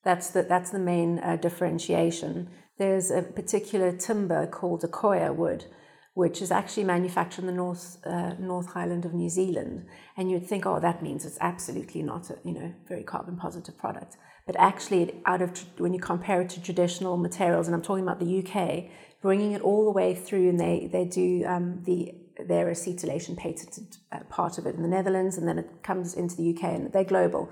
That's 0.04 0.30
the 0.30 0.42
that's 0.42 0.70
the 0.70 0.78
main 0.78 1.18
uh, 1.18 1.36
differentiation. 1.36 2.48
There's 2.78 3.10
a 3.10 3.22
particular 3.22 3.92
timber 3.92 4.46
called 4.46 4.82
Accoya 4.82 5.34
wood, 5.34 5.66
which 6.14 6.40
is 6.40 6.50
actually 6.50 6.84
manufactured 6.84 7.42
in 7.42 7.46
the 7.46 7.52
North, 7.52 7.98
uh, 8.04 8.34
North 8.38 8.68
Highland 8.72 9.04
of 9.04 9.12
New 9.12 9.28
Zealand. 9.28 9.86
And 10.16 10.30
you'd 10.30 10.46
think, 10.46 10.64
oh, 10.64 10.80
that 10.80 11.02
means 11.02 11.24
it's 11.24 11.38
absolutely 11.40 12.02
not 12.02 12.30
a 12.30 12.38
you 12.44 12.54
know, 12.54 12.74
very 12.88 13.02
carbon 13.02 13.36
positive 13.36 13.76
product. 13.76 14.16
But 14.46 14.56
actually, 14.58 15.20
out 15.24 15.40
of 15.40 15.64
when 15.78 15.94
you 15.94 16.00
compare 16.00 16.40
it 16.42 16.50
to 16.50 16.62
traditional 16.62 17.16
materials, 17.16 17.68
and 17.68 17.74
I'm 17.74 17.82
talking 17.82 18.02
about 18.02 18.18
the 18.18 18.44
UK, 18.44 18.90
bringing 19.20 19.52
it 19.52 19.62
all 19.62 19.84
the 19.84 19.92
way 19.92 20.14
through, 20.14 20.48
and 20.48 20.58
they, 20.58 20.88
they 20.92 21.04
do 21.04 21.44
um, 21.46 21.82
the 21.84 22.14
their 22.48 22.66
acetylation 22.66 23.36
patented 23.36 23.96
uh, 24.10 24.20
part 24.28 24.58
of 24.58 24.66
it 24.66 24.74
in 24.74 24.82
the 24.82 24.88
Netherlands, 24.88 25.36
and 25.36 25.46
then 25.46 25.58
it 25.58 25.82
comes 25.82 26.14
into 26.14 26.36
the 26.36 26.54
UK, 26.54 26.64
and 26.64 26.92
they're 26.92 27.04
global. 27.04 27.50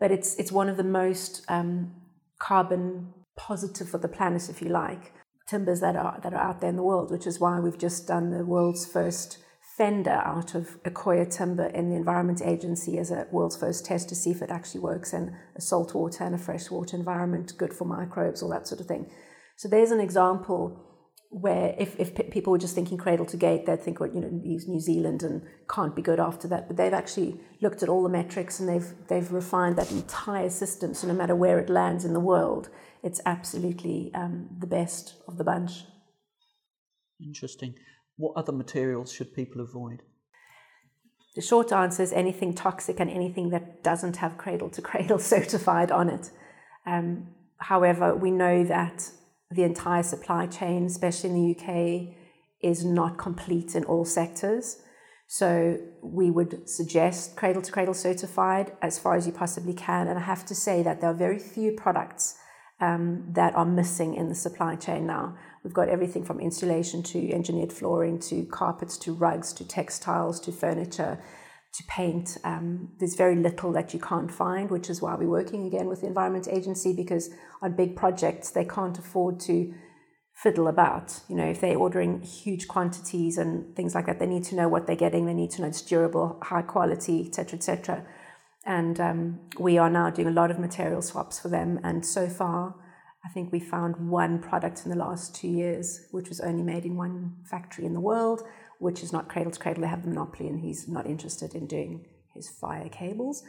But 0.00 0.10
it's 0.10 0.34
it's 0.36 0.50
one 0.50 0.68
of 0.68 0.76
the 0.76 0.84
most 0.84 1.44
um, 1.48 1.92
carbon 2.38 3.12
positive 3.36 3.88
for 3.88 3.98
the 3.98 4.08
planet, 4.08 4.48
if 4.48 4.62
you 4.62 4.68
like, 4.68 5.12
timbers 5.46 5.80
that 5.80 5.96
are 5.96 6.18
that 6.22 6.32
are 6.32 6.40
out 6.40 6.60
there 6.60 6.70
in 6.70 6.76
the 6.76 6.82
world, 6.82 7.10
which 7.10 7.26
is 7.26 7.38
why 7.38 7.60
we've 7.60 7.78
just 7.78 8.06
done 8.06 8.30
the 8.30 8.44
world's 8.44 8.86
first 8.86 9.38
fender 9.76 10.22
out 10.24 10.54
of 10.54 10.82
Accoya 10.84 11.28
timber 11.28 11.66
in 11.66 11.90
the 11.90 11.96
Environment 11.96 12.40
Agency 12.44 12.98
as 12.98 13.10
a 13.10 13.26
world's 13.32 13.56
first 13.56 13.84
test 13.84 14.08
to 14.08 14.14
see 14.14 14.30
if 14.30 14.40
it 14.40 14.50
actually 14.50 14.80
works 14.80 15.12
in 15.12 15.36
a 15.56 15.60
saltwater 15.60 16.24
and 16.24 16.34
a 16.34 16.38
freshwater 16.38 16.96
environment, 16.96 17.52
good 17.58 17.74
for 17.74 17.84
microbes, 17.84 18.42
all 18.42 18.50
that 18.50 18.68
sort 18.68 18.80
of 18.80 18.86
thing. 18.86 19.10
So 19.56 19.68
there's 19.68 19.90
an 19.90 20.00
example 20.00 20.80
where 21.30 21.74
if, 21.78 21.98
if 21.98 22.14
people 22.30 22.52
were 22.52 22.58
just 22.58 22.76
thinking 22.76 22.96
cradle 22.96 23.26
to 23.26 23.36
gate, 23.36 23.66
they'd 23.66 23.80
think, 23.80 23.98
well, 23.98 24.14
you 24.14 24.20
know, 24.20 24.28
New 24.30 24.78
Zealand 24.78 25.24
and 25.24 25.42
can't 25.68 25.96
be 25.96 26.02
good 26.02 26.20
after 26.20 26.46
that. 26.46 26.68
But 26.68 26.76
they've 26.76 26.94
actually 26.94 27.40
looked 27.60 27.82
at 27.82 27.88
all 27.88 28.04
the 28.04 28.08
metrics 28.08 28.60
and 28.60 28.68
they've 28.68 28.94
they've 29.08 29.32
refined 29.32 29.76
that 29.76 29.90
entire 29.90 30.50
system. 30.50 30.94
So 30.94 31.08
no 31.08 31.14
matter 31.14 31.34
where 31.34 31.58
it 31.58 31.68
lands 31.68 32.04
in 32.04 32.12
the 32.12 32.20
world, 32.20 32.68
it's 33.02 33.20
absolutely 33.26 34.12
um, 34.14 34.48
the 34.60 34.68
best 34.68 35.16
of 35.26 35.36
the 35.36 35.44
bunch. 35.44 35.84
Interesting. 37.20 37.74
What 38.16 38.36
other 38.36 38.52
materials 38.52 39.12
should 39.12 39.34
people 39.34 39.60
avoid? 39.60 40.02
The 41.34 41.42
short 41.42 41.72
answer 41.72 42.02
is 42.02 42.12
anything 42.12 42.54
toxic 42.54 43.00
and 43.00 43.10
anything 43.10 43.50
that 43.50 43.82
doesn't 43.82 44.16
have 44.18 44.38
cradle 44.38 44.70
to 44.70 44.82
cradle 44.82 45.18
certified 45.34 45.90
on 45.90 46.08
it. 46.08 46.30
Um, 46.86 47.28
however, 47.58 48.14
we 48.14 48.30
know 48.30 48.64
that 48.64 49.10
the 49.50 49.64
entire 49.64 50.02
supply 50.02 50.46
chain, 50.46 50.86
especially 50.86 51.30
in 51.30 51.36
the 51.36 51.56
UK, 51.56 52.16
is 52.62 52.84
not 52.84 53.18
complete 53.18 53.74
in 53.74 53.84
all 53.84 54.04
sectors. 54.04 54.80
So 55.26 55.78
we 56.02 56.30
would 56.30 56.68
suggest 56.68 57.36
cradle 57.36 57.62
to 57.62 57.72
cradle 57.72 57.94
certified 57.94 58.72
as 58.82 58.98
far 58.98 59.16
as 59.16 59.26
you 59.26 59.32
possibly 59.32 59.74
can. 59.74 60.06
And 60.06 60.18
I 60.18 60.22
have 60.22 60.46
to 60.46 60.54
say 60.54 60.82
that 60.82 61.00
there 61.00 61.10
are 61.10 61.14
very 61.14 61.38
few 61.38 61.72
products 61.72 62.36
um, 62.80 63.26
that 63.32 63.54
are 63.54 63.64
missing 63.64 64.14
in 64.14 64.28
the 64.28 64.34
supply 64.34 64.76
chain 64.76 65.06
now. 65.06 65.36
We've 65.64 65.72
got 65.72 65.88
everything 65.88 66.24
from 66.24 66.40
insulation 66.40 67.02
to 67.04 67.32
engineered 67.32 67.72
flooring 67.72 68.20
to 68.20 68.44
carpets 68.44 68.98
to 68.98 69.14
rugs 69.14 69.52
to 69.54 69.66
textiles 69.66 70.38
to 70.40 70.52
furniture 70.52 71.18
to 71.72 71.82
paint. 71.88 72.36
Um, 72.44 72.90
there's 73.00 73.16
very 73.16 73.34
little 73.34 73.72
that 73.72 73.92
you 73.92 73.98
can't 73.98 74.30
find, 74.30 74.70
which 74.70 74.88
is 74.88 75.02
why 75.02 75.14
we're 75.14 75.28
working 75.28 75.66
again 75.66 75.88
with 75.88 76.02
the 76.02 76.06
Environment 76.06 76.46
Agency 76.48 76.92
because 76.94 77.30
on 77.62 77.74
big 77.74 77.96
projects 77.96 78.50
they 78.50 78.64
can't 78.64 78.98
afford 78.98 79.40
to 79.40 79.74
fiddle 80.34 80.68
about. 80.68 81.20
You 81.28 81.36
know, 81.36 81.46
if 81.46 81.60
they're 81.60 81.76
ordering 81.76 82.20
huge 82.20 82.68
quantities 82.68 83.38
and 83.38 83.74
things 83.74 83.94
like 83.94 84.06
that, 84.06 84.18
they 84.18 84.26
need 84.26 84.44
to 84.44 84.54
know 84.54 84.68
what 84.68 84.86
they're 84.86 84.96
getting. 84.96 85.26
They 85.26 85.34
need 85.34 85.50
to 85.52 85.62
know 85.62 85.68
it's 85.68 85.82
durable, 85.82 86.38
high 86.42 86.62
quality, 86.62 87.26
etc., 87.26 87.56
etc. 87.56 88.06
And 88.66 89.00
um, 89.00 89.40
we 89.58 89.78
are 89.78 89.90
now 89.90 90.10
doing 90.10 90.28
a 90.28 90.32
lot 90.32 90.50
of 90.50 90.58
material 90.58 91.02
swaps 91.02 91.40
for 91.40 91.48
them. 91.48 91.80
And 91.82 92.04
so 92.04 92.28
far, 92.28 92.74
I 93.24 93.30
think 93.30 93.52
we 93.52 93.60
found 93.60 93.96
one 93.96 94.38
product 94.38 94.82
in 94.84 94.90
the 94.90 94.98
last 94.98 95.34
two 95.34 95.48
years, 95.48 96.06
which 96.10 96.28
was 96.28 96.40
only 96.40 96.62
made 96.62 96.84
in 96.84 96.96
one 96.96 97.36
factory 97.50 97.86
in 97.86 97.94
the 97.94 98.00
world, 98.00 98.42
which 98.78 99.02
is 99.02 99.12
not 99.12 99.28
cradle 99.28 99.52
to 99.52 99.58
cradle. 99.58 99.82
They 99.82 99.88
have 99.88 100.02
the 100.02 100.08
monopoly, 100.08 100.48
and 100.48 100.60
he's 100.60 100.86
not 100.88 101.06
interested 101.06 101.54
in 101.54 101.66
doing 101.66 102.04
his 102.34 102.50
fire 102.50 102.88
cables. 102.88 103.42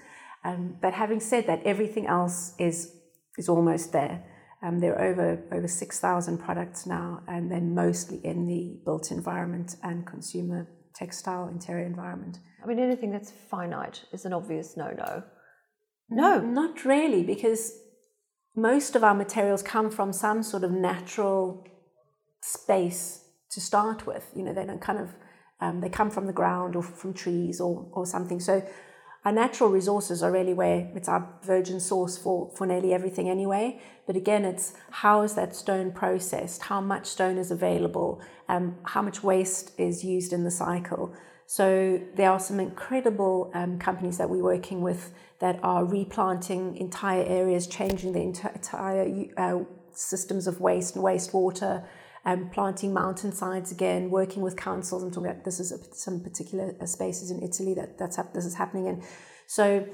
Um, 0.43 0.77
but 0.81 0.93
having 0.93 1.19
said 1.19 1.47
that, 1.47 1.63
everything 1.63 2.07
else 2.07 2.55
is 2.59 2.95
is 3.37 3.49
almost 3.49 3.91
there. 3.91 4.23
Um, 4.63 4.79
there 4.79 4.97
are 4.97 5.05
over 5.05 5.43
over 5.51 5.67
six 5.67 5.99
thousand 5.99 6.37
products 6.37 6.85
now, 6.85 7.21
and 7.27 7.51
they're 7.51 7.59
mostly 7.59 8.21
in 8.23 8.47
the 8.47 8.79
built 8.85 9.11
environment 9.11 9.75
and 9.83 10.05
consumer 10.05 10.67
textile 10.93 11.49
interior 11.49 11.85
environment. 11.85 12.39
I 12.63 12.67
mean, 12.67 12.79
anything 12.79 13.11
that's 13.11 13.31
finite 13.51 14.05
is 14.13 14.25
an 14.25 14.33
obvious 14.33 14.77
no 14.77 14.91
no. 14.91 15.23
No, 16.09 16.39
not 16.39 16.85
really, 16.85 17.23
because 17.23 17.73
most 18.55 18.95
of 18.95 19.03
our 19.03 19.13
materials 19.13 19.61
come 19.61 19.89
from 19.89 20.13
some 20.13 20.43
sort 20.43 20.63
of 20.63 20.71
natural 20.71 21.67
space 22.41 23.25
to 23.51 23.59
start 23.59 24.05
with. 24.07 24.29
You 24.35 24.43
know, 24.43 24.53
they 24.53 24.65
don't 24.65 24.81
kind 24.81 24.99
of 24.99 25.09
um, 25.61 25.81
they 25.81 25.89
come 25.89 26.09
from 26.09 26.27
the 26.27 26.33
ground 26.33 26.75
or 26.75 26.83
from 26.83 27.13
trees 27.13 27.59
or 27.59 27.87
or 27.93 28.05
something. 28.05 28.39
So 28.39 28.63
our 29.25 29.31
natural 29.31 29.71
resources 29.71 30.21
are 30.21 30.31
really 30.31 30.53
where 30.53 30.91
it's 30.95 31.09
our 31.09 31.27
virgin 31.43 31.79
source 31.79 32.15
for, 32.15 32.51
for 32.55 32.67
nearly 32.67 32.93
everything 32.93 33.27
anyway. 33.27 33.81
But 34.05 34.15
again, 34.15 34.45
it's 34.45 34.73
how 34.91 35.23
is 35.23 35.33
that 35.33 35.55
stone 35.55 35.91
processed? 35.91 36.61
How 36.61 36.79
much 36.79 37.07
stone 37.07 37.39
is 37.39 37.49
available? 37.49 38.21
Um, 38.47 38.75
how 38.83 39.01
much 39.01 39.23
waste 39.23 39.71
is 39.79 40.03
used 40.03 40.31
in 40.31 40.43
the 40.43 40.51
cycle? 40.51 41.11
So 41.47 42.01
there 42.15 42.29
are 42.29 42.39
some 42.39 42.59
incredible 42.59 43.51
um, 43.55 43.79
companies 43.79 44.19
that 44.19 44.29
we're 44.29 44.43
working 44.43 44.81
with 44.81 45.11
that 45.39 45.59
are 45.63 45.83
replanting 45.83 46.77
entire 46.77 47.23
areas, 47.23 47.67
changing 47.67 48.13
the 48.13 48.21
entire 48.21 49.27
uh, 49.37 49.59
systems 49.91 50.47
of 50.47 50.61
waste 50.61 50.95
and 50.95 51.03
wastewater, 51.03 51.85
um, 52.25 52.49
planting 52.49 52.93
mountainsides 52.93 53.71
again, 53.71 54.09
working 54.09 54.41
with 54.41 54.55
councils. 54.55 55.03
I'm 55.03 55.11
talking 55.11 55.29
about 55.29 55.43
this 55.43 55.59
is 55.59 55.71
a, 55.71 55.77
some 55.93 56.21
particular 56.21 56.75
uh, 56.81 56.85
spaces 56.85 57.31
in 57.31 57.43
Italy 57.43 57.73
that 57.75 57.97
that's 57.97 58.17
this 58.33 58.45
is 58.45 58.55
happening 58.55 58.87
in. 58.87 59.03
So 59.47 59.87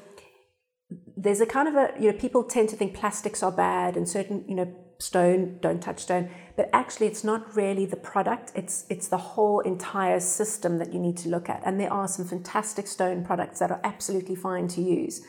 there's 1.18 1.42
a 1.42 1.46
kind 1.46 1.68
of 1.68 1.76
a 1.76 1.92
you 2.00 2.12
know 2.12 2.18
people 2.18 2.44
tend 2.44 2.70
to 2.70 2.76
think 2.76 2.94
plastics 2.94 3.44
are 3.44 3.52
bad 3.52 3.98
and 3.98 4.08
certain 4.08 4.46
you 4.48 4.56
know 4.56 4.74
stone 5.02 5.58
don't 5.62 5.82
touch 5.82 5.99
stone 5.99 6.30
but 6.56 6.70
actually 6.74 7.08
it's 7.08 7.24
not 7.24 7.56
really 7.56 7.86
the 7.86 7.95
product 7.95 8.52
it's 8.56 8.86
it's 8.89 9.08
the 9.08 9.18
whole 9.18 9.60
entire 9.62 10.20
system 10.20 10.78
that 10.78 10.93
you 10.93 10.99
need 10.99 11.18
to 11.18 11.30
look 11.30 11.49
at 11.49 11.62
and 11.66 11.80
there 11.80 11.91
are 11.91 12.08
some 12.08 12.26
fantastic 12.26 12.88
stone 12.88 13.24
products 13.24 13.60
that 13.60 13.72
are 13.72 13.82
absolutely 13.84 14.36
fine 14.36 14.68
to 14.68 14.82
use 14.82 15.22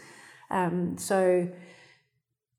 um, 0.50 0.96
so 0.98 1.48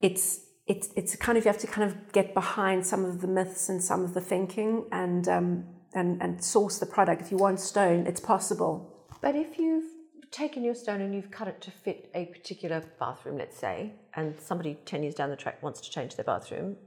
it's 0.01 0.41
it's 0.65 0.89
it's 0.95 1.15
kind 1.15 1.37
of 1.37 1.45
you 1.45 1.51
have 1.51 1.61
to 1.61 1.67
kind 1.67 1.89
of 1.89 2.11
get 2.11 2.33
behind 2.33 2.85
some 2.85 3.03
of 3.05 3.21
the 3.21 3.27
myths 3.27 3.69
and 3.69 3.83
some 3.83 4.03
of 4.03 4.13
the 4.13 4.21
thinking 4.21 4.85
and 4.91 5.27
um, 5.27 5.65
and 5.93 6.21
and 6.21 6.43
source 6.43 6.79
the 6.79 6.85
product. 6.85 7.21
If 7.21 7.31
you 7.31 7.37
want 7.37 7.59
stone, 7.59 8.07
it's 8.07 8.19
possible. 8.19 8.89
But 9.21 9.35
if 9.35 9.57
you've 9.57 9.91
taken 10.31 10.63
your 10.63 10.75
stone 10.75 11.01
and 11.01 11.13
you've 11.13 11.31
cut 11.31 11.47
it 11.47 11.61
to 11.61 11.71
fit 11.71 12.09
a 12.15 12.25
particular 12.25 12.83
bathroom, 12.99 13.37
let's 13.37 13.57
say, 13.57 13.93
and 14.15 14.39
somebody 14.39 14.77
ten 14.85 15.03
years 15.03 15.15
down 15.15 15.29
the 15.29 15.35
track 15.35 15.61
wants 15.61 15.81
to 15.81 15.91
change 15.91 16.15
their 16.15 16.25
bathroom, 16.25 16.77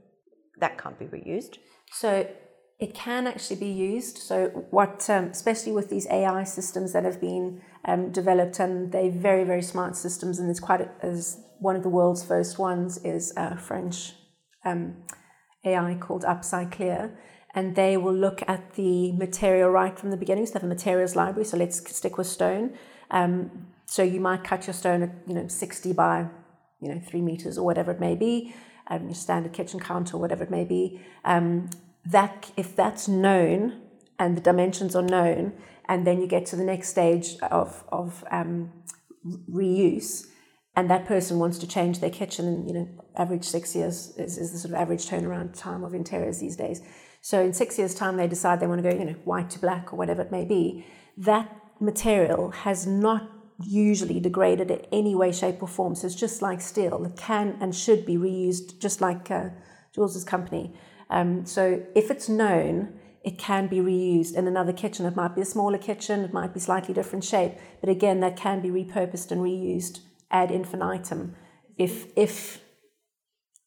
that 0.59 0.77
can't 0.77 0.97
be 0.97 1.05
reused. 1.05 1.57
So 1.91 2.27
it 2.79 2.93
can 2.93 3.25
actually 3.25 3.55
be 3.55 3.71
used. 3.71 4.17
So 4.19 4.47
what, 4.69 5.09
um, 5.09 5.25
especially 5.25 5.71
with 5.71 5.89
these 5.89 6.07
AI 6.07 6.43
systems 6.43 6.93
that 6.93 7.03
have 7.03 7.19
been 7.19 7.61
um, 7.85 8.11
developed, 8.11 8.59
and 8.59 8.91
they're 8.91 9.11
very 9.11 9.43
very 9.43 9.63
smart 9.63 9.95
systems, 9.95 10.39
and 10.39 10.49
it's 10.49 10.59
quite 10.59 10.81
a, 10.81 10.89
as 11.01 11.39
one 11.59 11.75
of 11.75 11.83
the 11.83 11.89
world's 11.89 12.23
first 12.23 12.59
ones 12.59 12.97
is 13.03 13.33
a 13.35 13.57
French 13.57 14.13
um, 14.63 14.95
AI 15.65 15.95
called 15.95 16.23
Upcyclea, 16.23 17.15
and 17.55 17.75
they 17.75 17.97
will 17.97 18.13
look 18.13 18.43
at 18.47 18.75
the 18.75 19.11
material 19.13 19.69
right 19.69 19.97
from 19.97 20.11
the 20.11 20.17
beginning. 20.17 20.45
So 20.45 20.53
they 20.53 20.59
have 20.59 20.63
a 20.63 20.67
materials 20.67 21.15
library. 21.15 21.45
So 21.45 21.57
let's 21.57 21.77
stick 21.95 22.17
with 22.17 22.27
stone. 22.27 22.75
Um, 23.09 23.67
so 23.85 24.03
you 24.03 24.19
might 24.19 24.43
cut 24.43 24.67
your 24.67 24.73
stone 24.75 25.01
at 25.01 25.11
you 25.25 25.33
know 25.33 25.47
60 25.47 25.93
by 25.93 26.27
you 26.79 26.93
know 26.93 27.01
three 27.07 27.21
meters 27.21 27.57
or 27.57 27.65
whatever 27.65 27.91
it 27.91 27.99
may 27.99 28.13
be, 28.13 28.53
um, 28.89 29.05
your 29.05 29.15
standard 29.15 29.53
kitchen 29.53 29.79
counter 29.79 30.17
whatever 30.17 30.43
it 30.43 30.51
may 30.51 30.63
be. 30.63 31.01
Um, 31.25 31.69
that 32.05 32.51
if 32.55 32.75
that's 32.75 33.07
known 33.07 33.81
and 34.17 34.37
the 34.37 34.41
dimensions 34.41 34.95
are 34.95 35.01
known, 35.01 35.53
and 35.89 36.05
then 36.05 36.21
you 36.21 36.27
get 36.27 36.45
to 36.47 36.55
the 36.55 36.63
next 36.63 36.89
stage 36.89 37.35
of 37.51 37.83
of 37.91 38.23
um, 38.31 38.71
reuse, 39.49 40.27
and 40.75 40.89
that 40.89 41.05
person 41.05 41.39
wants 41.39 41.57
to 41.59 41.67
change 41.67 41.99
their 41.99 42.09
kitchen, 42.09 42.67
you 42.67 42.73
know, 42.73 42.87
average 43.15 43.43
six 43.43 43.75
years 43.75 44.13
is, 44.17 44.37
is 44.37 44.51
the 44.51 44.59
sort 44.59 44.73
of 44.73 44.79
average 44.79 45.07
turnaround 45.07 45.57
time 45.57 45.83
of 45.83 45.93
interiors 45.93 46.39
these 46.39 46.55
days. 46.55 46.81
So 47.21 47.41
in 47.41 47.51
six 47.51 47.77
years' 47.77 47.95
time, 47.95 48.15
they 48.17 48.27
decide 48.27 48.59
they 48.59 48.67
want 48.67 48.83
to 48.83 48.89
go, 48.89 48.97
you 48.97 49.05
know, 49.05 49.15
white 49.25 49.49
to 49.51 49.59
black 49.59 49.91
or 49.91 49.97
whatever 49.97 50.21
it 50.21 50.31
may 50.31 50.45
be. 50.45 50.85
That 51.17 51.53
material 51.79 52.51
has 52.51 52.85
not 52.85 53.29
usually 53.63 54.19
degraded 54.19 54.71
in 54.71 54.81
any 54.91 55.15
way, 55.15 55.31
shape, 55.31 55.61
or 55.61 55.67
form. 55.67 55.95
So 55.95 56.07
it's 56.07 56.15
just 56.15 56.41
like 56.41 56.61
steel. 56.61 57.03
It 57.05 57.17
can 57.17 57.57
and 57.59 57.75
should 57.75 58.05
be 58.05 58.15
reused, 58.15 58.79
just 58.79 59.01
like 59.01 59.31
uh, 59.31 59.49
Jules's 59.93 60.23
company. 60.23 60.73
Um, 61.09 61.45
so 61.45 61.83
if 61.95 62.11
it's 62.11 62.29
known, 62.29 62.99
it 63.23 63.37
can 63.37 63.67
be 63.67 63.77
reused 63.77 64.35
in 64.35 64.47
another 64.47 64.73
kitchen. 64.73 65.05
It 65.05 65.15
might 65.15 65.35
be 65.35 65.41
a 65.41 65.45
smaller 65.45 65.77
kitchen, 65.77 66.21
it 66.21 66.33
might 66.33 66.53
be 66.53 66.59
slightly 66.59 66.93
different 66.93 67.23
shape, 67.23 67.53
but 67.81 67.89
again, 67.89 68.19
that 68.19 68.37
can 68.37 68.61
be 68.61 68.69
repurposed 68.69 69.31
and 69.31 69.41
reused 69.41 69.99
ad 70.29 70.51
infinitum 70.51 71.35
if 71.77 72.07
if 72.15 72.61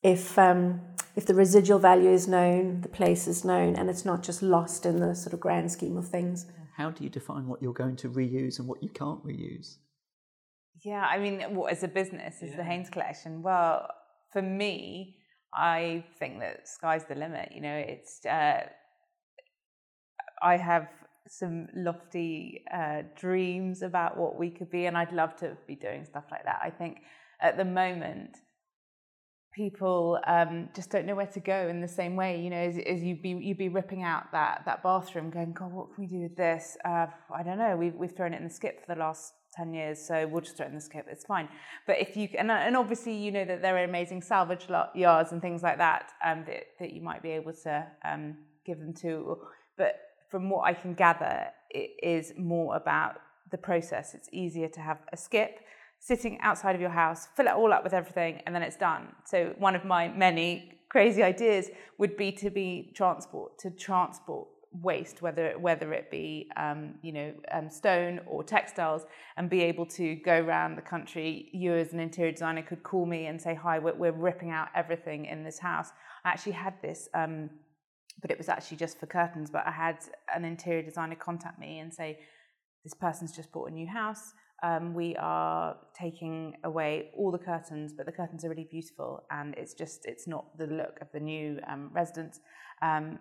if 0.02 0.38
um, 0.38 0.80
if 1.16 1.26
the 1.26 1.34
residual 1.34 1.78
value 1.78 2.10
is 2.10 2.26
known, 2.26 2.80
the 2.80 2.88
place 2.88 3.26
is 3.26 3.44
known, 3.44 3.76
and 3.76 3.88
it's 3.90 4.04
not 4.04 4.22
just 4.22 4.42
lost 4.42 4.86
in 4.86 5.00
the 5.00 5.14
sort 5.14 5.32
of 5.34 5.40
grand 5.40 5.70
scheme 5.70 5.96
of 5.96 6.08
things. 6.08 6.46
How 6.80 6.88
do 6.88 7.04
you 7.04 7.10
define 7.10 7.46
what 7.46 7.60
you're 7.60 7.74
going 7.74 7.96
to 7.96 8.08
reuse 8.08 8.58
and 8.58 8.66
what 8.66 8.82
you 8.82 8.88
can't 8.88 9.22
reuse? 9.22 9.76
Yeah, 10.82 11.04
I 11.04 11.18
mean, 11.18 11.54
what 11.54 11.70
as 11.70 11.82
a 11.82 11.88
business 11.88 12.36
is 12.40 12.52
yeah. 12.52 12.56
the 12.56 12.64
Haines 12.64 12.88
collection? 12.88 13.42
Well, 13.42 13.86
for 14.32 14.40
me, 14.40 15.16
I 15.54 16.04
think 16.18 16.40
that 16.40 16.66
sky's 16.66 17.04
the 17.04 17.16
limit. 17.16 17.52
You 17.54 17.60
know, 17.60 17.76
it's 17.76 18.24
uh, 18.24 18.62
I 20.42 20.56
have 20.56 20.88
some 21.28 21.68
lofty 21.74 22.64
uh, 22.72 23.02
dreams 23.14 23.82
about 23.82 24.16
what 24.16 24.38
we 24.38 24.48
could 24.48 24.70
be, 24.70 24.86
and 24.86 24.96
I'd 24.96 25.12
love 25.12 25.36
to 25.36 25.58
be 25.66 25.74
doing 25.74 26.06
stuff 26.06 26.24
like 26.30 26.44
that. 26.44 26.60
I 26.64 26.70
think 26.70 27.02
at 27.42 27.58
the 27.58 27.64
moment, 27.66 28.38
people 29.52 30.18
um, 30.26 30.68
just 30.74 30.90
don't 30.90 31.06
know 31.06 31.14
where 31.14 31.26
to 31.26 31.40
go 31.40 31.68
in 31.68 31.80
the 31.80 31.88
same 31.88 32.16
way. 32.16 32.40
You 32.40 32.50
know, 32.50 32.56
as, 32.56 32.78
as 32.78 33.02
you'd 33.02 33.22
be 33.22 33.30
you'd 33.30 33.58
be 33.58 33.68
ripping 33.68 34.02
out 34.02 34.32
that 34.32 34.62
that 34.66 34.82
bathroom, 34.82 35.30
going, 35.30 35.52
God, 35.52 35.72
what 35.72 35.94
can 35.94 36.04
we 36.04 36.08
do 36.08 36.22
with 36.22 36.36
this? 36.36 36.76
Uh, 36.84 37.06
I 37.34 37.42
don't 37.42 37.58
know. 37.58 37.76
We've 37.76 37.94
we've 37.94 38.14
thrown 38.16 38.34
it 38.34 38.38
in 38.38 38.44
the 38.44 38.54
skip 38.54 38.84
for 38.84 38.94
the 38.94 39.00
last 39.00 39.34
10 39.56 39.74
years 39.74 40.00
so 40.00 40.28
we'll 40.28 40.40
just 40.40 40.56
throw 40.56 40.64
it 40.64 40.68
in 40.68 40.76
the 40.76 40.80
skip 40.80 41.06
it's 41.10 41.24
fine 41.24 41.48
but 41.84 41.98
if 41.98 42.16
you 42.16 42.28
and, 42.38 42.52
and 42.52 42.76
obviously 42.76 43.12
you 43.12 43.32
know 43.32 43.44
that 43.44 43.60
there 43.60 43.76
are 43.76 43.82
amazing 43.82 44.22
salvage 44.22 44.68
yards 44.94 45.32
and 45.32 45.42
things 45.42 45.60
like 45.60 45.76
that 45.76 46.12
um, 46.24 46.44
that, 46.46 46.66
that 46.78 46.92
you 46.92 47.00
might 47.00 47.20
be 47.20 47.30
able 47.30 47.52
to 47.52 47.84
um, 48.04 48.36
give 48.64 48.78
them 48.78 48.94
to 48.94 49.36
but 49.76 49.98
from 50.30 50.48
what 50.48 50.62
I 50.64 50.72
can 50.74 50.94
gather, 50.94 51.46
it 51.70 51.90
is 52.02 52.32
more 52.38 52.76
about 52.76 53.16
the 53.50 53.58
process. 53.58 54.14
It's 54.14 54.28
easier 54.32 54.68
to 54.68 54.80
have 54.80 54.98
a 55.12 55.16
skip 55.16 55.60
sitting 56.00 56.40
outside 56.40 56.74
of 56.74 56.80
your 56.80 56.90
house, 56.90 57.28
fill 57.36 57.46
it 57.46 57.52
all 57.52 57.72
up 57.72 57.84
with 57.84 57.94
everything, 57.94 58.42
and 58.46 58.54
then 58.54 58.62
it's 58.62 58.76
done. 58.76 59.08
So 59.24 59.54
one 59.58 59.76
of 59.76 59.84
my 59.84 60.08
many 60.08 60.80
crazy 60.88 61.22
ideas 61.22 61.68
would 61.98 62.16
be 62.16 62.32
to 62.32 62.50
be 62.50 62.92
transport 62.96 63.58
to 63.60 63.70
transport 63.70 64.48
waste, 64.72 65.22
whether 65.22 65.54
whether 65.58 65.92
it 65.92 66.10
be 66.10 66.50
um, 66.56 66.94
you 67.02 67.12
know 67.12 67.32
um, 67.52 67.70
stone 67.70 68.20
or 68.26 68.42
textiles, 68.42 69.02
and 69.36 69.48
be 69.48 69.62
able 69.62 69.86
to 69.86 70.16
go 70.16 70.40
around 70.40 70.76
the 70.76 70.82
country. 70.82 71.48
You 71.52 71.74
as 71.74 71.92
an 71.92 72.00
interior 72.00 72.32
designer 72.32 72.62
could 72.62 72.82
call 72.82 73.06
me 73.06 73.26
and 73.26 73.40
say, 73.40 73.54
"Hi, 73.54 73.78
we're, 73.78 73.94
we're 73.94 74.12
ripping 74.12 74.50
out 74.50 74.68
everything 74.74 75.26
in 75.26 75.44
this 75.44 75.58
house." 75.60 75.90
I 76.24 76.30
actually 76.30 76.52
had 76.52 76.74
this. 76.82 77.08
Um, 77.14 77.50
but 78.20 78.30
it 78.30 78.38
was 78.38 78.48
actually 78.48 78.76
just 78.76 78.98
for 78.98 79.06
curtains. 79.06 79.50
But 79.50 79.66
I 79.66 79.70
had 79.70 79.98
an 80.34 80.44
interior 80.44 80.82
designer 80.82 81.16
contact 81.16 81.58
me 81.58 81.78
and 81.78 81.92
say, 81.92 82.18
This 82.84 82.94
person's 82.94 83.34
just 83.34 83.52
bought 83.52 83.70
a 83.70 83.74
new 83.74 83.86
house. 83.86 84.32
Um, 84.62 84.94
we 84.94 85.16
are 85.16 85.76
taking 85.98 86.54
away 86.64 87.10
all 87.16 87.30
the 87.30 87.38
curtains, 87.38 87.92
but 87.96 88.06
the 88.06 88.12
curtains 88.12 88.44
are 88.44 88.48
really 88.48 88.68
beautiful, 88.70 89.24
and 89.30 89.54
it's 89.56 89.74
just 89.74 90.00
it's 90.04 90.26
not 90.26 90.56
the 90.58 90.66
look 90.66 90.98
of 91.00 91.08
the 91.12 91.20
new 91.20 91.58
um, 91.66 91.90
residents. 91.92 92.40
Um, 92.82 93.18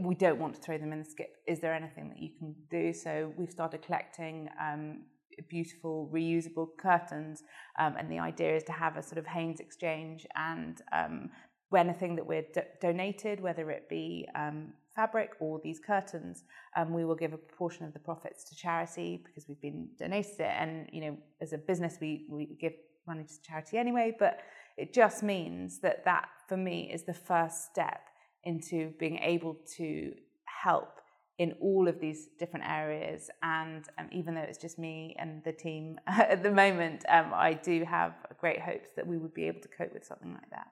we 0.00 0.14
don't 0.14 0.38
want 0.38 0.54
to 0.54 0.60
throw 0.60 0.78
them 0.78 0.92
in 0.92 0.98
the 0.98 1.04
skip. 1.04 1.36
Is 1.46 1.60
there 1.60 1.74
anything 1.74 2.08
that 2.08 2.18
you 2.18 2.30
can 2.38 2.54
do? 2.70 2.92
So 2.92 3.32
we've 3.36 3.50
started 3.50 3.82
collecting 3.82 4.48
um, 4.60 5.02
beautiful 5.48 6.10
reusable 6.12 6.68
curtains, 6.78 7.42
um, 7.78 7.94
and 7.98 8.10
the 8.10 8.18
idea 8.18 8.56
is 8.56 8.64
to 8.64 8.72
have 8.72 8.96
a 8.96 9.02
sort 9.02 9.18
of 9.18 9.26
Haines 9.26 9.60
exchange 9.60 10.26
and 10.36 10.80
um, 10.92 11.30
anything 11.76 12.16
that 12.16 12.26
we're 12.26 12.44
do- 12.52 12.62
donated, 12.80 13.40
whether 13.40 13.70
it 13.70 13.88
be 13.88 14.28
um, 14.34 14.72
fabric 14.94 15.32
or 15.40 15.60
these 15.62 15.78
curtains, 15.78 16.44
um, 16.76 16.92
we 16.92 17.04
will 17.04 17.14
give 17.14 17.32
a 17.32 17.38
proportion 17.38 17.84
of 17.84 17.92
the 17.92 17.98
profits 17.98 18.44
to 18.44 18.56
charity 18.56 19.22
because 19.24 19.48
we've 19.48 19.60
been 19.60 19.88
donated 19.98 20.40
it. 20.40 20.52
And 20.58 20.88
you 20.92 21.00
know, 21.00 21.18
as 21.40 21.52
a 21.52 21.58
business, 21.58 21.98
we 22.00 22.26
we 22.28 22.46
give 22.60 22.74
money 23.06 23.24
to 23.24 23.42
charity 23.42 23.78
anyway. 23.78 24.14
But 24.18 24.40
it 24.76 24.92
just 24.92 25.22
means 25.22 25.80
that 25.80 26.04
that 26.04 26.28
for 26.48 26.56
me 26.56 26.90
is 26.92 27.04
the 27.04 27.14
first 27.14 27.70
step 27.70 28.00
into 28.44 28.92
being 28.98 29.18
able 29.18 29.56
to 29.76 30.14
help 30.44 31.00
in 31.38 31.52
all 31.60 31.88
of 31.88 31.98
these 32.00 32.28
different 32.38 32.66
areas. 32.68 33.30
And 33.42 33.84
um, 33.98 34.08
even 34.12 34.34
though 34.34 34.42
it's 34.42 34.58
just 34.58 34.78
me 34.78 35.16
and 35.18 35.42
the 35.44 35.52
team 35.52 35.98
at 36.06 36.42
the 36.42 36.50
moment, 36.50 37.04
um, 37.08 37.32
I 37.34 37.54
do 37.54 37.84
have 37.84 38.14
great 38.38 38.60
hopes 38.60 38.90
that 38.96 39.06
we 39.06 39.16
would 39.16 39.34
be 39.34 39.44
able 39.44 39.60
to 39.60 39.68
cope 39.68 39.92
with 39.92 40.04
something 40.04 40.32
like 40.32 40.50
that 40.50 40.68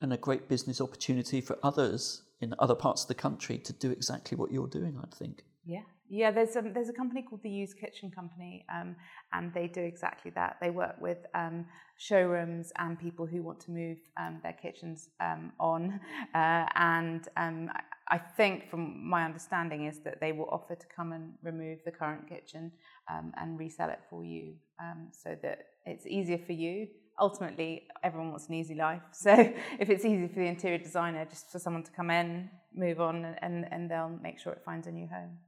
and 0.00 0.12
a 0.12 0.16
great 0.16 0.48
business 0.48 0.80
opportunity 0.80 1.40
for 1.40 1.58
others 1.62 2.22
in 2.40 2.54
other 2.58 2.74
parts 2.74 3.02
of 3.02 3.08
the 3.08 3.14
country 3.14 3.58
to 3.58 3.72
do 3.72 3.90
exactly 3.90 4.36
what 4.36 4.50
you're 4.52 4.66
doing, 4.66 4.98
I'd 5.02 5.14
think. 5.14 5.44
Yeah, 5.64 5.82
yeah. 6.08 6.30
There's 6.30 6.54
there's 6.54 6.88
a 6.88 6.92
company 6.92 7.22
called 7.22 7.42
the 7.42 7.50
Used 7.50 7.78
Kitchen 7.78 8.10
Company, 8.10 8.64
um, 8.72 8.94
and 9.32 9.52
they 9.52 9.66
do 9.66 9.80
exactly 9.80 10.30
that. 10.36 10.58
They 10.60 10.70
work 10.70 10.96
with 11.00 11.18
um, 11.34 11.66
showrooms 11.98 12.72
and 12.78 12.98
people 12.98 13.26
who 13.26 13.42
want 13.42 13.60
to 13.60 13.70
move 13.72 13.98
um, 14.16 14.38
their 14.42 14.52
kitchens 14.52 15.08
um, 15.20 15.52
on, 15.58 15.98
uh, 16.34 16.66
and 16.76 17.26
um, 17.36 17.70
I 18.08 18.18
think, 18.18 18.70
from 18.70 19.08
my 19.08 19.24
understanding, 19.24 19.86
is 19.86 19.98
that 20.00 20.20
they 20.20 20.30
will 20.30 20.48
offer 20.50 20.76
to 20.76 20.86
come 20.94 21.12
and 21.12 21.32
remove 21.42 21.80
the 21.84 21.90
current 21.90 22.28
kitchen 22.28 22.72
and 23.08 23.58
resell 23.58 23.90
it 23.90 24.00
for 24.10 24.24
you, 24.24 24.54
so 25.10 25.36
that 25.42 25.58
it's 25.84 26.06
easier 26.06 26.38
for 26.38 26.52
you 26.52 26.86
ultimately 27.18 27.86
everyone 28.02 28.30
wants 28.30 28.48
an 28.48 28.54
easy 28.54 28.74
life. 28.74 29.02
So 29.12 29.32
if 29.78 29.90
it's 29.90 30.04
easy 30.04 30.28
for 30.28 30.40
the 30.40 30.46
interior 30.46 30.78
designer, 30.78 31.24
just 31.24 31.50
for 31.50 31.58
someone 31.58 31.82
to 31.84 31.90
come 31.92 32.10
in, 32.10 32.50
move 32.74 33.00
on, 33.00 33.24
and, 33.42 33.66
and 33.70 33.90
they'll 33.90 34.18
make 34.22 34.38
sure 34.38 34.52
it 34.52 34.62
finds 34.64 34.86
a 34.86 34.92
new 34.92 35.08
home. 35.08 35.38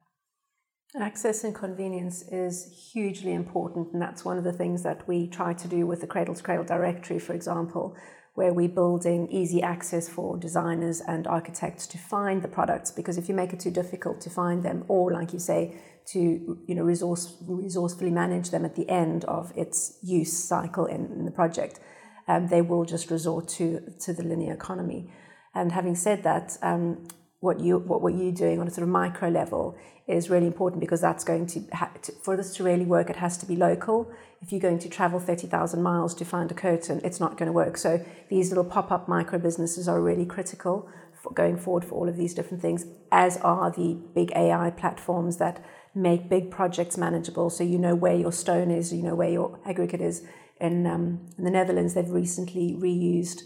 Access 0.98 1.44
and 1.44 1.54
convenience 1.54 2.22
is 2.28 2.90
hugely 2.92 3.34
important, 3.34 3.92
and 3.92 4.00
that's 4.00 4.24
one 4.24 4.38
of 4.38 4.44
the 4.44 4.52
things 4.52 4.82
that 4.84 5.06
we 5.06 5.26
try 5.26 5.52
to 5.52 5.68
do 5.68 5.86
with 5.86 6.00
the 6.00 6.06
Cradle 6.06 6.34
to 6.34 6.42
Cradle 6.42 6.64
directory, 6.64 7.18
for 7.18 7.34
example, 7.34 7.94
where 8.39 8.55
we're 8.55 8.68
building 8.68 9.28
easy 9.32 9.61
access 9.61 10.09
for 10.09 10.39
designers 10.39 11.01
and 11.01 11.26
architects 11.26 11.89
to 11.89 11.99
find 11.99 12.41
the 12.41 12.49
products. 12.49 12.93
Because 12.93 13.18
if 13.18 13.28
you 13.28 13.34
make 13.34 13.53
it 13.53 13.59
too 13.59 13.72
difficult 13.72 14.20
to 14.22 14.30
find 14.30 14.62
them, 14.62 14.84
or 14.86 15.12
like 15.12 15.32
you 15.32 15.41
say, 15.41 15.76
to 16.12 16.20
you 16.68 16.74
know 16.76 16.84
resource 16.84 17.36
resourcefully 17.47 18.11
manage 18.11 18.49
them 18.51 18.64
at 18.64 18.74
the 18.76 18.89
end 18.89 19.24
of 19.24 19.53
its 19.57 19.99
use 20.03 20.32
cycle 20.32 20.86
in, 20.86 21.03
in 21.18 21.24
the 21.24 21.36
project, 21.41 21.80
um, 22.28 22.47
they 22.47 22.62
will 22.62 22.84
just 22.84 23.11
resort 23.11 23.49
to 23.57 23.80
to 24.05 24.12
the 24.12 24.22
linear 24.22 24.55
economy. 24.55 25.12
And 25.55 25.72
having 25.72 25.97
said 25.97 26.22
that, 26.22 26.57
um, 26.62 27.09
what 27.41 27.61
you 27.61 27.78
what 27.78 28.01
were 28.01 28.11
you 28.11 28.32
doing 28.32 28.61
on 28.61 28.66
a 28.66 28.70
sort 28.70 28.82
of 28.82 28.89
micro 28.89 29.28
level 29.28 29.76
is 30.07 30.30
really 30.30 30.47
important 30.47 30.80
because 30.80 31.01
that's 31.01 31.22
going 31.22 31.47
to, 31.47 31.62
ha- 31.72 31.93
to 32.03 32.12
for 32.12 32.36
this 32.36 32.55
to 32.57 32.64
really 32.64 32.84
work. 32.84 33.11
It 33.11 33.16
has 33.16 33.36
to 33.39 33.47
be 33.47 33.57
local. 33.57 34.11
If 34.41 34.53
you're 34.53 34.61
going 34.61 34.78
to 34.80 34.89
travel 34.89 35.20
thirty 35.20 35.47
thousand 35.47 35.82
miles 35.82 36.14
to 36.16 36.24
find 36.24 36.51
a 36.51 36.55
curtain, 36.55 37.01
it's 37.05 37.20
not 37.20 37.36
going 37.36 37.47
to 37.47 37.53
work. 37.53 37.76
So 37.76 38.05
these 38.28 38.49
little 38.49 38.64
pop 38.64 38.91
up 38.91 39.09
micro 39.09 39.39
businesses 39.39 39.89
are 39.89 40.01
really 40.01 40.26
critical 40.26 40.89
for 41.22 41.32
going 41.32 41.57
forward 41.57 41.84
for 41.84 41.95
all 41.95 42.09
of 42.09 42.16
these 42.16 42.34
different 42.34 42.62
things. 42.62 42.86
As 43.12 43.36
are 43.39 43.70
the 43.70 43.99
big 44.14 44.32
AI 44.34 44.70
platforms 44.70 45.36
that 45.39 45.64
make 45.95 46.28
big 46.28 46.51
projects 46.51 46.97
manageable. 46.97 47.51
So 47.51 47.64
you 47.64 47.78
know 47.78 47.95
where 47.95 48.14
your 48.14 48.32
stone 48.32 48.70
is, 48.70 48.93
you 48.93 49.03
know 49.03 49.14
where 49.14 49.30
your 49.30 49.59
aggregate 49.64 50.01
is. 50.01 50.24
In, 50.61 50.89
um, 50.89 51.28
in 51.39 51.45
the 51.45 51.53
Netherlands, 51.53 51.95
they've 51.95 52.11
recently 52.11 52.76
reused 52.76 53.43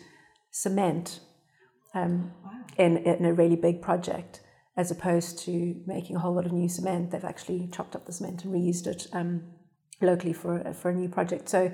cement 0.51 1.20
um, 1.95 2.32
wow. 2.45 2.61
In, 2.76 2.98
in 2.98 3.24
a 3.24 3.32
really 3.32 3.56
big 3.56 3.82
project, 3.82 4.40
as 4.76 4.90
opposed 4.90 5.38
to 5.40 5.80
making 5.86 6.16
a 6.16 6.18
whole 6.18 6.34
lot 6.34 6.46
of 6.46 6.52
new 6.52 6.68
cement. 6.68 7.10
They've 7.10 7.24
actually 7.24 7.68
chopped 7.72 7.94
up 7.94 8.06
the 8.06 8.12
cement 8.12 8.44
and 8.44 8.54
reused 8.54 8.86
it 8.86 9.06
um, 9.12 9.42
locally 10.00 10.32
for, 10.32 10.72
for 10.74 10.90
a 10.90 10.94
new 10.94 11.08
project. 11.08 11.48
So 11.48 11.72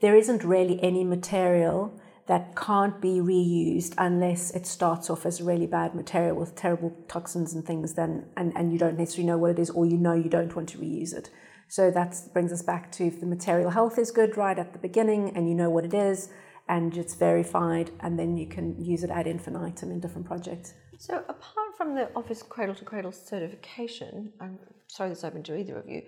there 0.00 0.16
isn't 0.16 0.44
really 0.44 0.82
any 0.82 1.04
material 1.04 2.00
that 2.26 2.54
can't 2.54 3.00
be 3.00 3.18
reused 3.18 3.94
unless 3.98 4.52
it 4.52 4.66
starts 4.66 5.10
off 5.10 5.26
as 5.26 5.40
a 5.40 5.44
really 5.44 5.66
bad 5.66 5.94
material 5.94 6.36
with 6.36 6.54
terrible 6.54 6.96
toxins 7.08 7.54
and 7.54 7.64
things 7.64 7.94
then 7.94 8.24
and, 8.36 8.52
and 8.56 8.72
you 8.72 8.78
don't 8.78 8.96
necessarily 8.96 9.26
know 9.26 9.36
what 9.36 9.50
it 9.50 9.58
is 9.58 9.68
or 9.70 9.84
you 9.84 9.96
know 9.96 10.14
you 10.14 10.30
don't 10.30 10.54
want 10.54 10.68
to 10.68 10.78
reuse 10.78 11.12
it. 11.12 11.28
So 11.66 11.90
that 11.90 12.16
brings 12.32 12.52
us 12.52 12.62
back 12.62 12.92
to 12.92 13.06
if 13.06 13.20
the 13.20 13.26
material 13.26 13.70
health 13.70 13.98
is 13.98 14.10
good 14.10 14.36
right 14.36 14.58
at 14.58 14.72
the 14.72 14.78
beginning 14.78 15.36
and 15.36 15.48
you 15.48 15.54
know 15.54 15.70
what 15.70 15.84
it 15.84 15.94
is 15.94 16.28
and 16.70 16.96
it's 16.96 17.14
verified 17.14 17.90
and 18.00 18.18
then 18.18 18.30
you 18.36 18.46
can 18.46 18.66
use 18.82 19.04
it 19.04 19.10
ad 19.10 19.26
infinitum 19.26 19.90
in 19.90 20.00
different 20.00 20.26
projects. 20.26 20.72
So 20.98 21.14
apart 21.28 21.70
from 21.76 21.94
the 21.94 22.08
Office 22.14 22.42
Cradle 22.42 22.74
to 22.76 22.84
Cradle 22.84 23.12
certification, 23.12 24.32
I'm 24.40 24.58
sorry 24.86 25.10
this 25.10 25.24
open 25.24 25.42
to 25.44 25.56
either 25.60 25.76
of 25.76 25.86
you, 25.86 26.02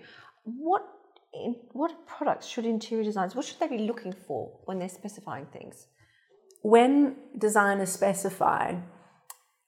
what 0.45 0.83
in, 1.33 1.55
what 1.71 1.91
products 2.07 2.47
should 2.47 2.65
interior 2.65 3.03
designers, 3.03 3.35
what 3.35 3.45
should 3.45 3.59
they 3.59 3.67
be 3.67 3.83
looking 3.89 4.15
for 4.27 4.41
when 4.65 4.79
they're 4.79 4.89
specifying 4.89 5.47
things? 5.47 5.87
when 6.63 7.17
designers 7.37 7.91
specify, 7.91 8.77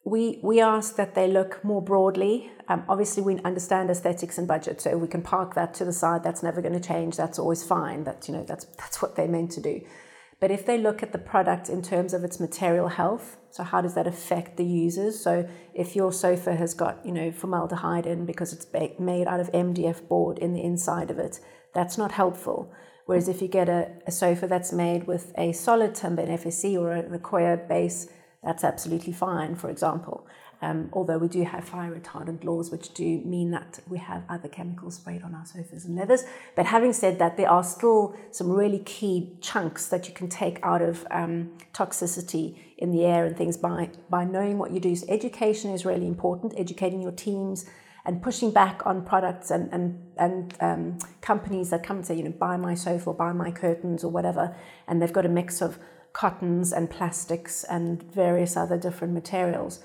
we, 0.05 0.39
we 0.41 0.61
ask 0.61 0.95
that 0.95 1.13
they 1.13 1.27
look 1.27 1.63
more 1.63 1.81
broadly. 1.81 2.51
Um, 2.69 2.85
obviously, 2.87 3.21
we 3.21 3.39
understand 3.39 3.89
aesthetics 3.89 4.37
and 4.37 4.47
budget, 4.47 4.81
so 4.81 4.97
we 4.97 5.07
can 5.07 5.21
park 5.21 5.55
that 5.55 5.73
to 5.75 5.85
the 5.85 5.93
side. 5.93 6.23
That's 6.23 6.41
never 6.41 6.61
going 6.61 6.73
to 6.73 6.79
change. 6.79 7.17
That's 7.17 7.37
always 7.37 7.63
fine. 7.63 8.05
That 8.05 8.27
you 8.27 8.33
know, 8.33 8.43
that's 8.43 8.65
that's 8.77 9.01
what 9.01 9.15
they're 9.15 9.27
meant 9.27 9.51
to 9.51 9.61
do. 9.61 9.81
But 10.45 10.51
if 10.51 10.63
they 10.63 10.77
look 10.77 11.01
at 11.01 11.11
the 11.11 11.17
product 11.17 11.69
in 11.69 11.81
terms 11.81 12.13
of 12.13 12.23
its 12.23 12.39
material 12.39 12.87
health, 12.87 13.37
so 13.49 13.63
how 13.63 13.81
does 13.81 13.95
that 13.95 14.05
affect 14.05 14.57
the 14.57 14.63
users? 14.63 15.19
So 15.19 15.49
if 15.73 15.95
your 15.95 16.13
sofa 16.13 16.55
has 16.55 16.75
got 16.75 17.03
you 17.03 17.11
know 17.11 17.31
formaldehyde 17.31 18.05
in 18.05 18.27
because 18.27 18.53
it's 18.53 18.67
made 18.99 19.25
out 19.25 19.39
of 19.39 19.51
MDF 19.53 20.07
board 20.07 20.37
in 20.37 20.53
the 20.53 20.61
inside 20.61 21.09
of 21.09 21.17
it, 21.17 21.39
that's 21.73 21.97
not 21.97 22.11
helpful. 22.11 22.71
Whereas 23.07 23.27
if 23.27 23.41
you 23.41 23.47
get 23.47 23.69
a, 23.69 23.89
a 24.05 24.11
sofa 24.11 24.45
that's 24.45 24.71
made 24.71 25.07
with 25.07 25.33
a 25.35 25.51
solid 25.51 25.95
timber, 25.95 26.21
an 26.21 26.37
FSC 26.37 26.79
or 26.79 26.91
an 26.91 27.17
Accoya 27.17 27.67
base, 27.67 28.07
that's 28.43 28.63
absolutely 28.63 29.13
fine, 29.13 29.55
for 29.55 29.71
example. 29.71 30.27
Um, 30.61 30.89
although 30.93 31.17
we 31.17 31.27
do 31.27 31.43
have 31.43 31.65
fire 31.65 31.93
retardant 31.93 32.43
laws, 32.43 32.71
which 32.71 32.93
do 32.93 33.21
mean 33.25 33.51
that 33.51 33.79
we 33.87 33.97
have 33.97 34.23
other 34.29 34.47
chemicals 34.47 34.95
sprayed 34.95 35.21
on 35.21 35.35
our 35.35 35.45
sofas 35.45 35.85
and 35.85 35.95
leathers. 35.95 36.23
But 36.55 36.65
having 36.65 36.93
said 36.93 37.19
that, 37.19 37.37
there 37.37 37.49
are 37.49 37.63
still 37.63 38.15
some 38.31 38.49
really 38.49 38.79
key 38.79 39.37
chunks 39.41 39.87
that 39.87 40.07
you 40.07 40.13
can 40.13 40.29
take 40.29 40.59
out 40.63 40.81
of 40.81 41.05
um, 41.11 41.51
toxicity 41.73 42.57
in 42.77 42.91
the 42.91 43.05
air 43.05 43.25
and 43.25 43.37
things 43.37 43.57
by, 43.57 43.89
by 44.09 44.23
knowing 44.23 44.57
what 44.57 44.71
you 44.71 44.79
do. 44.79 44.95
So 44.95 45.05
education 45.09 45.71
is 45.71 45.85
really 45.85 46.07
important, 46.07 46.53
educating 46.57 47.01
your 47.01 47.11
teams, 47.11 47.65
and 48.05 48.21
pushing 48.21 48.51
back 48.51 48.85
on 48.85 49.03
products 49.03 49.49
and, 49.51 49.71
and, 49.73 49.99
and 50.17 50.55
um, 50.61 50.97
companies 51.21 51.71
that 51.71 51.83
come 51.83 51.97
and 51.97 52.05
say, 52.05 52.15
you 52.15 52.23
know, 52.23 52.31
buy 52.31 52.55
my 52.55 52.75
sofa 52.75 53.09
or 53.09 53.13
buy 53.15 53.33
my 53.33 53.51
curtains 53.51 54.03
or 54.03 54.11
whatever, 54.11 54.55
and 54.87 55.01
they've 55.01 55.11
got 55.11 55.25
a 55.25 55.29
mix 55.29 55.61
of 55.61 55.79
cottons 56.13 56.71
and 56.71 56.89
plastics 56.89 57.63
and 57.65 58.03
various 58.03 58.55
other 58.55 58.77
different 58.77 59.13
materials. 59.13 59.83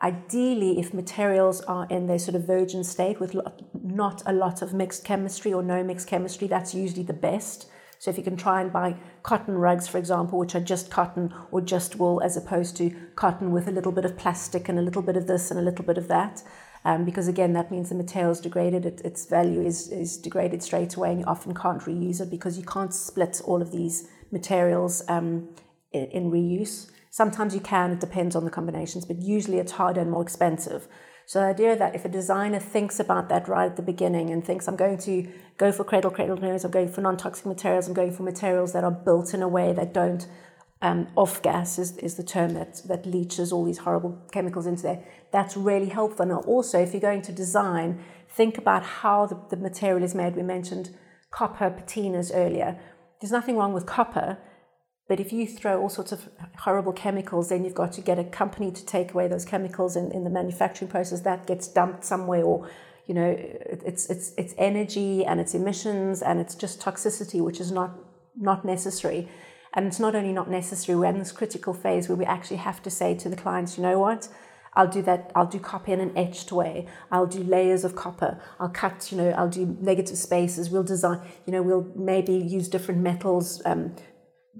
Ideally, 0.00 0.78
if 0.78 0.94
materials 0.94 1.60
are 1.62 1.86
in 1.88 2.06
their 2.06 2.18
sort 2.18 2.34
of 2.34 2.46
virgin 2.46 2.84
state 2.84 3.18
with 3.20 3.36
not 3.82 4.22
a 4.26 4.32
lot 4.32 4.62
of 4.62 4.72
mixed 4.72 5.04
chemistry 5.04 5.52
or 5.52 5.62
no 5.62 5.82
mixed 5.82 6.06
chemistry, 6.06 6.46
that's 6.46 6.74
usually 6.74 7.02
the 7.02 7.12
best. 7.12 7.68
So 7.98 8.10
if 8.10 8.18
you 8.18 8.24
can 8.24 8.36
try 8.36 8.60
and 8.60 8.72
buy 8.72 8.96
cotton 9.22 9.54
rugs, 9.54 9.86
for 9.86 9.98
example, 9.98 10.38
which 10.38 10.56
are 10.56 10.60
just 10.60 10.90
cotton 10.90 11.32
or 11.52 11.60
just 11.60 11.96
wool, 11.96 12.20
as 12.20 12.36
opposed 12.36 12.76
to 12.78 12.90
cotton 13.14 13.52
with 13.52 13.68
a 13.68 13.70
little 13.70 13.92
bit 13.92 14.04
of 14.04 14.16
plastic 14.16 14.68
and 14.68 14.78
a 14.78 14.82
little 14.82 15.02
bit 15.02 15.16
of 15.16 15.28
this 15.28 15.50
and 15.50 15.60
a 15.60 15.62
little 15.62 15.84
bit 15.84 15.98
of 15.98 16.08
that, 16.08 16.42
um, 16.84 17.04
because 17.04 17.28
again, 17.28 17.52
that 17.52 17.70
means 17.70 17.88
the 17.88 17.94
material 17.94 18.32
is 18.32 18.40
degraded, 18.40 18.86
it, 18.86 19.00
its 19.04 19.26
value 19.26 19.62
is, 19.62 19.88
is 19.88 20.16
degraded 20.16 20.62
straight 20.64 20.96
away, 20.96 21.12
and 21.12 21.20
you 21.20 21.26
often 21.26 21.54
can't 21.54 21.82
reuse 21.82 22.20
it 22.20 22.28
because 22.28 22.58
you 22.58 22.64
can't 22.64 22.92
split 22.92 23.40
all 23.44 23.62
of 23.62 23.70
these 23.70 24.08
materials 24.32 25.02
um, 25.08 25.48
in, 25.92 26.06
in 26.06 26.30
reuse. 26.30 26.90
Sometimes 27.12 27.54
you 27.54 27.60
can, 27.60 27.92
it 27.92 28.00
depends 28.00 28.34
on 28.34 28.46
the 28.46 28.50
combinations, 28.50 29.04
but 29.04 29.20
usually 29.20 29.58
it's 29.58 29.72
harder 29.72 30.00
and 30.00 30.10
more 30.10 30.22
expensive. 30.22 30.88
So 31.26 31.40
the 31.40 31.46
idea 31.46 31.76
that 31.76 31.94
if 31.94 32.06
a 32.06 32.08
designer 32.08 32.58
thinks 32.58 32.98
about 32.98 33.28
that 33.28 33.46
right 33.48 33.66
at 33.66 33.76
the 33.76 33.82
beginning 33.82 34.30
and 34.30 34.42
thinks 34.42 34.66
I'm 34.66 34.76
going 34.76 34.96
to 35.00 35.28
go 35.58 35.70
for 35.72 35.84
cradle 35.84 36.10
cradle 36.10 36.36
materials, 36.36 36.64
I'm 36.64 36.70
going 36.70 36.88
for 36.88 37.02
non-toxic 37.02 37.44
materials, 37.44 37.86
I'm 37.86 37.92
going 37.92 38.12
for 38.12 38.22
materials 38.22 38.72
that 38.72 38.82
are 38.82 38.90
built 38.90 39.34
in 39.34 39.42
a 39.42 39.46
way 39.46 39.74
that 39.74 39.92
don't 39.92 40.26
um, 40.80 41.06
off 41.14 41.42
gas 41.42 41.78
is, 41.78 41.98
is 41.98 42.14
the 42.14 42.22
term 42.22 42.54
that, 42.54 42.80
that 42.86 43.04
leaches 43.04 43.52
all 43.52 43.66
these 43.66 43.78
horrible 43.78 44.18
chemicals 44.32 44.66
into 44.66 44.82
there. 44.82 45.04
That's 45.32 45.54
really 45.54 45.90
helpful. 45.90 46.22
And 46.22 46.32
also, 46.46 46.80
if 46.80 46.94
you're 46.94 47.00
going 47.02 47.20
to 47.22 47.32
design, 47.32 48.02
think 48.30 48.56
about 48.56 48.84
how 48.84 49.26
the, 49.26 49.38
the 49.50 49.58
material 49.58 50.02
is 50.02 50.14
made. 50.14 50.34
We 50.34 50.42
mentioned 50.42 50.96
copper 51.30 51.68
patinas 51.70 52.30
earlier. 52.34 52.80
There's 53.20 53.32
nothing 53.32 53.58
wrong 53.58 53.74
with 53.74 53.84
copper, 53.84 54.38
but 55.08 55.20
if 55.20 55.32
you 55.32 55.46
throw 55.46 55.80
all 55.80 55.88
sorts 55.88 56.12
of 56.12 56.28
horrible 56.58 56.92
chemicals, 56.92 57.48
then 57.48 57.64
you've 57.64 57.74
got 57.74 57.92
to 57.92 58.00
get 58.00 58.18
a 58.18 58.24
company 58.24 58.70
to 58.70 58.86
take 58.86 59.12
away 59.12 59.28
those 59.28 59.44
chemicals 59.44 59.96
in, 59.96 60.10
in 60.12 60.24
the 60.24 60.30
manufacturing 60.30 60.90
process. 60.90 61.20
That 61.20 61.46
gets 61.46 61.68
dumped 61.68 62.04
somewhere, 62.04 62.42
or 62.42 62.70
you 63.06 63.14
know, 63.14 63.36
it's 63.38 64.08
it's 64.08 64.32
it's 64.38 64.54
energy 64.56 65.24
and 65.24 65.40
it's 65.40 65.54
emissions 65.54 66.22
and 66.22 66.40
it's 66.40 66.54
just 66.54 66.80
toxicity, 66.80 67.42
which 67.42 67.60
is 67.60 67.72
not 67.72 67.98
not 68.36 68.64
necessary. 68.64 69.28
And 69.74 69.86
it's 69.86 69.98
not 69.98 70.14
only 70.14 70.32
not 70.32 70.50
necessary, 70.50 70.96
we're 70.98 71.06
in 71.06 71.18
this 71.18 71.32
critical 71.32 71.72
phase 71.72 72.08
where 72.08 72.16
we 72.16 72.26
actually 72.26 72.58
have 72.58 72.82
to 72.82 72.90
say 72.90 73.14
to 73.14 73.28
the 73.28 73.36
clients, 73.36 73.78
you 73.78 73.82
know 73.82 73.98
what? 73.98 74.28
I'll 74.74 74.88
do 74.88 75.02
that, 75.02 75.30
I'll 75.34 75.46
do 75.46 75.58
copper 75.58 75.92
in 75.92 76.00
an 76.00 76.16
etched 76.16 76.50
way. 76.52 76.86
I'll 77.10 77.26
do 77.26 77.42
layers 77.42 77.84
of 77.84 77.94
copper. 77.94 78.40
I'll 78.58 78.70
cut, 78.70 79.10
you 79.12 79.18
know, 79.18 79.30
I'll 79.30 79.48
do 79.48 79.76
negative 79.80 80.16
spaces. 80.16 80.70
We'll 80.70 80.82
design, 80.82 81.20
you 81.46 81.52
know, 81.52 81.62
we'll 81.62 81.90
maybe 81.94 82.32
use 82.32 82.68
different 82.68 83.00
metals 83.00 83.60
um, 83.66 83.94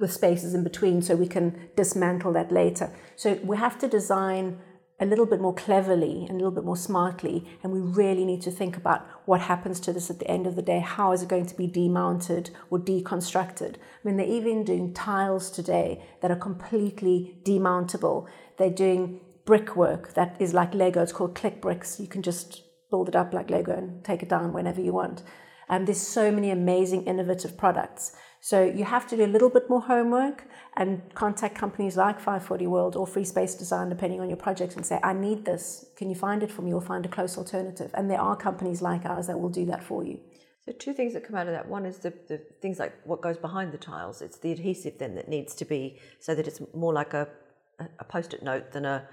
with 0.03 0.13
spaces 0.13 0.53
in 0.53 0.63
between 0.63 1.01
so 1.01 1.17
we 1.17 1.27
can 1.27 1.71
dismantle 1.77 2.35
that 2.35 2.53
later. 2.53 2.93
So 3.17 3.39
we 3.43 3.57
have 3.57 3.79
to 3.79 3.89
design 3.89 4.59
a 5.01 5.07
little 5.07 5.27
bit 5.27 5.41
more 5.41 5.55
cleverly 5.55 6.27
and 6.29 6.33
a 6.33 6.35
little 6.35 6.51
bit 6.51 6.65
more 6.65 6.77
smartly. 6.77 7.49
And 7.63 7.73
we 7.73 7.81
really 7.81 8.25
need 8.25 8.43
to 8.43 8.51
think 8.51 8.77
about 8.77 9.07
what 9.25 9.41
happens 9.41 9.81
to 9.81 9.93
this 9.93 10.11
at 10.11 10.19
the 10.19 10.31
end 10.31 10.47
of 10.47 10.57
the 10.57 10.63
day. 10.63 10.81
How 10.81 11.13
is 11.13 11.23
it 11.23 11.29
going 11.29 11.47
to 11.47 11.57
be 11.57 11.67
demounted 11.67 12.51
or 12.69 12.79
deconstructed? 12.79 13.77
I 13.77 13.79
mean, 14.05 14.17
they're 14.17 14.27
even 14.27 14.65
doing 14.65 14.93
tiles 14.93 15.51
today 15.51 16.05
that 16.21 16.31
are 16.31 16.37
completely 16.37 17.39
demountable. 17.45 18.27
They're 18.59 18.71
doing 18.71 19.21
brickwork 19.45 20.15
that 20.15 20.37
is 20.39 20.53
like 20.53 20.75
Lego. 20.75 21.03
It's 21.03 21.13
called 21.13 21.35
click 21.35 21.61
bricks. 21.61 21.99
You 21.99 22.07
can 22.07 22.23
just 22.23 22.63
build 22.91 23.09
it 23.09 23.17
up 23.17 23.33
like 23.33 23.51
Lego 23.51 23.73
and 23.73 24.05
take 24.05 24.23
it 24.23 24.29
down 24.29 24.53
whenever 24.53 24.81
you 24.81 24.93
want. 24.93 25.23
And 25.69 25.87
there's 25.87 26.01
so 26.01 26.31
many 26.31 26.51
amazing 26.51 27.07
innovative 27.07 27.57
products. 27.57 28.15
So 28.45 28.65
you 28.65 28.83
have 28.83 29.07
to 29.07 29.17
do 29.17 29.25
a 29.25 29.31
little 29.35 29.49
bit 29.49 29.71
more 29.71 29.81
homework 29.81 30.49
and 30.77 31.01
contact 31.15 31.55
companies 31.55 31.97
like 31.97 32.17
540 32.17 32.67
World 32.67 32.97
or 32.97 33.07
Free 33.07 33.23
Space 33.25 33.55
Design, 33.55 33.89
depending 33.89 34.21
on 34.21 34.29
your 34.29 34.37
project, 34.37 34.75
and 34.75 34.85
say, 34.85 34.99
I 35.01 35.13
need 35.13 35.45
this. 35.45 35.87
Can 35.95 36.11
you 36.11 36.17
find 36.17 36.43
it 36.43 36.51
for 36.51 36.63
me 36.63 36.75
or 36.75 36.81
find 36.81 37.07
a 37.07 37.09
close 37.09 37.39
alternative? 37.39 37.93
And 37.95 38.11
there 38.11 38.21
are 38.21 38.35
companies 38.35 38.83
like 38.83 39.07
ours 39.07 39.29
that 39.29 39.39
will 39.39 39.49
do 39.49 39.65
that 39.67 39.85
for 39.85 40.03
you. 40.03 40.19
So 40.67 40.73
two 40.73 40.93
things 40.93 41.13
that 41.13 41.25
come 41.25 41.37
out 41.37 41.47
of 41.47 41.53
that. 41.53 41.69
One 41.69 41.87
is 41.87 41.99
the, 41.99 42.13
the 42.27 42.39
things 42.61 42.81
like 42.81 42.93
what 43.05 43.23
goes 43.23 43.37
behind 43.37 43.71
the 43.71 43.79
tiles. 43.79 44.21
It's 44.21 44.39
the 44.39 44.51
adhesive 44.51 44.99
then 44.99 45.15
that 45.15 45.29
needs 45.29 45.55
to 45.55 45.65
be 45.65 46.01
so 46.19 46.35
that 46.35 46.49
it's 46.49 46.61
more 46.75 46.93
like 46.93 47.15
a, 47.15 47.29
a 48.01 48.05
post-it 48.05 48.43
note 48.43 48.73
than 48.73 48.85
a 48.85 49.07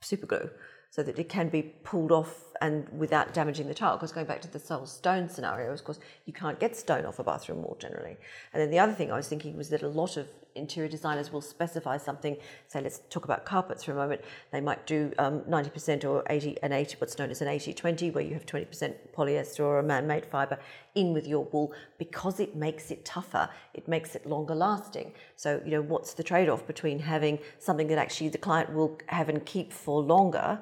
super 0.00 0.24
glue 0.24 0.48
so 0.90 1.02
that 1.02 1.18
it 1.18 1.28
can 1.28 1.50
be 1.50 1.60
pulled 1.84 2.10
off 2.10 2.44
and 2.60 2.88
without 2.98 3.34
damaging 3.34 3.68
the 3.68 3.74
tile. 3.74 3.96
Because 3.96 4.12
going 4.12 4.26
back 4.26 4.40
to 4.42 4.48
the 4.48 4.58
whole 4.58 4.86
stone 4.86 5.28
scenario, 5.28 5.72
of 5.72 5.84
course, 5.84 5.98
you 6.24 6.32
can't 6.32 6.58
get 6.58 6.76
stone 6.76 7.04
off 7.04 7.18
a 7.18 7.24
bathroom 7.24 7.62
wall 7.62 7.76
generally. 7.80 8.16
And 8.52 8.62
then 8.62 8.70
the 8.70 8.78
other 8.78 8.92
thing 8.92 9.10
I 9.12 9.16
was 9.16 9.28
thinking 9.28 9.56
was 9.56 9.68
that 9.70 9.82
a 9.82 9.88
lot 9.88 10.16
of 10.16 10.28
interior 10.56 10.88
designers 10.88 11.32
will 11.32 11.40
specify 11.40 11.96
something. 11.96 12.36
Say, 12.66 12.80
let's 12.80 13.00
talk 13.10 13.24
about 13.24 13.44
carpets 13.44 13.84
for 13.84 13.92
a 13.92 13.94
moment. 13.94 14.22
They 14.50 14.60
might 14.60 14.86
do 14.86 15.12
um, 15.18 15.40
90% 15.42 16.04
or 16.04 16.24
80 16.28 16.58
and 16.62 16.72
80, 16.72 16.96
what's 16.98 17.18
known 17.18 17.30
as 17.30 17.42
an 17.42 17.48
80-20, 17.48 18.12
where 18.12 18.24
you 18.24 18.34
have 18.34 18.46
20% 18.46 18.94
polyester 19.14 19.60
or 19.60 19.78
a 19.78 19.82
man-made 19.82 20.26
fibre 20.26 20.58
in 20.94 21.12
with 21.12 21.26
your 21.26 21.44
wool 21.44 21.72
because 21.98 22.40
it 22.40 22.56
makes 22.56 22.90
it 22.90 23.04
tougher. 23.04 23.48
It 23.74 23.86
makes 23.86 24.14
it 24.14 24.26
longer 24.26 24.54
lasting. 24.54 25.12
So, 25.36 25.60
you 25.64 25.72
know, 25.72 25.82
what's 25.82 26.14
the 26.14 26.22
trade-off 26.22 26.66
between 26.66 26.98
having 26.98 27.38
something 27.58 27.86
that 27.88 27.98
actually 27.98 28.30
the 28.30 28.38
client 28.38 28.72
will 28.72 28.98
have 29.06 29.28
and 29.28 29.44
keep 29.44 29.72
for 29.72 30.00
longer 30.00 30.58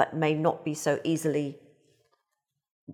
but 0.00 0.14
may 0.14 0.32
not 0.32 0.64
be 0.64 0.72
so 0.72 0.98
easily 1.04 1.58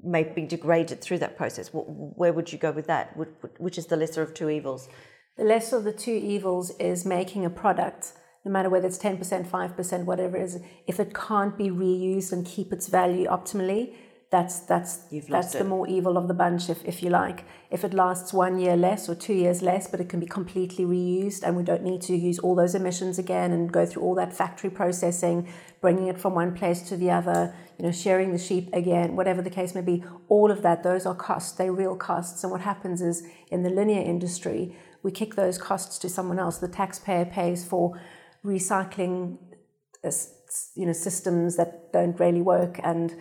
may 0.02 0.24
be 0.24 0.44
degraded 0.44 1.00
through 1.00 1.20
that 1.20 1.36
process. 1.36 1.70
Where 1.72 2.32
would 2.32 2.52
you 2.52 2.58
go 2.58 2.72
with 2.72 2.88
that? 2.88 3.16
Which 3.58 3.78
is 3.78 3.86
the 3.86 3.96
lesser 3.96 4.22
of 4.22 4.34
two 4.34 4.50
evils? 4.50 4.88
The 5.36 5.44
lesser 5.44 5.76
of 5.76 5.84
the 5.84 5.92
two 5.92 6.18
evils 6.34 6.72
is 6.80 7.06
making 7.06 7.44
a 7.44 7.50
product, 7.62 8.12
no 8.44 8.50
matter 8.50 8.68
whether 8.68 8.88
it's 8.88 8.98
10%, 8.98 9.46
5%, 9.46 10.04
whatever 10.04 10.36
it 10.36 10.42
is, 10.42 10.58
if 10.88 10.98
it 10.98 11.14
can't 11.14 11.56
be 11.56 11.70
reused 11.70 12.32
and 12.32 12.44
keep 12.44 12.72
its 12.72 12.88
value 12.88 13.28
optimally, 13.28 13.94
that's 14.28 14.60
that's 14.60 15.04
that's 15.28 15.52
the 15.52 15.62
more 15.62 15.86
evil 15.86 16.18
of 16.18 16.26
the 16.26 16.34
bunch 16.34 16.68
if, 16.68 16.84
if 16.84 17.00
you 17.00 17.10
like. 17.10 17.44
If 17.70 17.84
it 17.84 17.94
lasts 17.94 18.32
one 18.32 18.58
year 18.58 18.76
less 18.76 19.08
or 19.08 19.14
two 19.14 19.34
years 19.34 19.62
less 19.62 19.86
but 19.86 20.00
it 20.00 20.08
can 20.08 20.18
be 20.18 20.26
completely 20.26 20.84
reused 20.84 21.44
and 21.44 21.56
we 21.56 21.62
don't 21.62 21.84
need 21.84 22.02
to 22.02 22.16
use 22.16 22.40
all 22.40 22.56
those 22.56 22.74
emissions 22.74 23.20
again 23.20 23.52
and 23.52 23.72
go 23.72 23.86
through 23.86 24.02
all 24.02 24.16
that 24.16 24.32
factory 24.32 24.70
processing 24.70 25.48
bringing 25.80 26.08
it 26.08 26.18
from 26.18 26.34
one 26.34 26.52
place 26.54 26.82
to 26.88 26.96
the 26.96 27.08
other 27.08 27.54
you 27.78 27.84
know 27.84 27.92
sharing 27.92 28.32
the 28.32 28.38
sheep 28.38 28.68
again 28.72 29.14
whatever 29.14 29.42
the 29.42 29.50
case 29.50 29.76
may 29.76 29.80
be. 29.80 30.02
All 30.28 30.50
of 30.50 30.62
that 30.62 30.82
those 30.82 31.06
are 31.06 31.14
costs. 31.14 31.52
They're 31.52 31.72
real 31.72 31.96
costs. 31.96 32.42
And 32.42 32.50
what 32.50 32.62
happens 32.62 33.00
is 33.00 33.22
in 33.52 33.62
the 33.62 33.70
linear 33.70 34.02
industry 34.02 34.76
we 35.04 35.12
kick 35.12 35.36
those 35.36 35.56
costs 35.56 35.98
to 35.98 36.08
someone 36.08 36.40
else. 36.40 36.58
The 36.58 36.66
taxpayer 36.66 37.26
pays 37.26 37.64
for 37.64 38.00
recycling 38.44 39.38
uh, 40.04 40.10
you 40.74 40.86
know 40.86 40.92
systems 40.92 41.56
that 41.56 41.92
don't 41.92 42.18
really 42.18 42.42
work 42.42 42.80
and 42.82 43.14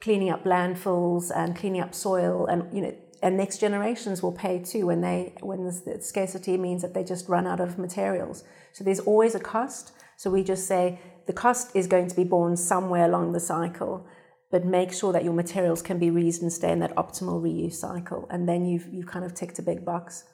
cleaning 0.00 0.30
up 0.30 0.44
landfills 0.44 1.30
and 1.34 1.56
cleaning 1.56 1.80
up 1.80 1.94
soil 1.94 2.46
and 2.46 2.74
you 2.74 2.82
know 2.82 2.94
and 3.22 3.36
next 3.36 3.58
generations 3.58 4.22
will 4.22 4.32
pay 4.32 4.58
too 4.58 4.86
when 4.86 5.00
they 5.02 5.34
when 5.40 5.64
the 5.64 5.98
scarcity 6.00 6.56
means 6.56 6.82
that 6.82 6.94
they 6.94 7.04
just 7.04 7.28
run 7.28 7.46
out 7.46 7.60
of 7.60 7.78
materials. 7.78 8.44
So 8.72 8.82
there's 8.82 9.00
always 9.00 9.34
a 9.34 9.40
cost. 9.40 9.92
So 10.16 10.30
we 10.30 10.42
just 10.42 10.66
say 10.66 10.98
the 11.26 11.32
cost 11.32 11.74
is 11.74 11.86
going 11.86 12.08
to 12.08 12.16
be 12.16 12.24
borne 12.24 12.56
somewhere 12.56 13.04
along 13.04 13.32
the 13.32 13.40
cycle 13.40 14.06
but 14.50 14.64
make 14.64 14.92
sure 14.92 15.12
that 15.12 15.22
your 15.22 15.32
materials 15.32 15.80
can 15.80 15.98
be 15.98 16.10
reused 16.10 16.42
and 16.42 16.52
stay 16.52 16.72
in 16.72 16.80
that 16.80 16.94
optimal 16.96 17.40
reuse 17.40 17.74
cycle. 17.74 18.26
And 18.30 18.48
then 18.48 18.64
you've 18.64 18.88
you've 18.92 19.06
kind 19.06 19.24
of 19.24 19.34
ticked 19.34 19.58
a 19.58 19.62
big 19.62 19.84
box. 19.84 20.24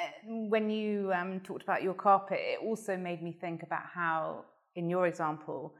Uh, 0.00 0.08
when 0.48 0.70
you 0.70 1.12
um, 1.12 1.40
talked 1.40 1.62
about 1.62 1.82
your 1.82 1.94
carpet 1.94 2.38
it 2.40 2.58
also 2.64 2.96
made 2.96 3.22
me 3.22 3.36
think 3.38 3.62
about 3.62 3.82
how 3.92 4.44
in 4.74 4.88
your 4.88 5.06
example 5.06 5.74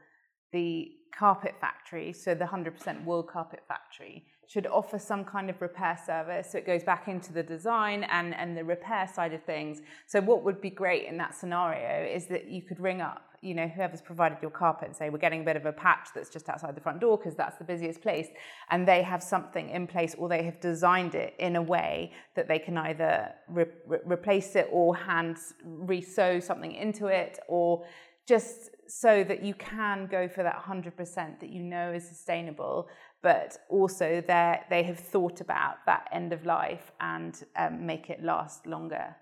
the 0.51 0.91
carpet 1.17 1.55
factory, 1.61 2.13
so 2.13 2.33
the 2.33 2.45
100% 2.45 3.05
wool 3.05 3.23
carpet 3.23 3.61
factory, 3.67 4.25
should 4.47 4.67
offer 4.67 4.99
some 4.99 5.23
kind 5.23 5.49
of 5.49 5.61
repair 5.61 5.97
service. 6.05 6.51
So 6.51 6.57
it 6.57 6.65
goes 6.65 6.83
back 6.83 7.07
into 7.07 7.33
the 7.33 7.43
design 7.43 8.03
and, 8.03 8.35
and 8.35 8.57
the 8.57 8.63
repair 8.63 9.09
side 9.11 9.33
of 9.33 9.43
things. 9.43 9.81
So 10.05 10.21
what 10.21 10.43
would 10.43 10.61
be 10.61 10.69
great 10.69 11.07
in 11.07 11.17
that 11.17 11.33
scenario 11.35 12.05
is 12.05 12.27
that 12.27 12.49
you 12.49 12.61
could 12.61 12.79
ring 12.79 13.01
up, 13.01 13.23
you 13.41 13.55
know, 13.55 13.67
whoever's 13.67 14.01
provided 14.01 14.37
your 14.41 14.51
carpet 14.51 14.89
and 14.89 14.95
say, 14.95 15.09
we're 15.09 15.17
getting 15.17 15.41
a 15.41 15.43
bit 15.43 15.55
of 15.55 15.65
a 15.65 15.71
patch 15.71 16.09
that's 16.13 16.29
just 16.29 16.49
outside 16.49 16.75
the 16.75 16.81
front 16.81 16.99
door 16.99 17.17
because 17.17 17.35
that's 17.35 17.57
the 17.57 17.63
busiest 17.63 18.01
place. 18.01 18.27
And 18.69 18.87
they 18.87 19.01
have 19.01 19.23
something 19.23 19.69
in 19.69 19.87
place 19.87 20.13
or 20.17 20.29
they 20.29 20.43
have 20.43 20.59
designed 20.59 21.15
it 21.15 21.33
in 21.39 21.55
a 21.55 21.61
way 21.61 22.11
that 22.35 22.47
they 22.47 22.59
can 22.59 22.77
either 22.77 23.33
re- 23.49 23.65
re- 23.87 23.99
replace 24.05 24.55
it 24.55 24.67
or 24.71 24.95
hand 24.95 25.37
re-sew 25.63 26.39
something 26.39 26.73
into 26.73 27.07
it 27.07 27.39
or 27.47 27.85
just 28.27 28.69
so 28.95 29.23
that 29.23 29.41
you 29.43 29.55
can 29.55 30.05
go 30.05 30.27
for 30.27 30.43
that 30.43 30.55
100% 30.55 31.39
that 31.39 31.49
you 31.49 31.63
know 31.63 31.91
is 31.91 32.07
sustainable, 32.07 32.87
but 33.23 33.57
also 33.67 34.23
that 34.27 34.67
they 34.69 34.83
have 34.83 34.99
thought 34.99 35.41
about 35.41 35.77
that 35.87 36.07
end 36.11 36.31
of 36.31 36.45
life 36.45 36.91
and 37.01 37.43
um, 37.55 37.87
make 37.87 38.11
it 38.11 38.23
last 38.23 38.67
longer. 38.67 39.15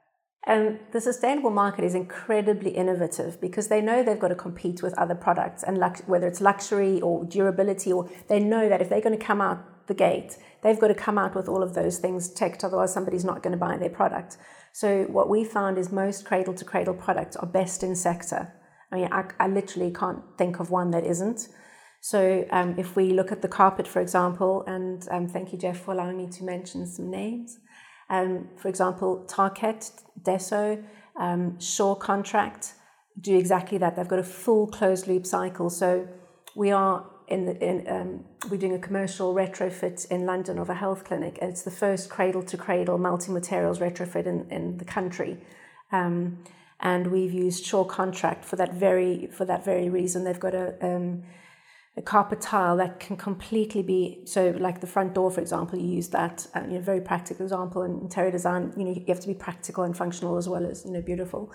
And 0.46 0.80
the 0.92 1.00
sustainable 1.00 1.52
market 1.52 1.86
is 1.86 1.96
incredibly 1.96 2.72
innovative 2.72 3.40
because 3.40 3.70
they 3.70 3.80
know 3.80 4.04
they've 4.04 4.20
got 4.20 4.28
to 4.28 4.36
compete 4.36 4.84
with 4.84 4.94
other 4.98 5.16
products, 5.16 5.64
and 5.64 5.78
lux- 5.78 6.02
whether 6.06 6.28
it's 6.28 6.42
luxury 6.42 7.00
or 7.00 7.24
durability, 7.24 7.94
or 7.94 8.10
they 8.28 8.42
know 8.42 8.68
that 8.68 8.82
if 8.82 8.90
they're 8.90 9.00
going 9.00 9.18
to 9.18 9.26
come 9.26 9.40
out 9.40 9.88
the 9.88 9.94
gate, 9.94 10.38
they've 10.64 10.80
got 10.80 10.90
to 10.90 10.96
come 10.96 11.18
out 11.18 11.34
with 11.34 11.48
all 11.48 11.64
of 11.64 11.76
those 11.76 11.98
things 11.98 12.30
ticked, 12.30 12.66
otherwise, 12.66 12.94
somebody's 12.94 13.24
not 13.24 13.42
going 13.42 13.52
to 13.52 13.58
buy 13.58 13.78
their 13.78 13.90
product. 13.90 14.38
So, 14.74 15.04
what 15.04 15.30
we 15.30 15.46
found 15.46 15.78
is 15.78 15.94
most 15.94 16.26
cradle 16.26 16.56
to 16.56 16.66
cradle 16.66 16.94
products 16.94 17.38
are 17.38 17.48
best 17.48 17.84
in 17.84 17.96
sector. 17.96 18.52
I 18.92 18.96
mean, 18.96 19.10
I, 19.12 19.26
I 19.40 19.48
literally 19.48 19.92
can't 19.92 20.22
think 20.38 20.60
of 20.60 20.70
one 20.70 20.92
that 20.92 21.06
isn't. 21.06 21.48
So 22.02 22.46
um, 22.52 22.76
if 22.78 22.96
we 22.96 23.12
look 23.14 23.32
at 23.32 23.42
the 23.42 23.48
carpet, 23.48 23.88
for 23.88 24.02
example, 24.02 24.64
and 24.66 25.08
um, 25.12 25.28
thank 25.28 25.54
you, 25.54 25.60
Jeff, 25.60 25.80
for 25.80 25.94
allowing 25.94 26.18
me 26.18 26.28
to 26.30 26.44
mention 26.44 26.88
some 26.88 27.12
names. 27.12 27.60
Um, 28.10 28.50
for 28.58 28.68
example, 28.68 29.26
Tarkett, 29.30 29.92
Desso, 30.22 30.84
um, 31.20 31.60
Shaw 31.60 31.96
Contract 31.96 32.74
do 33.20 33.38
exactly 33.38 33.78
that. 33.78 33.96
They've 33.96 34.08
got 34.08 34.20
a 34.20 34.24
full 34.24 34.68
closed 34.68 35.08
loop 35.08 35.26
cycle. 35.26 35.70
So 35.70 36.08
we 36.56 36.72
are 36.72 37.06
in, 37.28 37.46
the, 37.46 37.64
in 37.64 37.88
um, 37.88 38.26
we're 38.50 38.58
doing 38.58 38.74
a 38.74 38.80
commercial 38.80 39.34
retrofit 39.34 40.10
in 40.10 40.26
London 40.26 40.58
of 40.58 40.70
a 40.70 40.74
health 40.74 41.06
clinic, 41.06 41.38
and 41.42 41.52
it's 41.52 41.62
the 41.62 41.72
first 41.72 42.10
cradle 42.10 42.44
to 42.44 42.58
cradle 42.58 42.98
multi 42.98 43.32
materials 43.32 43.80
retrofit 43.80 44.26
in, 44.26 44.50
in 44.50 44.78
the 44.78 44.86
country. 44.86 45.38
Um, 46.82 46.92
and 46.92 47.08
we've 47.08 47.34
used 47.34 47.66
Shaw 47.66 47.84
Contract 47.84 48.46
for 48.46 48.56
that 48.56 48.74
very 48.74 49.28
for 49.28 49.46
that 49.46 49.64
very 49.64 49.90
reason. 49.90 50.24
They've 50.24 50.40
got 50.40 50.54
a 50.54 50.76
um, 50.86 51.24
a 51.98 52.02
carpet 52.02 52.40
tile 52.40 52.78
that 52.78 53.00
can 53.00 53.18
completely 53.18 53.84
be 53.84 54.22
so 54.26 54.56
like 54.58 54.80
the 54.80 54.88
front 54.88 55.14
door 55.14 55.30
for 55.30 55.42
example 55.42 55.78
you 55.78 55.88
use 55.88 56.08
that 56.10 56.48
uh, 56.56 56.62
you 56.62 56.76
know 56.76 56.80
very 56.80 57.02
practical 57.02 57.44
example 57.46 57.84
in 57.84 58.00
interior 58.00 58.32
design. 58.32 58.74
You 58.78 58.86
know 58.86 58.92
you 58.92 59.04
have 59.08 59.20
to 59.22 59.28
be 59.28 59.34
practical 59.34 59.84
and 59.84 59.96
functional 59.96 60.38
as 60.38 60.48
well 60.48 60.66
as 60.66 60.86
you 60.86 60.92
know 60.92 61.02
beautiful. 61.02 61.52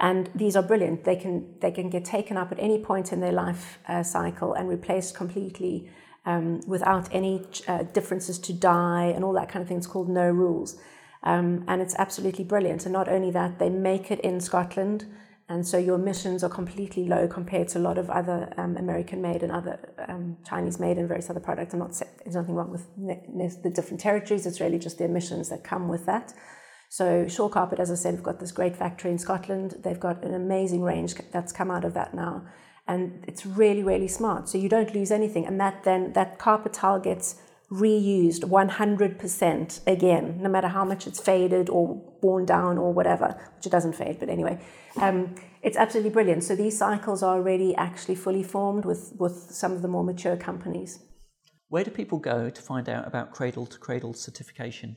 And 0.00 0.30
these 0.32 0.54
are 0.54 0.62
brilliant. 0.62 1.04
They 1.04 1.16
can 1.16 1.54
they 1.60 1.70
can 1.70 1.90
get 1.90 2.04
taken 2.04 2.36
up 2.36 2.52
at 2.52 2.58
any 2.58 2.82
point 2.82 3.12
in 3.12 3.20
their 3.20 3.32
life 3.32 3.78
uh, 3.88 4.02
cycle 4.02 4.54
and 4.54 4.68
replaced 4.68 5.16
completely 5.16 5.90
um, 6.24 6.60
without 6.66 7.08
any 7.12 7.44
uh, 7.66 7.82
differences 7.82 8.38
to 8.40 8.52
dye 8.52 9.12
and 9.14 9.24
all 9.24 9.32
that 9.32 9.48
kind 9.48 9.62
of 9.62 9.68
thing. 9.68 9.78
It's 9.78 9.86
called 9.86 10.08
no 10.08 10.30
rules 10.30 10.76
um, 11.22 11.64
and 11.66 11.82
it's 11.82 11.94
absolutely 11.96 12.44
brilliant. 12.44 12.84
And 12.84 12.92
not 12.92 13.08
only 13.08 13.30
that, 13.32 13.58
they 13.58 13.70
make 13.70 14.10
it 14.10 14.20
in 14.20 14.40
Scotland. 14.40 15.06
And 15.50 15.66
so 15.66 15.78
your 15.78 15.94
emissions 15.94 16.44
are 16.44 16.50
completely 16.50 17.06
low 17.06 17.26
compared 17.26 17.68
to 17.68 17.78
a 17.78 17.80
lot 17.80 17.96
of 17.96 18.10
other 18.10 18.52
um, 18.58 18.76
American 18.76 19.22
made 19.22 19.42
and 19.42 19.50
other 19.50 19.78
um, 20.06 20.36
Chinese 20.46 20.78
made 20.78 20.98
and 20.98 21.08
various 21.08 21.30
other 21.30 21.40
products. 21.40 21.72
I'm 21.72 21.80
not 21.80 22.00
there's 22.22 22.36
nothing 22.36 22.54
wrong 22.54 22.70
with 22.70 22.86
the 23.62 23.70
different 23.70 24.00
territories. 24.00 24.44
It's 24.44 24.60
really 24.60 24.78
just 24.78 24.98
the 24.98 25.04
emissions 25.04 25.48
that 25.48 25.64
come 25.64 25.88
with 25.88 26.04
that. 26.04 26.34
So 26.90 27.26
Shaw 27.28 27.48
Carpet, 27.48 27.80
as 27.80 27.90
I 27.90 27.94
said, 27.94 28.14
have 28.14 28.22
got 28.22 28.40
this 28.40 28.52
great 28.52 28.76
factory 28.76 29.10
in 29.10 29.18
Scotland. 29.18 29.76
They've 29.82 30.00
got 30.00 30.24
an 30.24 30.34
amazing 30.34 30.82
range 30.82 31.14
that's 31.32 31.52
come 31.52 31.70
out 31.70 31.84
of 31.84 31.94
that 31.94 32.14
now. 32.14 32.46
And 32.86 33.24
it's 33.26 33.44
really, 33.44 33.82
really 33.82 34.08
smart. 34.08 34.48
So 34.48 34.56
you 34.56 34.68
don't 34.68 34.94
lose 34.94 35.10
anything. 35.10 35.46
And 35.46 35.60
that 35.60 35.84
then, 35.84 36.14
that 36.14 36.38
carpet 36.38 36.72
tile 36.72 36.98
gets 36.98 37.36
reused 37.70 38.44
100% 38.44 39.86
again, 39.86 40.38
no 40.40 40.48
matter 40.48 40.68
how 40.68 40.84
much 40.84 41.06
it's 41.06 41.20
faded 41.20 41.68
or 41.68 42.02
worn 42.22 42.46
down 42.46 42.78
or 42.78 42.92
whatever, 42.92 43.38
which 43.56 43.66
it 43.66 43.72
doesn't 43.72 43.94
fade, 43.94 44.18
but 44.18 44.30
anyway. 44.30 44.58
Um, 45.00 45.34
it's 45.62 45.76
absolutely 45.76 46.10
brilliant. 46.10 46.44
So 46.44 46.56
these 46.56 46.78
cycles 46.78 47.22
are 47.22 47.36
already 47.36 47.74
actually 47.74 48.14
fully 48.14 48.42
formed 48.42 48.84
with, 48.84 49.12
with 49.18 49.50
some 49.50 49.72
of 49.72 49.82
the 49.82 49.88
more 49.88 50.02
mature 50.02 50.36
companies. 50.36 51.00
Where 51.68 51.84
do 51.84 51.90
people 51.90 52.18
go 52.18 52.48
to 52.48 52.62
find 52.62 52.88
out 52.88 53.06
about 53.06 53.32
cradle 53.32 53.66
to 53.66 53.78
cradle 53.78 54.14
certification? 54.14 54.96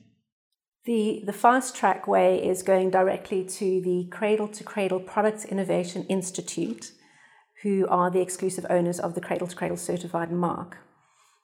The, 0.86 1.22
the 1.26 1.34
fast 1.34 1.76
track 1.76 2.07
way 2.07 2.43
is 2.43 2.63
going 2.63 2.89
directly 2.89 3.43
to 3.43 3.82
the 3.82 4.07
Cradle 4.09 4.47
to 4.47 4.63
Cradle 4.63 4.99
Products 4.99 5.45
Innovation 5.45 6.05
Institute, 6.05 6.91
who 7.61 7.86
are 7.88 8.09
the 8.09 8.22
exclusive 8.22 8.65
owners 8.67 8.99
of 8.99 9.13
the 9.13 9.22
Cradle 9.22 9.45
to 9.45 9.55
Cradle 9.55 9.78
certified 9.78 10.32
mark. 10.32 10.80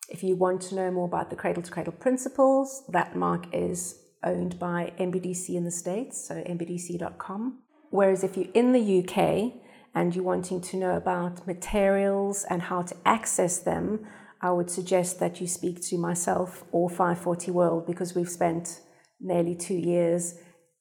If 0.09 0.23
you 0.23 0.35
want 0.35 0.61
to 0.63 0.75
know 0.75 0.91
more 0.91 1.05
about 1.05 1.29
the 1.29 1.35
cradle 1.35 1.63
to 1.63 1.71
cradle 1.71 1.93
principles, 1.93 2.83
that 2.89 3.15
mark 3.15 3.53
is 3.53 4.03
owned 4.23 4.57
by 4.57 4.93
MBDC 4.99 5.49
in 5.55 5.63
the 5.63 5.71
States, 5.71 6.27
so 6.27 6.35
mbdc.com. 6.35 7.59
Whereas 7.89 8.23
if 8.23 8.37
you're 8.37 8.51
in 8.53 8.71
the 8.71 8.99
UK 8.99 9.53
and 9.93 10.15
you're 10.15 10.23
wanting 10.23 10.61
to 10.61 10.77
know 10.77 10.95
about 10.95 11.45
materials 11.47 12.45
and 12.49 12.61
how 12.63 12.81
to 12.83 12.95
access 13.05 13.59
them, 13.59 14.05
I 14.41 14.51
would 14.51 14.69
suggest 14.69 15.19
that 15.19 15.41
you 15.41 15.47
speak 15.47 15.81
to 15.87 15.97
myself 15.97 16.63
or 16.71 16.89
540 16.89 17.51
World 17.51 17.87
because 17.87 18.15
we've 18.15 18.29
spent 18.29 18.81
nearly 19.19 19.55
two 19.55 19.75
years 19.75 20.35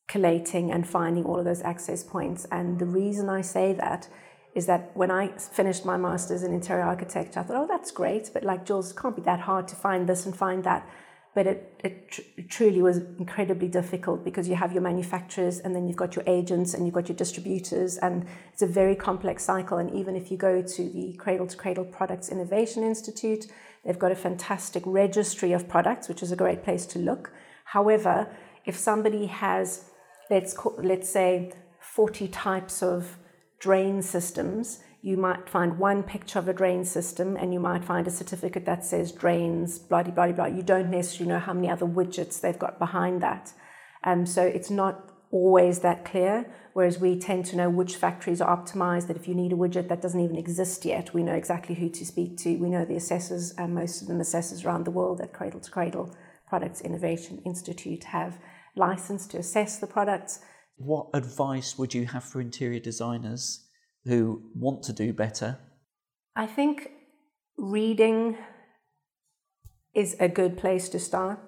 collating 0.09 0.71
and 0.71 0.87
finding 0.87 1.25
all 1.25 1.39
of 1.39 1.45
those 1.45 1.63
access 1.63 2.05
points. 2.05 2.47
And 2.53 2.79
the 2.79 2.87
reason 2.87 3.29
I 3.29 3.41
say 3.41 3.73
that 3.73 4.09
is 4.57 4.65
that 4.65 4.91
when 4.95 5.11
I 5.11 5.29
finished 5.37 5.85
my 5.85 5.99
master's 5.99 6.43
in 6.43 6.55
interior 6.55 6.83
architecture, 6.83 7.41
I 7.41 7.43
thought, 7.43 7.57
oh, 7.57 7.67
that's 7.69 7.91
great, 7.91 8.31
but 8.33 8.43
like 8.43 8.65
Jules, 8.65 8.91
it 8.91 8.97
can't 8.97 9.15
be 9.15 9.21
that 9.23 9.41
hard 9.41 9.69
to 9.69 9.77
find 9.77 10.09
this 10.09 10.25
and 10.25 10.35
find 10.35 10.65
that. 10.65 10.89
But 11.35 11.47
it, 11.47 11.81
it, 11.85 12.11
tr- 12.11 12.23
truly 12.49 12.81
was 12.81 12.97
incredibly 13.19 13.69
difficult 13.69 14.25
because 14.25 14.49
you 14.49 14.55
have 14.55 14.73
your 14.73 14.81
manufacturers 14.81 15.59
and 15.59 15.77
then 15.77 15.87
you've 15.87 15.99
got 15.99 16.17
your 16.17 16.25
agents 16.27 16.73
and 16.73 16.87
you've 16.87 16.95
got 16.95 17.07
your 17.07 17.17
distributors, 17.17 17.99
and 17.99 18.25
it's 18.51 18.63
a 18.63 18.67
very 18.67 18.97
complex 18.97 19.45
cycle. 19.45 19.77
And 19.77 19.95
even 19.95 20.17
if 20.17 20.31
you 20.31 20.39
go 20.39 20.63
to 20.63 20.91
the 20.91 21.13
Cradle 21.19 21.47
to 21.47 21.57
Cradle 21.59 21.85
Products 21.85 22.31
Innovation 22.31 22.83
Institute, 22.83 23.49
they've 23.85 23.99
got 23.99 24.11
a 24.11 24.17
fantastic 24.17 24.83
registry 24.87 25.53
of 25.53 25.69
products, 25.69 26.09
which 26.09 26.23
is 26.23 26.33
a 26.33 26.37
great 26.37 26.65
place 26.65 26.87
to 26.87 26.99
look. 26.99 27.31
However, 27.67 28.35
if 28.65 28.75
somebody 28.75 29.27
has, 29.27 29.91
let's, 30.31 30.55
call, 30.55 30.77
let's 30.83 31.11
say, 31.11 31.53
40 31.79 32.29
types 32.29 32.83
of 32.83 33.19
drain 33.59 34.03
systems, 34.03 34.81
you 35.03 35.17
might 35.17 35.49
find 35.49 35.79
one 35.79 36.03
picture 36.03 36.39
of 36.39 36.49
a 36.49 36.53
drain 36.53 36.85
system 36.85 37.37
and 37.37 37.53
you 37.53 37.61
might 37.61 37.85
find 37.85 38.07
a 38.07 38.11
certificate 38.11 38.67
that 38.67 38.85
says 38.85 39.13
drains, 39.13 39.79
blah, 39.79 40.03
blah, 40.03 40.13
blah, 40.13 40.33
blah. 40.33 40.47
You 40.47 40.63
don't 40.63 40.91
necessarily 40.91 41.33
know 41.33 41.39
how 41.39 41.53
many 41.53 41.71
other 41.71 41.87
widgets 41.87 42.41
they've 42.41 42.59
got 42.59 42.79
behind 42.79 43.23
that. 43.23 43.53
Um, 44.05 44.27
so 44.27 44.43
it's 44.43 44.71
not 44.71 45.13
always 45.31 45.81
that 45.81 46.05
clear, 46.05 46.47
whereas 46.73 46.99
we 46.99 47.19
tend 47.19 47.45
to 47.47 47.57
know 47.57 47.69
which 47.69 47.97
factories 47.97 48.41
are 48.41 48.57
optimized, 48.57 49.07
that 49.09 49.17
if 49.17 49.29
you 49.29 49.35
need 49.35 49.53
a 49.53 49.57
widget 49.57 49.89
that 49.89 50.01
doesn't 50.01 50.21
even 50.21 50.37
exist 50.37 50.85
yet, 50.85 51.13
we 51.13 51.23
know 51.23 51.35
exactly 51.35 51.75
who 51.75 51.89
to 51.91 52.07
speak 52.07 52.37
to. 52.39 52.57
We 52.57 52.71
know 52.71 52.85
the 52.85 52.97
assessors, 52.97 53.53
and 53.53 53.75
most 53.75 54.03
of 54.03 54.09
them 54.09 54.21
assessors 54.21 54.65
around 54.65 54.85
the 54.85 54.91
world 54.91 55.21
at 55.21 55.33
Cradle 55.33 55.61
to 55.61 55.71
Cradle 55.71 56.15
Products 56.49 56.81
Innovation 56.81 57.43
Institute 57.45 58.05
have 58.05 58.39
license 58.77 59.27
to 59.29 59.39
assess 59.39 59.79
the 59.79 59.87
products. 59.87 60.41
What 60.77 61.09
advice 61.15 61.79
would 61.79 61.95
you 61.95 62.07
have 62.07 62.25
for 62.25 62.41
interior 62.41 62.81
designers 62.81 63.67
who 64.05 64.43
want 64.55 64.83
to 64.85 64.93
do 64.93 65.13
better? 65.13 65.59
I 66.35 66.47
think 66.47 66.91
reading 67.57 68.37
is 69.95 70.15
a 70.21 70.29
good 70.29 70.59
place 70.59 70.91
to 70.91 70.99
start. 70.99 71.41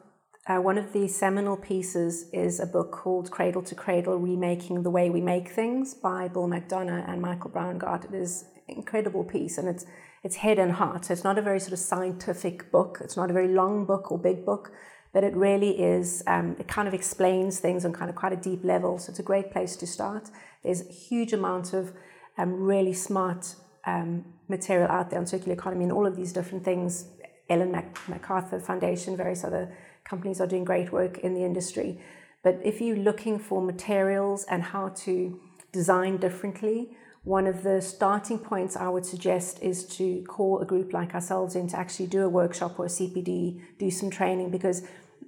Uh, 0.48 0.56
one 0.56 0.78
of 0.78 0.94
the 0.94 1.06
seminal 1.06 1.58
pieces 1.58 2.30
is 2.32 2.58
a 2.58 2.64
book 2.66 2.90
called 2.90 3.30
Cradle 3.30 3.60
to 3.62 3.74
Cradle 3.74 4.16
Remaking 4.16 4.82
the 4.82 4.90
Way 4.90 5.10
We 5.10 5.20
Make 5.20 5.50
Things 5.50 5.92
by 5.92 6.28
Bill 6.28 6.48
McDonough 6.48 7.06
and 7.06 7.20
Michael 7.20 7.50
Braungart. 7.50 8.06
It 8.06 8.14
is 8.14 8.46
an 8.66 8.76
incredible 8.76 9.24
piece 9.24 9.58
and 9.58 9.68
it's, 9.68 9.84
it's 10.24 10.36
head 10.36 10.58
and 10.58 10.72
heart. 10.72 11.04
So 11.04 11.12
it's 11.12 11.24
not 11.24 11.36
a 11.36 11.42
very 11.42 11.60
sort 11.60 11.74
of 11.74 11.78
scientific 11.78 12.72
book, 12.72 12.98
it's 13.02 13.16
not 13.16 13.28
a 13.28 13.34
very 13.34 13.48
long 13.48 13.84
book 13.84 14.10
or 14.10 14.18
big 14.18 14.46
book, 14.46 14.72
but 15.12 15.24
it 15.24 15.34
really 15.34 15.80
is, 15.80 16.22
um, 16.26 16.56
it 16.58 16.68
kind 16.68 16.86
of 16.86 16.94
explains 16.94 17.60
things 17.60 17.84
on 17.84 17.92
kind 17.92 18.10
of 18.10 18.16
quite 18.16 18.32
a 18.32 18.36
deep 18.36 18.64
level. 18.64 18.98
So 18.98 19.10
it's 19.10 19.18
a 19.18 19.22
great 19.22 19.50
place 19.50 19.76
to 19.76 19.86
start. 19.86 20.30
There's 20.62 20.82
a 20.86 20.92
huge 20.92 21.32
amount 21.32 21.72
of 21.72 21.92
um, 22.36 22.54
really 22.54 22.92
smart 22.92 23.54
um, 23.86 24.24
material 24.48 24.90
out 24.90 25.10
there 25.10 25.18
on 25.18 25.26
circular 25.26 25.54
economy 25.54 25.84
and 25.84 25.92
all 25.92 26.06
of 26.06 26.16
these 26.16 26.32
different 26.32 26.64
things. 26.64 27.06
Ellen 27.48 27.72
MacArthur 28.08 28.60
Foundation, 28.60 29.16
various 29.16 29.42
other 29.44 29.74
companies 30.04 30.40
are 30.40 30.46
doing 30.46 30.64
great 30.64 30.92
work 30.92 31.18
in 31.18 31.34
the 31.34 31.44
industry. 31.44 32.00
But 32.42 32.60
if 32.62 32.80
you're 32.80 32.96
looking 32.96 33.38
for 33.38 33.62
materials 33.62 34.44
and 34.44 34.62
how 34.62 34.90
to 35.04 35.40
design 35.72 36.18
differently, 36.18 36.96
one 37.28 37.46
of 37.46 37.62
the 37.62 37.78
starting 37.82 38.38
points 38.38 38.74
I 38.74 38.88
would 38.88 39.04
suggest 39.04 39.62
is 39.62 39.84
to 39.98 40.22
call 40.22 40.60
a 40.60 40.64
group 40.64 40.94
like 40.94 41.14
ourselves 41.14 41.54
in 41.54 41.68
to 41.68 41.78
actually 41.78 42.06
do 42.06 42.22
a 42.24 42.28
workshop 42.28 42.78
or 42.78 42.86
a 42.86 42.88
CPD, 42.88 43.60
do 43.78 43.90
some 43.90 44.08
training, 44.08 44.50
because, 44.50 44.82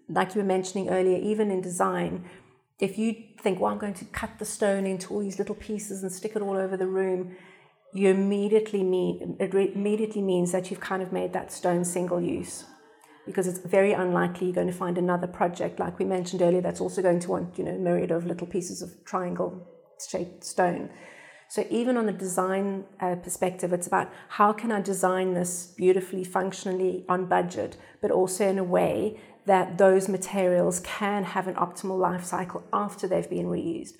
like 0.08 0.34
you 0.34 0.40
were 0.40 0.46
mentioning 0.46 0.88
earlier, 0.88 1.18
even 1.18 1.50
in 1.50 1.60
design, 1.60 2.24
if 2.78 2.96
you 2.96 3.14
think, 3.42 3.60
well, 3.60 3.70
I'm 3.70 3.76
going 3.76 3.92
to 3.94 4.06
cut 4.06 4.38
the 4.38 4.46
stone 4.46 4.86
into 4.86 5.12
all 5.12 5.20
these 5.20 5.38
little 5.38 5.54
pieces 5.54 6.02
and 6.02 6.10
stick 6.10 6.34
it 6.34 6.40
all 6.40 6.56
over 6.56 6.74
the 6.74 6.86
room, 6.86 7.36
you 7.92 8.08
immediately 8.08 8.82
mean 8.82 9.36
it 9.38 9.52
immediately 9.52 10.22
means 10.22 10.52
that 10.52 10.70
you've 10.70 10.80
kind 10.80 11.02
of 11.02 11.12
made 11.12 11.34
that 11.34 11.52
stone 11.52 11.84
single 11.84 12.20
use 12.20 12.64
because 13.26 13.46
it's 13.46 13.58
very 13.58 13.92
unlikely 13.92 14.46
you're 14.46 14.54
going 14.54 14.68
to 14.68 14.72
find 14.72 14.96
another 14.96 15.26
project 15.26 15.80
like 15.80 15.98
we 15.98 16.04
mentioned 16.04 16.40
earlier 16.40 16.60
that's 16.60 16.80
also 16.80 17.02
going 17.02 17.18
to 17.18 17.28
want 17.28 17.58
you 17.58 17.64
know 17.64 17.76
myriad 17.78 18.12
of 18.12 18.24
little 18.26 18.46
pieces 18.46 18.80
of 18.80 19.04
triangle 19.04 19.66
shaped 20.08 20.44
stone 20.44 20.88
so 21.50 21.66
even 21.68 21.96
on 21.96 22.06
the 22.06 22.12
design 22.12 22.84
uh, 23.00 23.16
perspective 23.16 23.72
it's 23.72 23.86
about 23.86 24.10
how 24.28 24.52
can 24.52 24.72
i 24.72 24.80
design 24.80 25.34
this 25.34 25.74
beautifully 25.76 26.24
functionally 26.24 27.04
on 27.08 27.26
budget 27.26 27.76
but 28.00 28.10
also 28.10 28.48
in 28.48 28.58
a 28.58 28.64
way 28.64 29.20
that 29.46 29.78
those 29.78 30.08
materials 30.08 30.80
can 30.80 31.24
have 31.24 31.46
an 31.48 31.54
optimal 31.54 31.98
life 31.98 32.24
cycle 32.24 32.62
after 32.72 33.06
they've 33.06 33.30
been 33.30 33.46
reused 33.46 33.94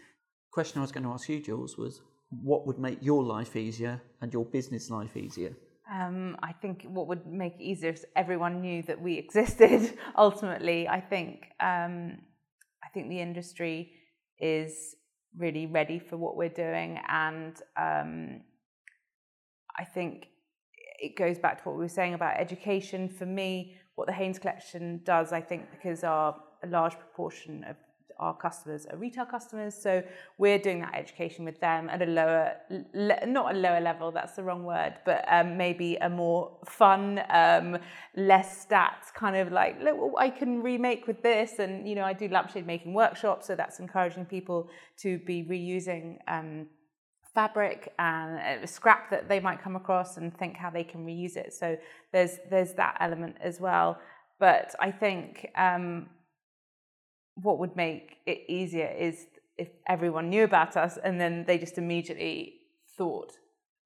question 0.53 0.79
i 0.79 0.83
was 0.83 0.93
going 0.93 1.05
to 1.05 1.11
ask 1.11 1.29
you 1.29 1.41
jules 1.41 1.77
was 1.77 2.01
what 2.31 2.67
would 2.67 2.79
make 2.79 2.99
your 3.03 3.23
life 3.23 3.57
easier 3.57 4.01
and 4.21 4.33
your 4.33 4.45
business 4.45 4.91
life 4.91 5.17
easier 5.17 5.57
um, 5.93 6.37
I 6.41 6.53
think 6.53 6.85
what 6.85 7.09
would 7.09 7.27
make 7.27 7.55
it 7.55 7.63
easier 7.63 7.91
if 7.91 8.05
everyone 8.15 8.61
knew 8.61 8.83
that 8.83 9.03
we 9.03 9.19
existed. 9.25 9.99
ultimately, 10.17 10.89
I 10.89 11.01
think 11.01 11.47
um, 11.59 12.19
I 12.85 12.89
think 12.95 13.09
the 13.09 13.21
industry 13.21 13.93
is 14.39 14.95
really 15.37 15.67
ready 15.67 15.99
for 15.99 16.17
what 16.17 16.37
we're 16.37 16.49
doing, 16.49 16.99
and 17.09 17.57
um, 17.77 18.41
I 19.79 19.85
think 19.85 20.29
it 21.01 21.17
goes 21.17 21.39
back 21.39 21.63
to 21.63 21.69
what 21.69 21.77
we 21.77 21.85
were 21.85 21.89
saying 21.89 22.15
about 22.15 22.39
education. 22.39 23.09
For 23.09 23.27
me, 23.27 23.77
what 23.95 24.07
the 24.07 24.13
Haines 24.13 24.39
Collection 24.39 25.01
does, 25.05 25.33
I 25.33 25.41
think, 25.41 25.71
because 25.71 26.05
our 26.05 26.37
a 26.63 26.67
large 26.67 26.99
proportion 26.99 27.65
of 27.65 27.77
our 28.21 28.37
customers 28.37 28.87
are 28.87 28.97
retail 28.97 29.25
customers. 29.25 29.75
So 29.75 30.03
we're 30.39 30.59
doing 30.59 30.81
that 30.81 30.95
education 30.95 31.45
with 31.45 31.59
them 31.61 31.89
at 31.91 32.03
a 32.03 32.07
lower, 32.07 32.53
le- 32.95 33.27
not 33.27 33.55
a 33.55 33.59
lower 33.59 33.81
level, 33.81 34.13
that's 34.13 34.37
the 34.37 34.45
wrong 34.45 34.65
word, 34.65 34.95
but 35.05 35.25
um, 35.29 35.57
maybe 35.57 35.97
a 35.97 36.09
more 36.09 36.57
fun, 36.65 37.23
um, 37.31 37.79
less 38.15 38.65
stats 38.65 39.13
kind 39.15 39.37
of 39.37 39.51
like, 39.51 39.81
look, 39.83 39.99
I 40.19 40.31
can 40.31 40.63
remake 40.63 41.07
with 41.07 41.23
this. 41.23 41.59
And, 41.59 41.89
you 41.89 41.95
know, 41.95 42.05
I 42.05 42.13
do 42.13 42.29
lampshade 42.29 42.67
making 42.67 42.95
workshops. 42.95 43.47
So 43.49 43.57
that's 43.57 43.81
encouraging 43.81 44.27
people 44.27 44.69
to 44.99 45.19
be 45.19 45.43
reusing. 45.43 46.19
Um, 46.29 46.67
fabric 47.33 47.93
and 48.01 48.69
scrap 48.69 49.09
that 49.09 49.29
they 49.29 49.39
might 49.39 49.63
come 49.63 49.77
across 49.77 50.17
and 50.17 50.37
think 50.37 50.57
how 50.57 50.69
they 50.69 50.83
can 50.83 51.07
reuse 51.07 51.37
it. 51.37 51.53
So 51.53 51.77
there's 52.13 52.39
there's 52.51 52.73
that 52.75 52.97
element 53.01 53.37
as 53.41 53.61
well. 53.61 53.99
But 54.41 54.75
I 54.81 54.91
think 54.91 55.51
um, 55.57 56.09
what 57.43 57.59
would 57.59 57.77
make 57.77 58.19
it 58.27 58.41
easier 58.49 58.89
is 58.99 59.27
if 59.59 59.69
everyone 59.89 60.31
knew 60.31 60.45
about 60.45 60.77
us 60.77 60.99
and 61.03 61.21
then 61.21 61.45
they 61.47 61.59
just 61.59 61.79
immediately 61.79 62.55
thought, 62.97 63.33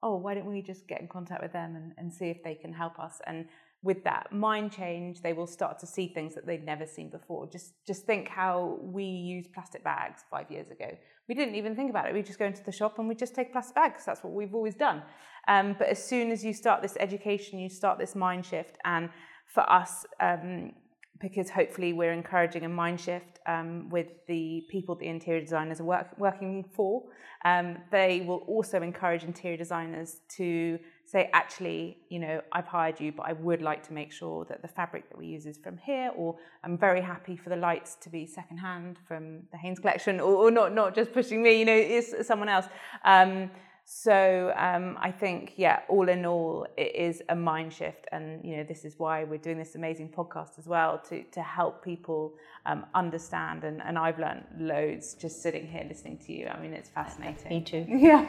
oh, 0.01 0.17
why 0.17 0.33
don't 0.33 0.45
we 0.45 0.61
just 0.61 0.87
get 0.87 1.01
in 1.01 1.07
contact 1.07 1.41
with 1.41 1.53
them 1.53 1.75
and, 1.75 1.93
and 1.97 2.13
see 2.13 2.29
if 2.29 2.43
they 2.43 2.55
can 2.55 2.73
help 2.73 2.99
us? 2.99 3.19
And 3.27 3.45
with 3.83 4.03
that 4.03 4.31
mind 4.31 4.71
change, 4.71 5.21
they 5.21 5.33
will 5.33 5.47
start 5.47 5.79
to 5.79 5.85
see 5.85 6.07
things 6.07 6.33
that 6.33 6.45
they'd 6.47 6.65
never 6.65 6.87
seen 6.87 7.09
before. 7.09 7.47
Just 7.51 7.73
just 7.85 8.05
think 8.05 8.27
how 8.27 8.79
we 8.81 9.03
used 9.03 9.53
plastic 9.53 9.83
bags 9.83 10.23
five 10.29 10.49
years 10.49 10.71
ago. 10.71 10.89
We 11.29 11.35
didn't 11.35 11.55
even 11.55 11.75
think 11.75 11.91
about 11.91 12.07
it. 12.07 12.13
We 12.13 12.23
just 12.23 12.39
go 12.39 12.45
into 12.45 12.63
the 12.63 12.71
shop 12.71 12.97
and 12.97 13.07
we 13.07 13.15
just 13.15 13.35
take 13.35 13.51
plastic 13.51 13.75
bags. 13.75 14.03
That's 14.05 14.23
what 14.23 14.33
we've 14.33 14.55
always 14.55 14.75
done. 14.75 15.03
Um, 15.47 15.75
but 15.77 15.87
as 15.87 16.03
soon 16.03 16.31
as 16.31 16.43
you 16.43 16.53
start 16.53 16.81
this 16.81 16.97
education, 16.99 17.59
you 17.59 17.69
start 17.69 17.99
this 17.99 18.15
mind 18.15 18.45
shift. 18.45 18.77
And 18.85 19.09
for 19.45 19.69
us, 19.71 20.05
um, 20.19 20.71
because 21.19 21.49
hopefully 21.49 21.93
we're 21.93 22.11
encouraging 22.11 22.65
a 22.65 22.69
mind 22.69 22.99
shift 22.99 23.39
um, 23.47 23.89
with 23.89 24.07
the 24.27 24.63
people 24.69 24.95
the 24.95 25.07
interior 25.07 25.41
designers 25.41 25.79
are 25.79 25.85
work, 25.85 26.07
working 26.17 26.65
for. 26.73 27.03
Um, 27.45 27.77
they 27.91 28.21
will 28.21 28.43
also 28.47 28.81
encourage 28.81 29.23
interior 29.23 29.57
designers 29.57 30.21
to 30.37 30.79
say, 31.05 31.29
actually, 31.33 31.99
you 32.09 32.19
know, 32.19 32.41
I've 32.51 32.65
hired 32.65 32.99
you, 32.99 33.11
but 33.11 33.27
I 33.27 33.33
would 33.33 33.61
like 33.61 33.85
to 33.87 33.93
make 33.93 34.11
sure 34.11 34.45
that 34.45 34.61
the 34.61 34.67
fabric 34.67 35.09
that 35.09 35.17
we 35.17 35.27
use 35.27 35.45
is 35.45 35.57
from 35.57 35.77
here, 35.77 36.11
or 36.15 36.35
I'm 36.63 36.77
very 36.77 37.01
happy 37.01 37.37
for 37.37 37.49
the 37.49 37.55
lights 37.55 37.95
to 38.01 38.09
be 38.09 38.25
secondhand 38.25 38.97
from 39.07 39.43
the 39.51 39.57
Haines 39.57 39.79
collection, 39.79 40.19
or, 40.19 40.33
or 40.33 40.51
not, 40.51 40.73
not 40.73 40.95
just 40.95 41.13
pushing 41.13 41.43
me, 41.43 41.59
you 41.59 41.65
know, 41.65 41.75
it's 41.75 42.27
someone 42.27 42.49
else. 42.49 42.65
Um, 43.03 43.51
so 43.87 44.51
um, 44.57 44.97
I 44.99 45.11
think, 45.11 45.53
yeah, 45.57 45.81
all 45.89 46.09
in 46.09 46.25
all, 46.25 46.65
it 46.75 46.95
is 46.95 47.21
a 47.29 47.35
mind 47.35 47.71
shift, 47.71 48.07
and 48.11 48.43
you 48.43 48.57
know 48.57 48.63
this 48.63 48.83
is 48.83 48.95
why 48.97 49.23
we're 49.23 49.37
doing 49.37 49.59
this 49.59 49.75
amazing 49.75 50.09
podcast 50.09 50.57
as 50.57 50.65
well 50.65 50.97
to 51.09 51.21
to 51.23 51.41
help 51.43 51.83
people 51.83 52.33
um, 52.65 52.87
understand. 52.95 53.63
And, 53.63 53.83
and 53.83 53.95
I've 53.99 54.17
learned 54.17 54.43
loads 54.57 55.13
just 55.13 55.43
sitting 55.43 55.67
here 55.67 55.85
listening 55.87 56.17
to 56.25 56.33
you. 56.33 56.47
I 56.47 56.59
mean, 56.59 56.73
it's 56.73 56.89
fascinating. 56.89 57.49
Me 57.49 57.61
too. 57.61 57.85
Yeah. 58.05 58.27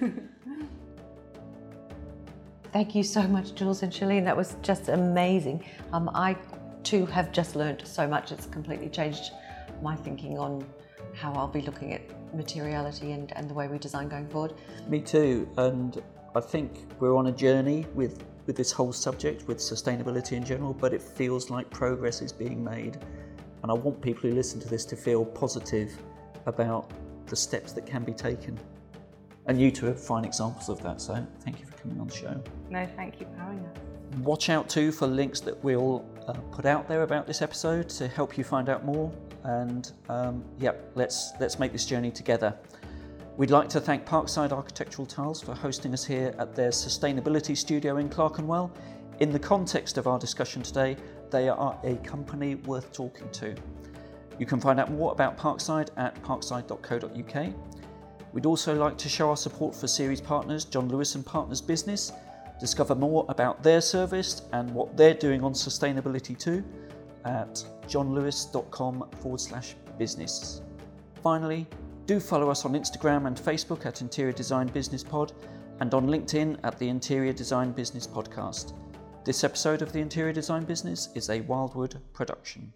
Thank 2.72 2.94
you 2.94 3.02
so 3.02 3.22
much, 3.22 3.54
Jules 3.54 3.82
and 3.82 3.92
Chaline. 3.92 4.24
That 4.24 4.36
was 4.36 4.56
just 4.62 4.88
amazing. 4.88 5.64
Um, 5.92 6.10
I 6.14 6.36
too 6.82 7.04
have 7.06 7.30
just 7.32 7.56
learned 7.56 7.82
so 7.86 8.06
much. 8.06 8.32
It's 8.32 8.46
completely 8.46 8.88
changed 8.88 9.32
my 9.82 9.96
thinking 9.96 10.38
on 10.38 10.66
how 11.14 11.32
I'll 11.34 11.48
be 11.48 11.62
looking 11.62 11.92
at 11.92 12.02
materiality 12.34 13.12
and, 13.12 13.32
and 13.36 13.48
the 13.48 13.54
way 13.54 13.68
we 13.68 13.78
design 13.78 14.08
going 14.08 14.28
forward. 14.28 14.54
Me 14.88 15.00
too, 15.00 15.48
and 15.56 16.02
I 16.34 16.40
think 16.40 16.86
we're 17.00 17.16
on 17.16 17.26
a 17.26 17.32
journey 17.32 17.86
with, 17.94 18.24
with 18.46 18.56
this 18.56 18.70
whole 18.70 18.92
subject, 18.92 19.46
with 19.48 19.58
sustainability 19.58 20.32
in 20.32 20.44
general, 20.44 20.74
but 20.74 20.92
it 20.92 21.02
feels 21.02 21.50
like 21.50 21.68
progress 21.70 22.22
is 22.22 22.32
being 22.32 22.62
made. 22.62 22.98
And 23.62 23.72
I 23.72 23.74
want 23.74 24.00
people 24.00 24.28
who 24.28 24.36
listen 24.36 24.60
to 24.60 24.68
this 24.68 24.84
to 24.86 24.96
feel 24.96 25.24
positive 25.24 25.92
about 26.46 26.90
the 27.26 27.36
steps 27.36 27.72
that 27.72 27.86
can 27.86 28.04
be 28.04 28.12
taken. 28.12 28.58
And 29.46 29.60
you 29.60 29.70
two 29.70 29.88
are 29.88 29.94
fine 29.94 30.24
examples 30.24 30.68
of 30.68 30.82
that, 30.82 31.00
so 31.00 31.26
thank 31.40 31.58
you 31.60 31.66
for 31.66 31.76
coming 31.78 31.98
on 32.00 32.06
the 32.06 32.14
show. 32.14 32.42
No, 32.70 32.86
thank 32.96 33.20
you 33.20 33.26
for 33.26 33.42
having 33.42 33.60
us. 33.60 33.76
Watch 34.18 34.48
out 34.48 34.68
too 34.68 34.92
for 34.92 35.06
links 35.06 35.40
that 35.40 35.62
we'll 35.64 36.04
uh, 36.26 36.32
put 36.52 36.66
out 36.66 36.88
there 36.88 37.02
about 37.02 37.26
this 37.26 37.42
episode 37.42 37.88
to 37.90 38.08
help 38.08 38.38
you 38.38 38.44
find 38.44 38.68
out 38.68 38.84
more. 38.84 39.12
And 39.48 39.90
um, 40.10 40.44
let's 40.94 41.32
let's 41.40 41.58
make 41.58 41.72
this 41.72 41.86
journey 41.86 42.10
together. 42.10 42.54
We'd 43.38 43.50
like 43.50 43.70
to 43.70 43.80
thank 43.80 44.04
Parkside 44.04 44.52
Architectural 44.52 45.06
Tiles 45.06 45.40
for 45.40 45.54
hosting 45.54 45.94
us 45.94 46.04
here 46.04 46.34
at 46.38 46.54
their 46.54 46.68
sustainability 46.68 47.56
studio 47.56 47.96
in 47.96 48.10
Clerkenwell. 48.10 48.70
In 49.20 49.32
the 49.32 49.38
context 49.38 49.96
of 49.96 50.06
our 50.06 50.18
discussion 50.18 50.60
today, 50.60 50.96
they 51.30 51.48
are 51.48 51.78
a 51.82 51.96
company 51.96 52.56
worth 52.56 52.92
talking 52.92 53.30
to. 53.30 53.54
You 54.38 54.44
can 54.44 54.60
find 54.60 54.78
out 54.78 54.90
more 54.90 55.12
about 55.12 55.38
Parkside 55.38 55.88
at 55.96 56.20
parkside.co.uk. 56.22 57.54
We'd 58.34 58.46
also 58.46 58.74
like 58.74 58.98
to 58.98 59.08
show 59.08 59.30
our 59.30 59.36
support 59.36 59.74
for 59.74 59.86
series 59.86 60.20
partners 60.20 60.66
John 60.66 60.90
Lewis 60.90 61.14
and 61.14 61.24
Partners 61.24 61.62
Business, 61.62 62.12
discover 62.60 62.94
more 62.94 63.24
about 63.30 63.62
their 63.62 63.80
service 63.80 64.42
and 64.52 64.70
what 64.74 64.94
they're 64.94 65.14
doing 65.14 65.42
on 65.42 65.54
sustainability 65.54 66.38
too 66.38 66.62
at 67.24 67.64
johnlewis.com 67.86 69.08
forward 69.20 69.40
slash 69.40 69.74
business. 69.98 70.62
Finally, 71.22 71.66
do 72.06 72.20
follow 72.20 72.50
us 72.50 72.64
on 72.64 72.72
Instagram 72.72 73.26
and 73.26 73.36
Facebook 73.36 73.84
at 73.84 74.00
Interior 74.00 74.32
Design 74.32 74.66
Business 74.68 75.04
Pod 75.04 75.32
and 75.80 75.92
on 75.94 76.06
LinkedIn 76.06 76.58
at 76.64 76.78
the 76.78 76.88
Interior 76.88 77.32
Design 77.32 77.72
Business 77.72 78.06
Podcast. 78.06 78.72
This 79.24 79.44
episode 79.44 79.82
of 79.82 79.92
the 79.92 80.00
Interior 80.00 80.32
Design 80.32 80.64
Business 80.64 81.10
is 81.14 81.28
a 81.28 81.40
Wildwood 81.42 82.00
production. 82.12 82.72